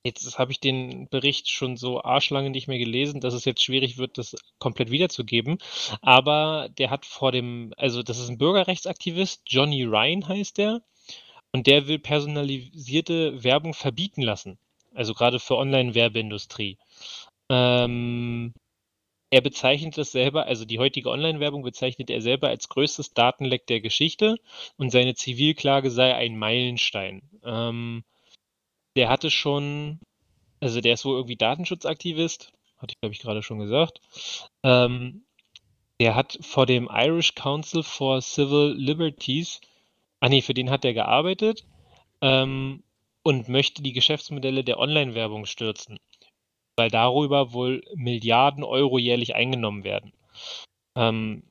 [0.03, 3.99] Jetzt habe ich den Bericht schon so arschlange nicht mehr gelesen, dass es jetzt schwierig
[3.99, 5.59] wird, das komplett wiederzugeben.
[6.03, 10.83] Aber der hat vor dem, also das ist ein Bürgerrechtsaktivist, Johnny Ryan heißt der,
[11.53, 14.59] und der will personalisierte Werbung verbieten lassen.
[14.93, 16.79] Also gerade für Online-Werbeindustrie.
[17.55, 18.53] Ähm,
[19.31, 23.81] er bezeichnet es selber, also die heutige Online-Werbung bezeichnet er selber als größtes Datenleck der
[23.81, 24.37] Geschichte
[24.77, 27.23] und seine Zivilklage sei ein Meilenstein.
[27.45, 28.05] Ähm,
[28.97, 30.01] der hatte schon,
[30.61, 34.01] also der ist wohl irgendwie Datenschutzaktivist, hatte ich glaube ich gerade schon gesagt.
[34.65, 35.25] Ähm,
[36.01, 39.61] der hat vor dem Irish Council for Civil Liberties,
[40.21, 41.65] ah nee, für den hat er gearbeitet
[42.21, 42.83] ähm,
[43.23, 45.99] und möchte die Geschäftsmodelle der Online-Werbung stürzen
[46.77, 50.13] weil darüber wohl Milliarden Euro jährlich eingenommen werden.
[50.97, 51.43] Ähm,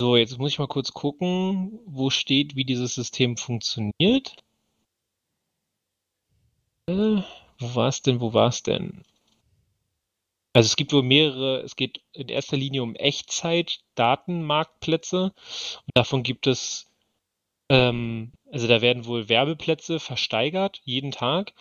[0.00, 4.36] so, jetzt muss ich mal kurz gucken, wo steht, wie dieses System funktioniert.
[6.88, 7.22] Äh,
[7.58, 9.04] wo war es denn, wo war es denn?
[10.52, 16.48] Also es gibt wohl mehrere, es geht in erster Linie um Echtzeit-Datenmarktplätze und davon gibt
[16.48, 16.90] es,
[17.68, 21.52] ähm, also da werden wohl Werbeplätze versteigert jeden Tag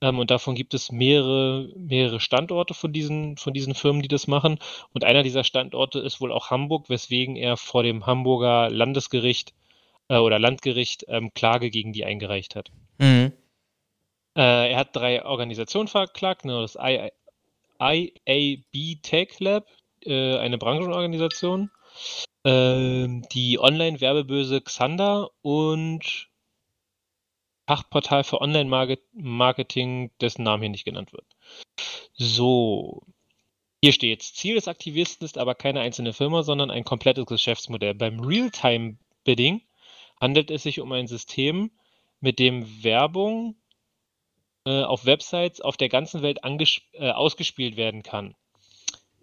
[0.00, 4.26] ähm, und davon gibt es mehrere, mehrere Standorte von diesen, von diesen Firmen, die das
[4.26, 4.58] machen.
[4.92, 9.54] Und einer dieser Standorte ist wohl auch Hamburg, weswegen er vor dem Hamburger Landesgericht
[10.08, 12.70] äh, oder Landgericht ähm, Klage gegen die eingereicht hat.
[12.98, 13.32] Mhm.
[14.36, 17.10] Äh, er hat drei Organisationen verklagt, ne, das I
[17.80, 19.66] IAB Tech Lab,
[20.04, 21.70] äh, eine Branchenorganisation,
[22.44, 26.28] ähm, die Online-Werbeböse Xander und
[27.66, 31.26] Fachportal für Online-Marketing, dessen Name hier nicht genannt wird.
[32.14, 33.02] So,
[33.82, 37.94] hier steht, Ziel des Aktivisten ist aber keine einzelne Firma, sondern ein komplettes Geschäftsmodell.
[37.94, 39.62] Beim Realtime-Bidding
[40.20, 41.70] handelt es sich um ein System,
[42.20, 43.56] mit dem Werbung
[44.64, 46.38] äh, auf Websites auf der ganzen Welt
[46.92, 48.34] äh, ausgespielt werden kann.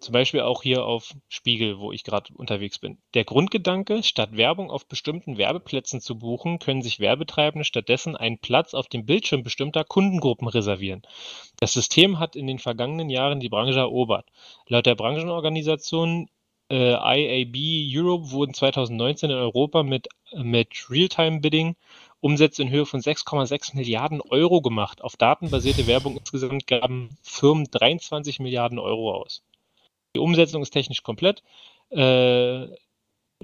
[0.02, 2.98] Zum Beispiel auch hier auf Spiegel, wo ich gerade unterwegs bin.
[3.14, 8.74] Der Grundgedanke, statt Werbung auf bestimmten Werbeplätzen zu buchen, können sich Werbetreibende stattdessen einen Platz
[8.74, 11.02] auf dem Bildschirm bestimmter Kundengruppen reservieren.
[11.60, 14.26] Das System hat in den vergangenen Jahren die Branche erobert.
[14.66, 16.28] Laut der Branchenorganisation
[16.68, 17.56] äh, IAB
[17.96, 21.76] Europe wurden 2019 in Europa mit, mit Realtime-Bidding
[22.20, 25.02] Umsätze in Höhe von 6,6 Milliarden Euro gemacht.
[25.02, 29.44] Auf datenbasierte Werbung insgesamt gaben Firmen 23 Milliarden Euro aus.
[30.14, 31.42] Die Umsetzung ist technisch komplett.
[31.90, 32.68] Äh,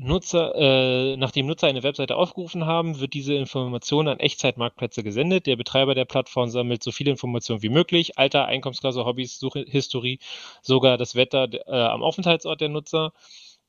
[0.00, 5.46] Nutzer, äh, nachdem Nutzer eine Webseite aufgerufen haben, wird diese Information an Echtzeitmarktplätze gesendet.
[5.46, 10.20] Der Betreiber der Plattform sammelt so viele Informationen wie möglich: Alter, Einkommensklasse, Hobbys, Suchhistorie,
[10.62, 13.12] sogar das Wetter äh, am Aufenthaltsort der Nutzer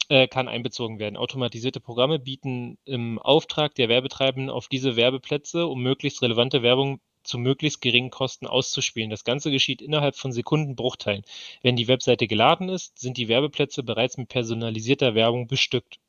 [0.10, 1.18] äh, kann einbezogen werden.
[1.18, 7.38] Automatisierte Programme bieten im Auftrag der Werbetreibenden auf diese Werbeplätze, um möglichst relevante Werbung zu
[7.38, 9.10] möglichst geringen Kosten auszuspielen.
[9.10, 11.24] Das Ganze geschieht innerhalb von Sekundenbruchteilen.
[11.62, 16.00] Wenn die Webseite geladen ist, sind die Werbeplätze bereits mit personalisierter Werbung bestückt.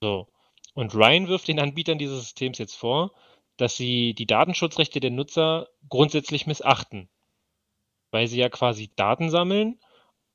[0.00, 0.28] So.
[0.74, 3.12] Und Ryan wirft den Anbietern dieses Systems jetzt vor,
[3.56, 7.08] dass sie die Datenschutzrechte der Nutzer grundsätzlich missachten,
[8.10, 9.78] weil sie ja quasi Daten sammeln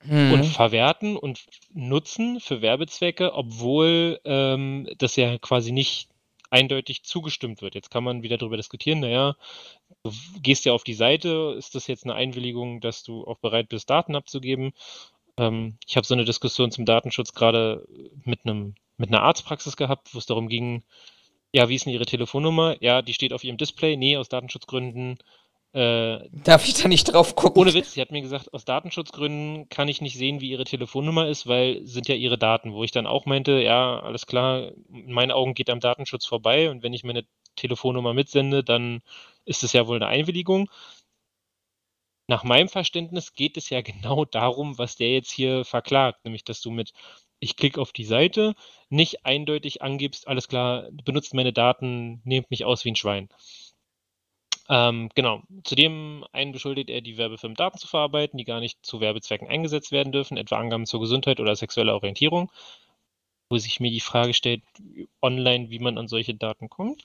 [0.01, 0.33] hm.
[0.33, 6.08] und verwerten und nutzen für Werbezwecke, obwohl ähm, das ja quasi nicht
[6.49, 7.75] eindeutig zugestimmt wird.
[7.75, 9.35] Jetzt kann man wieder darüber diskutieren, naja,
[10.03, 10.11] du
[10.41, 13.89] gehst ja auf die Seite, ist das jetzt eine Einwilligung, dass du auch bereit bist,
[13.89, 14.71] Daten abzugeben?
[15.37, 17.87] Ähm, ich habe so eine Diskussion zum Datenschutz gerade
[18.25, 18.45] mit
[18.97, 20.83] mit einer Arztpraxis gehabt, wo es darum ging,
[21.53, 22.75] ja, wie ist denn Ihre Telefonnummer?
[22.81, 23.97] Ja, die steht auf Ihrem Display.
[23.97, 25.17] Nee, aus Datenschutzgründen.
[25.71, 27.61] Äh, Darf ich da nicht drauf gucken?
[27.61, 31.27] ohne Witz, sie hat mir gesagt, aus Datenschutzgründen kann ich nicht sehen, wie Ihre Telefonnummer
[31.27, 32.73] ist, weil sind ja Ihre Daten.
[32.73, 36.71] Wo ich dann auch meinte, ja, alles klar, in meinen Augen geht am Datenschutz vorbei
[36.71, 37.25] und wenn ich meine
[37.55, 39.01] Telefonnummer mitsende, dann
[39.45, 40.69] ist es ja wohl eine Einwilligung.
[42.27, 46.61] Nach meinem Verständnis geht es ja genau darum, was der jetzt hier verklagt, nämlich dass
[46.61, 46.93] du mit
[47.41, 48.53] ich klicke auf die Seite,
[48.89, 53.29] nicht eindeutig angibst, alles klar, benutzt meine Daten, nehmt mich aus wie ein Schwein.
[54.69, 55.41] Ähm, genau.
[55.63, 59.91] Zudem einen beschuldigt er, die Werbefirmen Daten zu verarbeiten, die gar nicht zu Werbezwecken eingesetzt
[59.91, 62.51] werden dürfen, etwa Angaben zur Gesundheit oder sexueller Orientierung.
[63.49, 64.61] Wo sich mir die Frage stellt,
[65.23, 67.03] online, wie man an solche Daten kommt.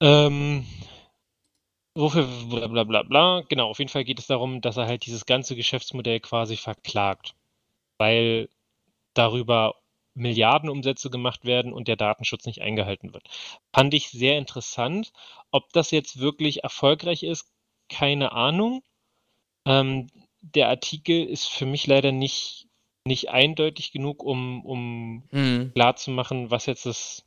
[0.00, 0.64] Ähm,
[1.94, 3.42] wofür, bla bla bla bla.
[3.42, 7.34] Genau, auf jeden Fall geht es darum, dass er halt dieses ganze Geschäftsmodell quasi verklagt.
[7.98, 8.48] Weil
[9.12, 9.74] darüber
[10.18, 13.24] Milliardenumsätze gemacht werden und der Datenschutz nicht eingehalten wird.
[13.72, 15.12] Fand ich sehr interessant.
[15.50, 17.50] Ob das jetzt wirklich erfolgreich ist,
[17.88, 18.82] keine Ahnung.
[19.66, 20.08] Ähm,
[20.40, 22.68] der Artikel ist für mich leider nicht,
[23.04, 25.72] nicht eindeutig genug, um, um Mhm.
[25.74, 27.24] klarzumachen, was jetzt das,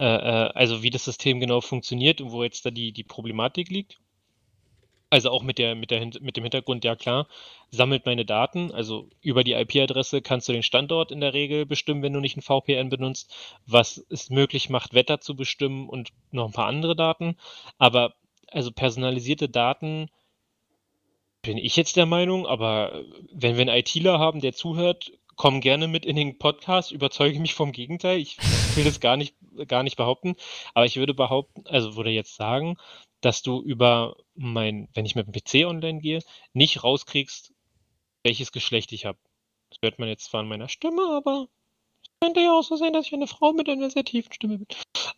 [0.00, 3.70] äh, äh, also wie das System genau funktioniert und wo jetzt da die, die Problematik
[3.70, 3.98] liegt.
[5.08, 7.28] Also auch mit, der, mit, der, mit dem Hintergrund, ja klar,
[7.70, 8.72] sammelt meine Daten.
[8.72, 12.36] Also über die IP-Adresse kannst du den Standort in der Regel bestimmen, wenn du nicht
[12.36, 13.32] ein VPN benutzt,
[13.66, 17.36] was es möglich macht, Wetter zu bestimmen und noch ein paar andere Daten.
[17.78, 18.14] Aber
[18.50, 20.08] also personalisierte Daten
[21.42, 25.86] bin ich jetzt der Meinung, aber wenn wir einen ITler haben, der zuhört, komm gerne
[25.86, 28.18] mit in den Podcast, überzeuge mich vom Gegenteil.
[28.18, 28.38] Ich
[28.74, 29.36] will das gar nicht,
[29.68, 30.34] gar nicht behaupten,
[30.74, 32.76] aber ich würde behaupten, also würde jetzt sagen,
[33.20, 36.22] dass du über mein, wenn ich mit dem PC online gehe,
[36.52, 37.52] nicht rauskriegst,
[38.22, 39.18] welches Geschlecht ich habe.
[39.70, 41.48] Das hört man jetzt zwar an meiner Stimme, aber
[42.02, 44.58] es könnte ja auch so sein, dass ich eine Frau mit einer sehr tiefen Stimme
[44.58, 44.66] bin.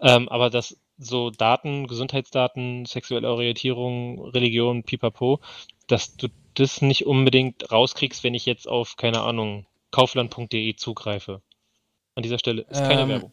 [0.00, 5.40] Ähm, aber dass so Daten, Gesundheitsdaten, sexuelle Orientierung, Religion, pipapo,
[5.86, 11.40] dass du das nicht unbedingt rauskriegst, wenn ich jetzt auf, keine Ahnung, kaufland.de zugreife.
[12.14, 13.32] An dieser Stelle ist keine Ähm, Werbung.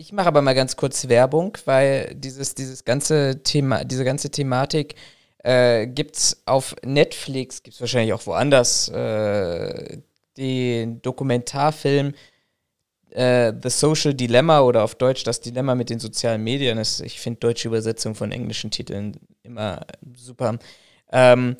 [0.00, 4.94] Ich mache aber mal ganz kurz Werbung, weil dieses, dieses ganze Thema, diese ganze Thematik
[5.44, 9.98] äh, gibt's auf Netflix, gibt's wahrscheinlich auch woanders, äh,
[10.38, 12.14] den Dokumentarfilm
[13.10, 16.78] äh, The Social Dilemma oder auf Deutsch das Dilemma mit den sozialen Medien.
[16.78, 19.84] Das, ich finde deutsche Übersetzung von englischen Titeln immer
[20.16, 20.58] super.
[21.12, 21.56] Ähm,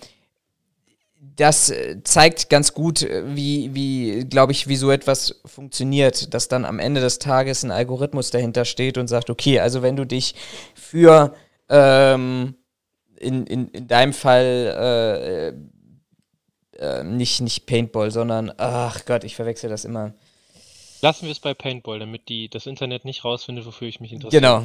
[1.21, 6.49] das äh, zeigt ganz gut, äh, wie, wie glaube ich, wie so etwas funktioniert, dass
[6.49, 10.07] dann am Ende des Tages ein Algorithmus dahinter steht und sagt, okay, also wenn du
[10.07, 10.35] dich
[10.75, 11.35] für
[11.69, 12.55] ähm,
[13.17, 15.55] in, in, in deinem Fall
[16.81, 20.15] äh, äh, nicht, nicht Paintball, sondern, ach Gott, ich verwechsel das immer.
[21.03, 24.41] Lassen wir es bei Paintball, damit die, das Internet nicht rausfindet, wofür ich mich interessiere.
[24.41, 24.63] Genau.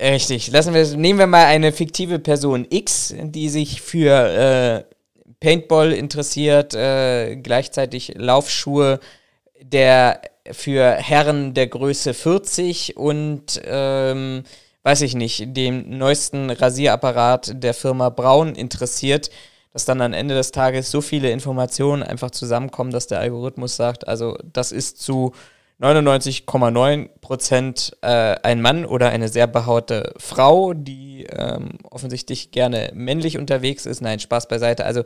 [0.00, 0.50] Richtig.
[0.50, 4.91] Lassen wir, nehmen wir mal eine fiktive Person X, die sich für äh,
[5.42, 9.00] Paintball interessiert, äh, gleichzeitig Laufschuhe
[9.60, 14.44] der für Herren der Größe 40 und ähm,
[14.84, 19.30] weiß ich nicht, dem neuesten Rasierapparat der Firma Braun interessiert,
[19.72, 24.06] dass dann am Ende des Tages so viele Informationen einfach zusammenkommen, dass der Algorithmus sagt,
[24.06, 25.32] also das ist zu
[25.80, 33.38] 99,9 Prozent äh, ein Mann oder eine sehr behaute Frau, die ähm, offensichtlich gerne männlich
[33.38, 34.00] unterwegs ist.
[34.00, 34.84] Nein, Spaß beiseite.
[34.84, 35.02] Also,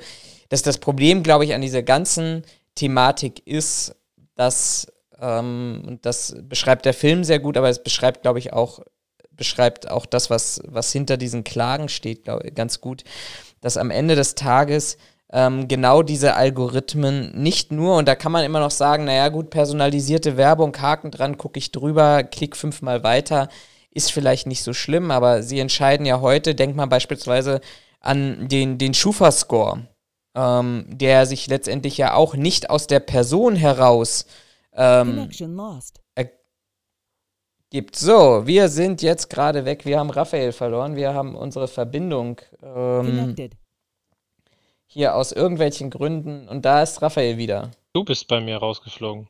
[0.49, 2.43] dass das Problem, glaube ich, an dieser ganzen
[2.75, 3.97] Thematik ist,
[4.35, 4.87] dass,
[5.21, 8.81] ähm, und das beschreibt der Film sehr gut, aber es beschreibt, glaube ich, auch,
[9.31, 13.05] beschreibt auch das, was, was hinter diesen Klagen steht, glaub, ganz gut,
[13.61, 14.99] dass am Ende des Tages
[15.37, 19.51] ähm, genau diese Algorithmen nicht nur, und da kann man immer noch sagen, naja gut,
[19.51, 23.51] personalisierte Werbung, Haken dran, gucke ich drüber, klick fünfmal weiter,
[23.91, 27.61] ist vielleicht nicht so schlimm, aber sie entscheiden ja heute, denkt man beispielsweise
[28.01, 29.87] an den, den Schufa-Score,
[30.35, 34.25] ähm, der sich letztendlich ja auch nicht aus der Person heraus
[34.73, 35.29] ähm,
[37.69, 37.97] gibt.
[37.97, 43.05] So, wir sind jetzt gerade weg, wir haben Raphael verloren, wir haben unsere Verbindung ähm,
[43.05, 43.53] Connected.
[44.97, 47.71] Hier aus irgendwelchen Gründen und da ist Raphael wieder.
[47.93, 49.29] Du bist bei mir rausgeflogen.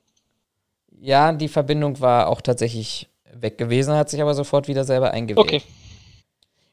[1.01, 5.44] Ja, die Verbindung war auch tatsächlich weg gewesen, hat sich aber sofort wieder selber eingewählt.
[5.44, 5.62] Okay,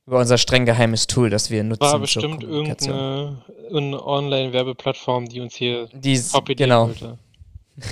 [0.05, 1.81] Über unser streng geheimes Tool, das wir nutzen.
[1.81, 3.41] war bestimmt irgendeine,
[3.71, 6.89] Online-Werbeplattform, die uns hier Dies, genau.
[6.89, 7.17] wollte.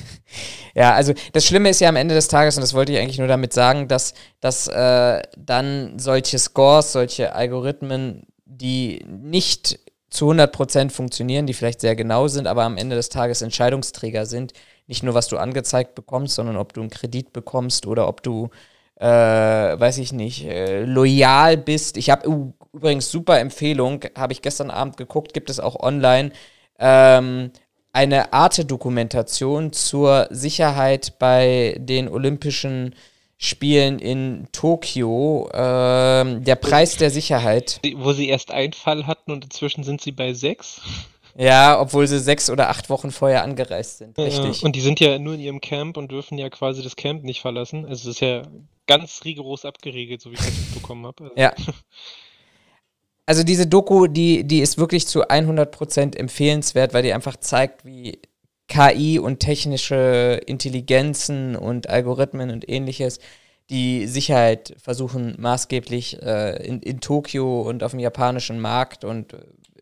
[0.73, 3.17] Ja, also das Schlimme ist ja am Ende des Tages, und das wollte ich eigentlich
[3.17, 9.79] nur damit sagen, dass, dass äh, dann solche Scores, solche Algorithmen, die nicht
[10.11, 14.53] zu 100% funktionieren, die vielleicht sehr genau sind, aber am Ende des Tages Entscheidungsträger sind.
[14.85, 18.49] Nicht nur, was du angezeigt bekommst, sondern ob du einen Kredit bekommst oder ob du,
[18.99, 21.95] äh, weiß ich nicht, äh, loyal bist.
[21.95, 26.31] Ich habe uh, übrigens super Empfehlung, habe ich gestern Abend geguckt, gibt es auch online.
[26.77, 27.51] Ähm,
[27.93, 32.95] eine Arte-Dokumentation zur Sicherheit bei den Olympischen
[33.43, 35.49] Spielen in Tokio.
[35.51, 37.81] Ähm, der Preis der Sicherheit.
[37.95, 40.79] Wo sie erst einen Fall hatten und inzwischen sind sie bei sechs.
[41.35, 44.15] Ja, obwohl sie sechs oder acht Wochen vorher angereist sind.
[44.19, 44.61] Richtig.
[44.61, 47.23] Ja, und die sind ja nur in ihrem Camp und dürfen ja quasi das Camp
[47.23, 47.85] nicht verlassen.
[47.85, 48.43] Also es ist ja
[48.85, 51.23] ganz rigoros abgeregelt, so wie ich das mitbekommen habe.
[51.23, 51.35] Also.
[51.35, 51.53] Ja.
[53.25, 58.19] Also diese Doku, die, die ist wirklich zu 100% empfehlenswert, weil die einfach zeigt, wie
[58.71, 63.19] KI und technische Intelligenzen und Algorithmen und ähnliches
[63.69, 69.35] die Sicherheit versuchen maßgeblich äh, in, in Tokio und auf dem japanischen Markt und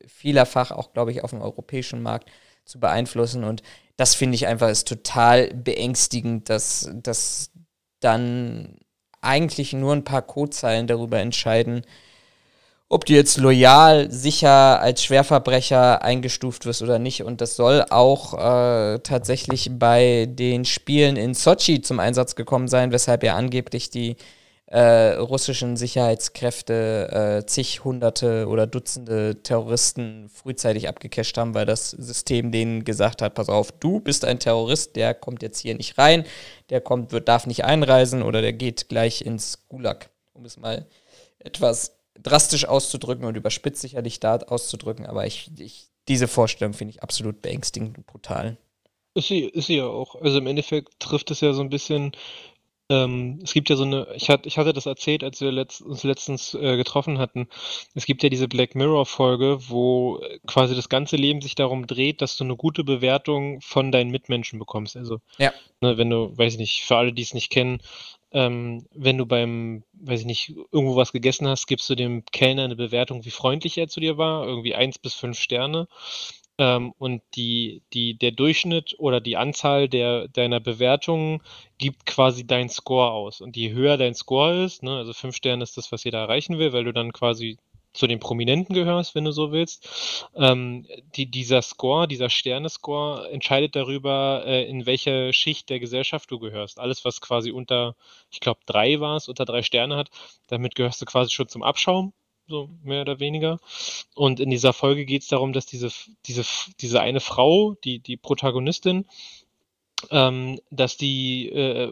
[0.08, 2.32] vielerfach auch, glaube ich, auf dem europäischen Markt
[2.66, 3.44] zu beeinflussen.
[3.44, 3.62] Und
[3.96, 7.52] das finde ich einfach ist total beängstigend, dass, dass
[8.00, 8.80] dann
[9.22, 11.84] eigentlich nur ein paar Codezeilen darüber entscheiden,
[12.90, 17.24] ob du jetzt loyal, sicher als Schwerverbrecher eingestuft wirst oder nicht.
[17.24, 22.92] Und das soll auch äh, tatsächlich bei den Spielen in Sochi zum Einsatz gekommen sein,
[22.92, 24.16] weshalb ja angeblich die
[24.66, 32.52] äh, russischen Sicherheitskräfte äh, zig Hunderte oder Dutzende Terroristen frühzeitig abgecasht haben, weil das System
[32.52, 36.24] denen gesagt hat, pass auf, du bist ein Terrorist, der kommt jetzt hier nicht rein,
[36.70, 40.86] der kommt, wird, darf nicht einreisen oder der geht gleich ins Gulag, um es mal
[41.40, 47.04] etwas drastisch auszudrücken und überspitzt sicherlich da auszudrücken, aber ich, ich diese Vorstellung finde ich
[47.04, 48.58] absolut beängstigend und brutal.
[49.14, 50.16] Ist sie, ist sie ja auch.
[50.16, 52.14] Also im Endeffekt trifft es ja so ein bisschen
[52.92, 55.82] ähm, es gibt ja so eine, ich, hat, ich hatte das erzählt, als wir letzt,
[55.82, 57.48] uns letztens äh, getroffen hatten.
[57.94, 62.36] Es gibt ja diese Black Mirror-Folge, wo quasi das ganze Leben sich darum dreht, dass
[62.36, 64.98] du eine gute Bewertung von deinen Mitmenschen bekommst.
[64.98, 65.54] Also, ja.
[65.82, 67.80] ne, wenn du, weiß ich nicht, für alle, die es nicht kennen,
[68.32, 72.66] ähm, wenn du beim, weiß ich nicht, irgendwo was gegessen hast, gibst du dem Kellner
[72.66, 75.88] eine Bewertung, wie freundlich er zu dir war, irgendwie eins bis fünf Sterne.
[76.60, 81.42] Ähm, und die, die, der Durchschnitt oder die Anzahl der, deiner Bewertungen
[81.78, 83.42] gibt quasi deinen Score aus.
[83.42, 86.60] Und je höher dein Score ist, ne, also fünf Sterne ist das, was jeder erreichen
[86.60, 87.58] will, weil du dann quasi
[87.94, 90.28] zu den Prominenten gehörst, wenn du so willst.
[90.36, 90.86] Ähm,
[91.16, 96.80] die, dieser Score, dieser Sternescore entscheidet darüber, äh, in welche Schicht der Gesellschaft du gehörst.
[96.80, 97.96] Alles, was quasi unter,
[98.32, 100.10] ich glaube, drei war es, unter drei Sterne hat,
[100.48, 102.14] damit gehörst du quasi schon zum Abschaum,
[102.48, 103.60] so mehr oder weniger.
[104.16, 105.90] Und in dieser Folge geht es darum, dass diese,
[106.26, 106.44] diese,
[106.80, 109.06] diese eine Frau, die, die Protagonistin,
[110.12, 111.92] ähm, dass die äh,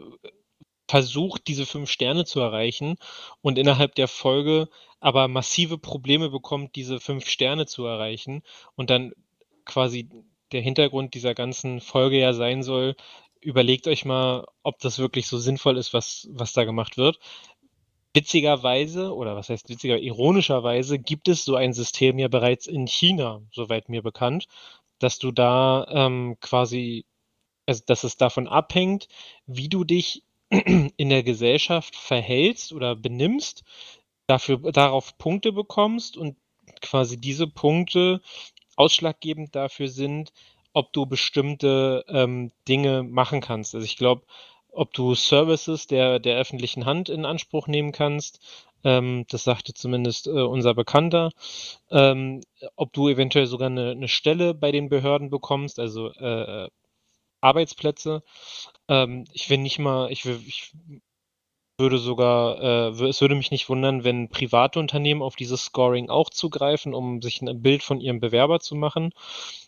[0.87, 2.97] versucht, diese fünf Sterne zu erreichen
[3.41, 4.69] und innerhalb der Folge
[4.99, 8.41] aber massive Probleme bekommt, diese fünf Sterne zu erreichen
[8.75, 9.13] und dann
[9.65, 10.09] quasi
[10.51, 12.95] der Hintergrund dieser ganzen Folge ja sein soll,
[13.41, 17.19] überlegt euch mal, ob das wirklich so sinnvoll ist, was, was da gemacht wird.
[18.13, 23.41] Witzigerweise, oder was heißt witziger, ironischerweise gibt es so ein System ja bereits in China,
[23.51, 24.47] soweit mir bekannt,
[24.97, 27.05] dass du da ähm, quasi,
[27.67, 29.07] also dass es davon abhängt,
[29.45, 30.23] wie du dich
[30.97, 33.63] in der Gesellschaft verhältst oder benimmst,
[34.27, 36.37] dafür darauf Punkte bekommst und
[36.81, 38.21] quasi diese Punkte
[38.75, 40.31] ausschlaggebend dafür sind,
[40.73, 43.73] ob du bestimmte ähm, Dinge machen kannst.
[43.73, 44.25] Also ich glaube,
[44.69, 48.39] ob du Services der, der öffentlichen Hand in Anspruch nehmen kannst,
[48.83, 51.31] ähm, das sagte zumindest äh, unser Bekannter,
[51.89, 52.41] ähm,
[52.75, 56.69] ob du eventuell sogar eine, eine, Stelle bei den Behörden bekommst, also äh,
[57.41, 58.23] Arbeitsplätze.
[58.87, 60.73] Ähm, ich will nicht mal, ich, will, ich
[61.77, 66.29] würde sogar, äh, es würde mich nicht wundern, wenn private Unternehmen auf dieses Scoring auch
[66.29, 69.11] zugreifen, um sich ein Bild von ihrem Bewerber zu machen.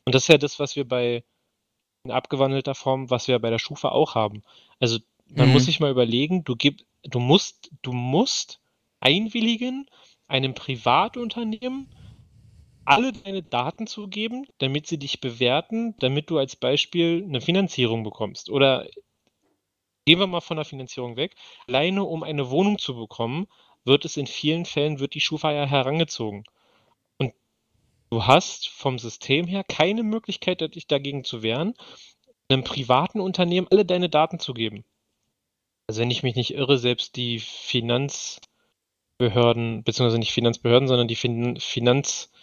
[0.06, 1.24] Und das ist ja das, was wir bei
[2.06, 4.44] in abgewandelter Form, was wir bei der Schufa auch haben.
[4.80, 5.54] Also man mhm.
[5.54, 8.62] muss sich mal überlegen, du gib, du musst, du musst
[9.00, 9.90] einwilligen,
[10.28, 11.88] einem Privatunternehmen
[12.90, 18.04] alle deine Daten zu geben, damit sie dich bewerten, damit du als Beispiel eine Finanzierung
[18.04, 18.50] bekommst.
[18.50, 18.88] Oder
[20.10, 21.36] Gehen wir mal von der Finanzierung weg.
[21.68, 23.46] Alleine um eine Wohnung zu bekommen,
[23.86, 26.46] wird es in vielen Fällen, wird die Schufa ja herangezogen.
[27.20, 27.32] Und
[28.10, 31.76] du hast vom System her keine Möglichkeit, dich dagegen zu wehren,
[32.50, 34.84] einem privaten Unternehmen alle deine Daten zu geben.
[35.86, 41.60] Also wenn ich mich nicht irre, selbst die Finanzbehörden, beziehungsweise nicht Finanzbehörden, sondern die fin
[41.60, 42.39] Finanzunternehmen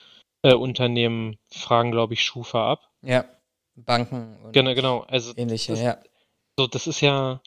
[0.53, 2.91] äh, fragen, glaube ich, Schufa ab.
[3.03, 3.25] Ja,
[3.75, 5.01] Banken und genau, genau.
[5.03, 5.99] Also ähnliche, das, ja.
[6.57, 7.41] So, das ist ja,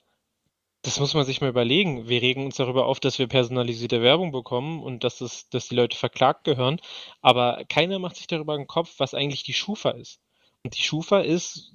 [0.84, 2.08] das muss man sich mal überlegen.
[2.08, 5.76] Wir regen uns darüber auf, dass wir personalisierte Werbung bekommen und dass, es, dass die
[5.76, 6.80] Leute verklagt gehören.
[7.22, 10.20] Aber keiner macht sich darüber einen Kopf, was eigentlich die Schufa ist.
[10.64, 11.74] Und die Schufa ist,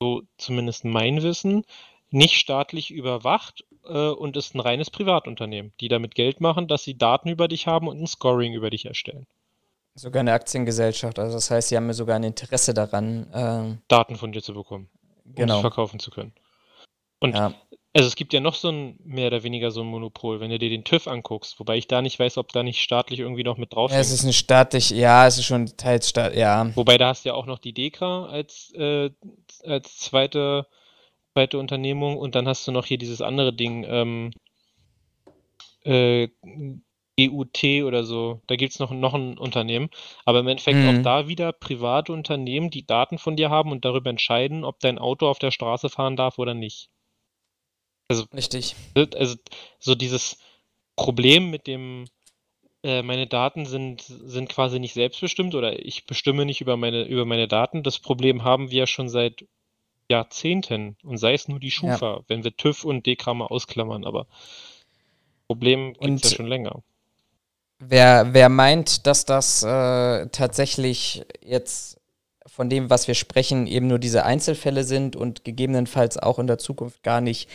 [0.00, 1.64] so zumindest mein Wissen,
[2.10, 6.96] nicht staatlich überwacht äh, und ist ein reines Privatunternehmen, die damit Geld machen, dass sie
[6.96, 9.26] Daten über dich haben und ein Scoring über dich erstellen.
[9.98, 11.18] Sogar eine Aktiengesellschaft.
[11.18, 14.88] Also das heißt, sie haben sogar ein Interesse daran, ähm, Daten von dir zu bekommen,
[15.24, 15.60] um genau.
[15.60, 16.32] verkaufen zu können.
[17.18, 17.52] Und ja.
[17.94, 20.58] also es gibt ja noch so ein mehr oder weniger so ein Monopol, wenn du
[20.60, 23.56] dir den TÜV anguckst, wobei ich da nicht weiß, ob da nicht staatlich irgendwie noch
[23.56, 23.94] mit drauf ist.
[23.96, 26.70] Ja, es ist ein staatlich, ja, es ist schon teils staat, ja.
[26.76, 29.10] Wobei da hast du ja auch noch die Dekra als, äh,
[29.64, 30.68] als zweite,
[31.32, 34.30] zweite Unternehmung und dann hast du noch hier dieses andere Ding, ähm,
[35.82, 36.28] äh,
[37.18, 38.40] EUT oder so.
[38.46, 39.90] Da gibt es noch, noch ein Unternehmen.
[40.24, 40.88] Aber im Endeffekt mhm.
[40.88, 44.98] auch da wieder private Unternehmen, die Daten von dir haben und darüber entscheiden, ob dein
[44.98, 46.90] Auto auf der Straße fahren darf oder nicht.
[48.08, 48.74] Also, Richtig.
[48.94, 49.36] Also
[49.78, 50.38] so dieses
[50.96, 52.06] Problem mit dem,
[52.82, 57.24] äh, meine Daten sind, sind quasi nicht selbstbestimmt oder ich bestimme nicht über meine, über
[57.24, 57.82] meine Daten.
[57.82, 59.44] Das Problem haben wir schon seit
[60.10, 62.20] Jahrzehnten und sei es nur die Schufa, ja.
[62.28, 64.26] wenn wir TÜV und DEKRA ausklammern, aber
[65.48, 66.82] Problem gibt es ja schon länger.
[67.80, 71.98] Wer, wer meint, dass das äh, tatsächlich jetzt
[72.46, 76.58] von dem, was wir sprechen, eben nur diese Einzelfälle sind und gegebenenfalls auch in der
[76.58, 77.48] Zukunft gar nicht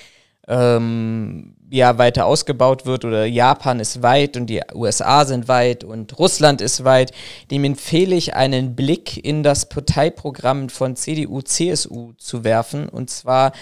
[0.48, 6.18] ähm, ja, weiter ausgebaut wird oder Japan ist weit und die USA sind weit und
[6.20, 7.12] Russland ist weit,
[7.52, 13.54] dem empfehle ich einen Blick in das Parteiprogramm von CDU, CSU zu werfen und zwar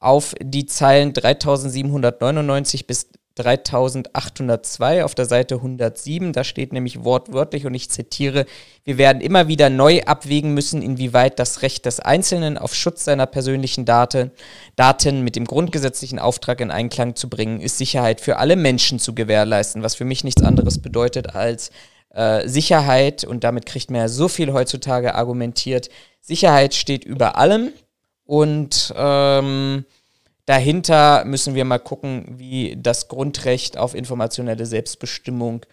[0.00, 6.32] auf die Zeilen 3799 bis 3802 auf der Seite 107.
[6.32, 8.46] Da steht nämlich wortwörtlich und ich zitiere,
[8.84, 13.26] wir werden immer wieder neu abwägen müssen, inwieweit das Recht des Einzelnen auf Schutz seiner
[13.26, 14.30] persönlichen Daten,
[14.76, 19.14] Daten mit dem grundgesetzlichen Auftrag in Einklang zu bringen, ist Sicherheit für alle Menschen zu
[19.14, 21.70] gewährleisten, was für mich nichts anderes bedeutet als
[22.10, 25.88] äh, Sicherheit und damit kriegt man ja so viel heutzutage argumentiert.
[26.20, 27.72] Sicherheit steht über allem
[28.24, 29.84] und ähm,
[30.50, 35.64] dahinter müssen wir mal gucken, wie das Grundrecht auf informationelle Selbstbestimmung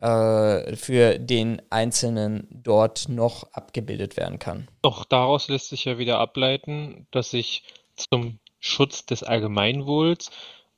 [0.00, 4.68] äh, für den Einzelnen dort noch abgebildet werden kann.
[4.80, 7.64] Doch daraus lässt sich ja wieder ableiten, dass sich
[7.96, 10.30] zum Schutz des Allgemeinwohls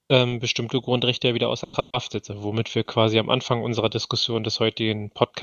[0.09, 4.43] ähm, bestimmte Grundrechte ja wieder außer Kraft setzen, womit wir quasi am Anfang unserer Diskussion
[4.43, 5.43] des heutigen Podcasts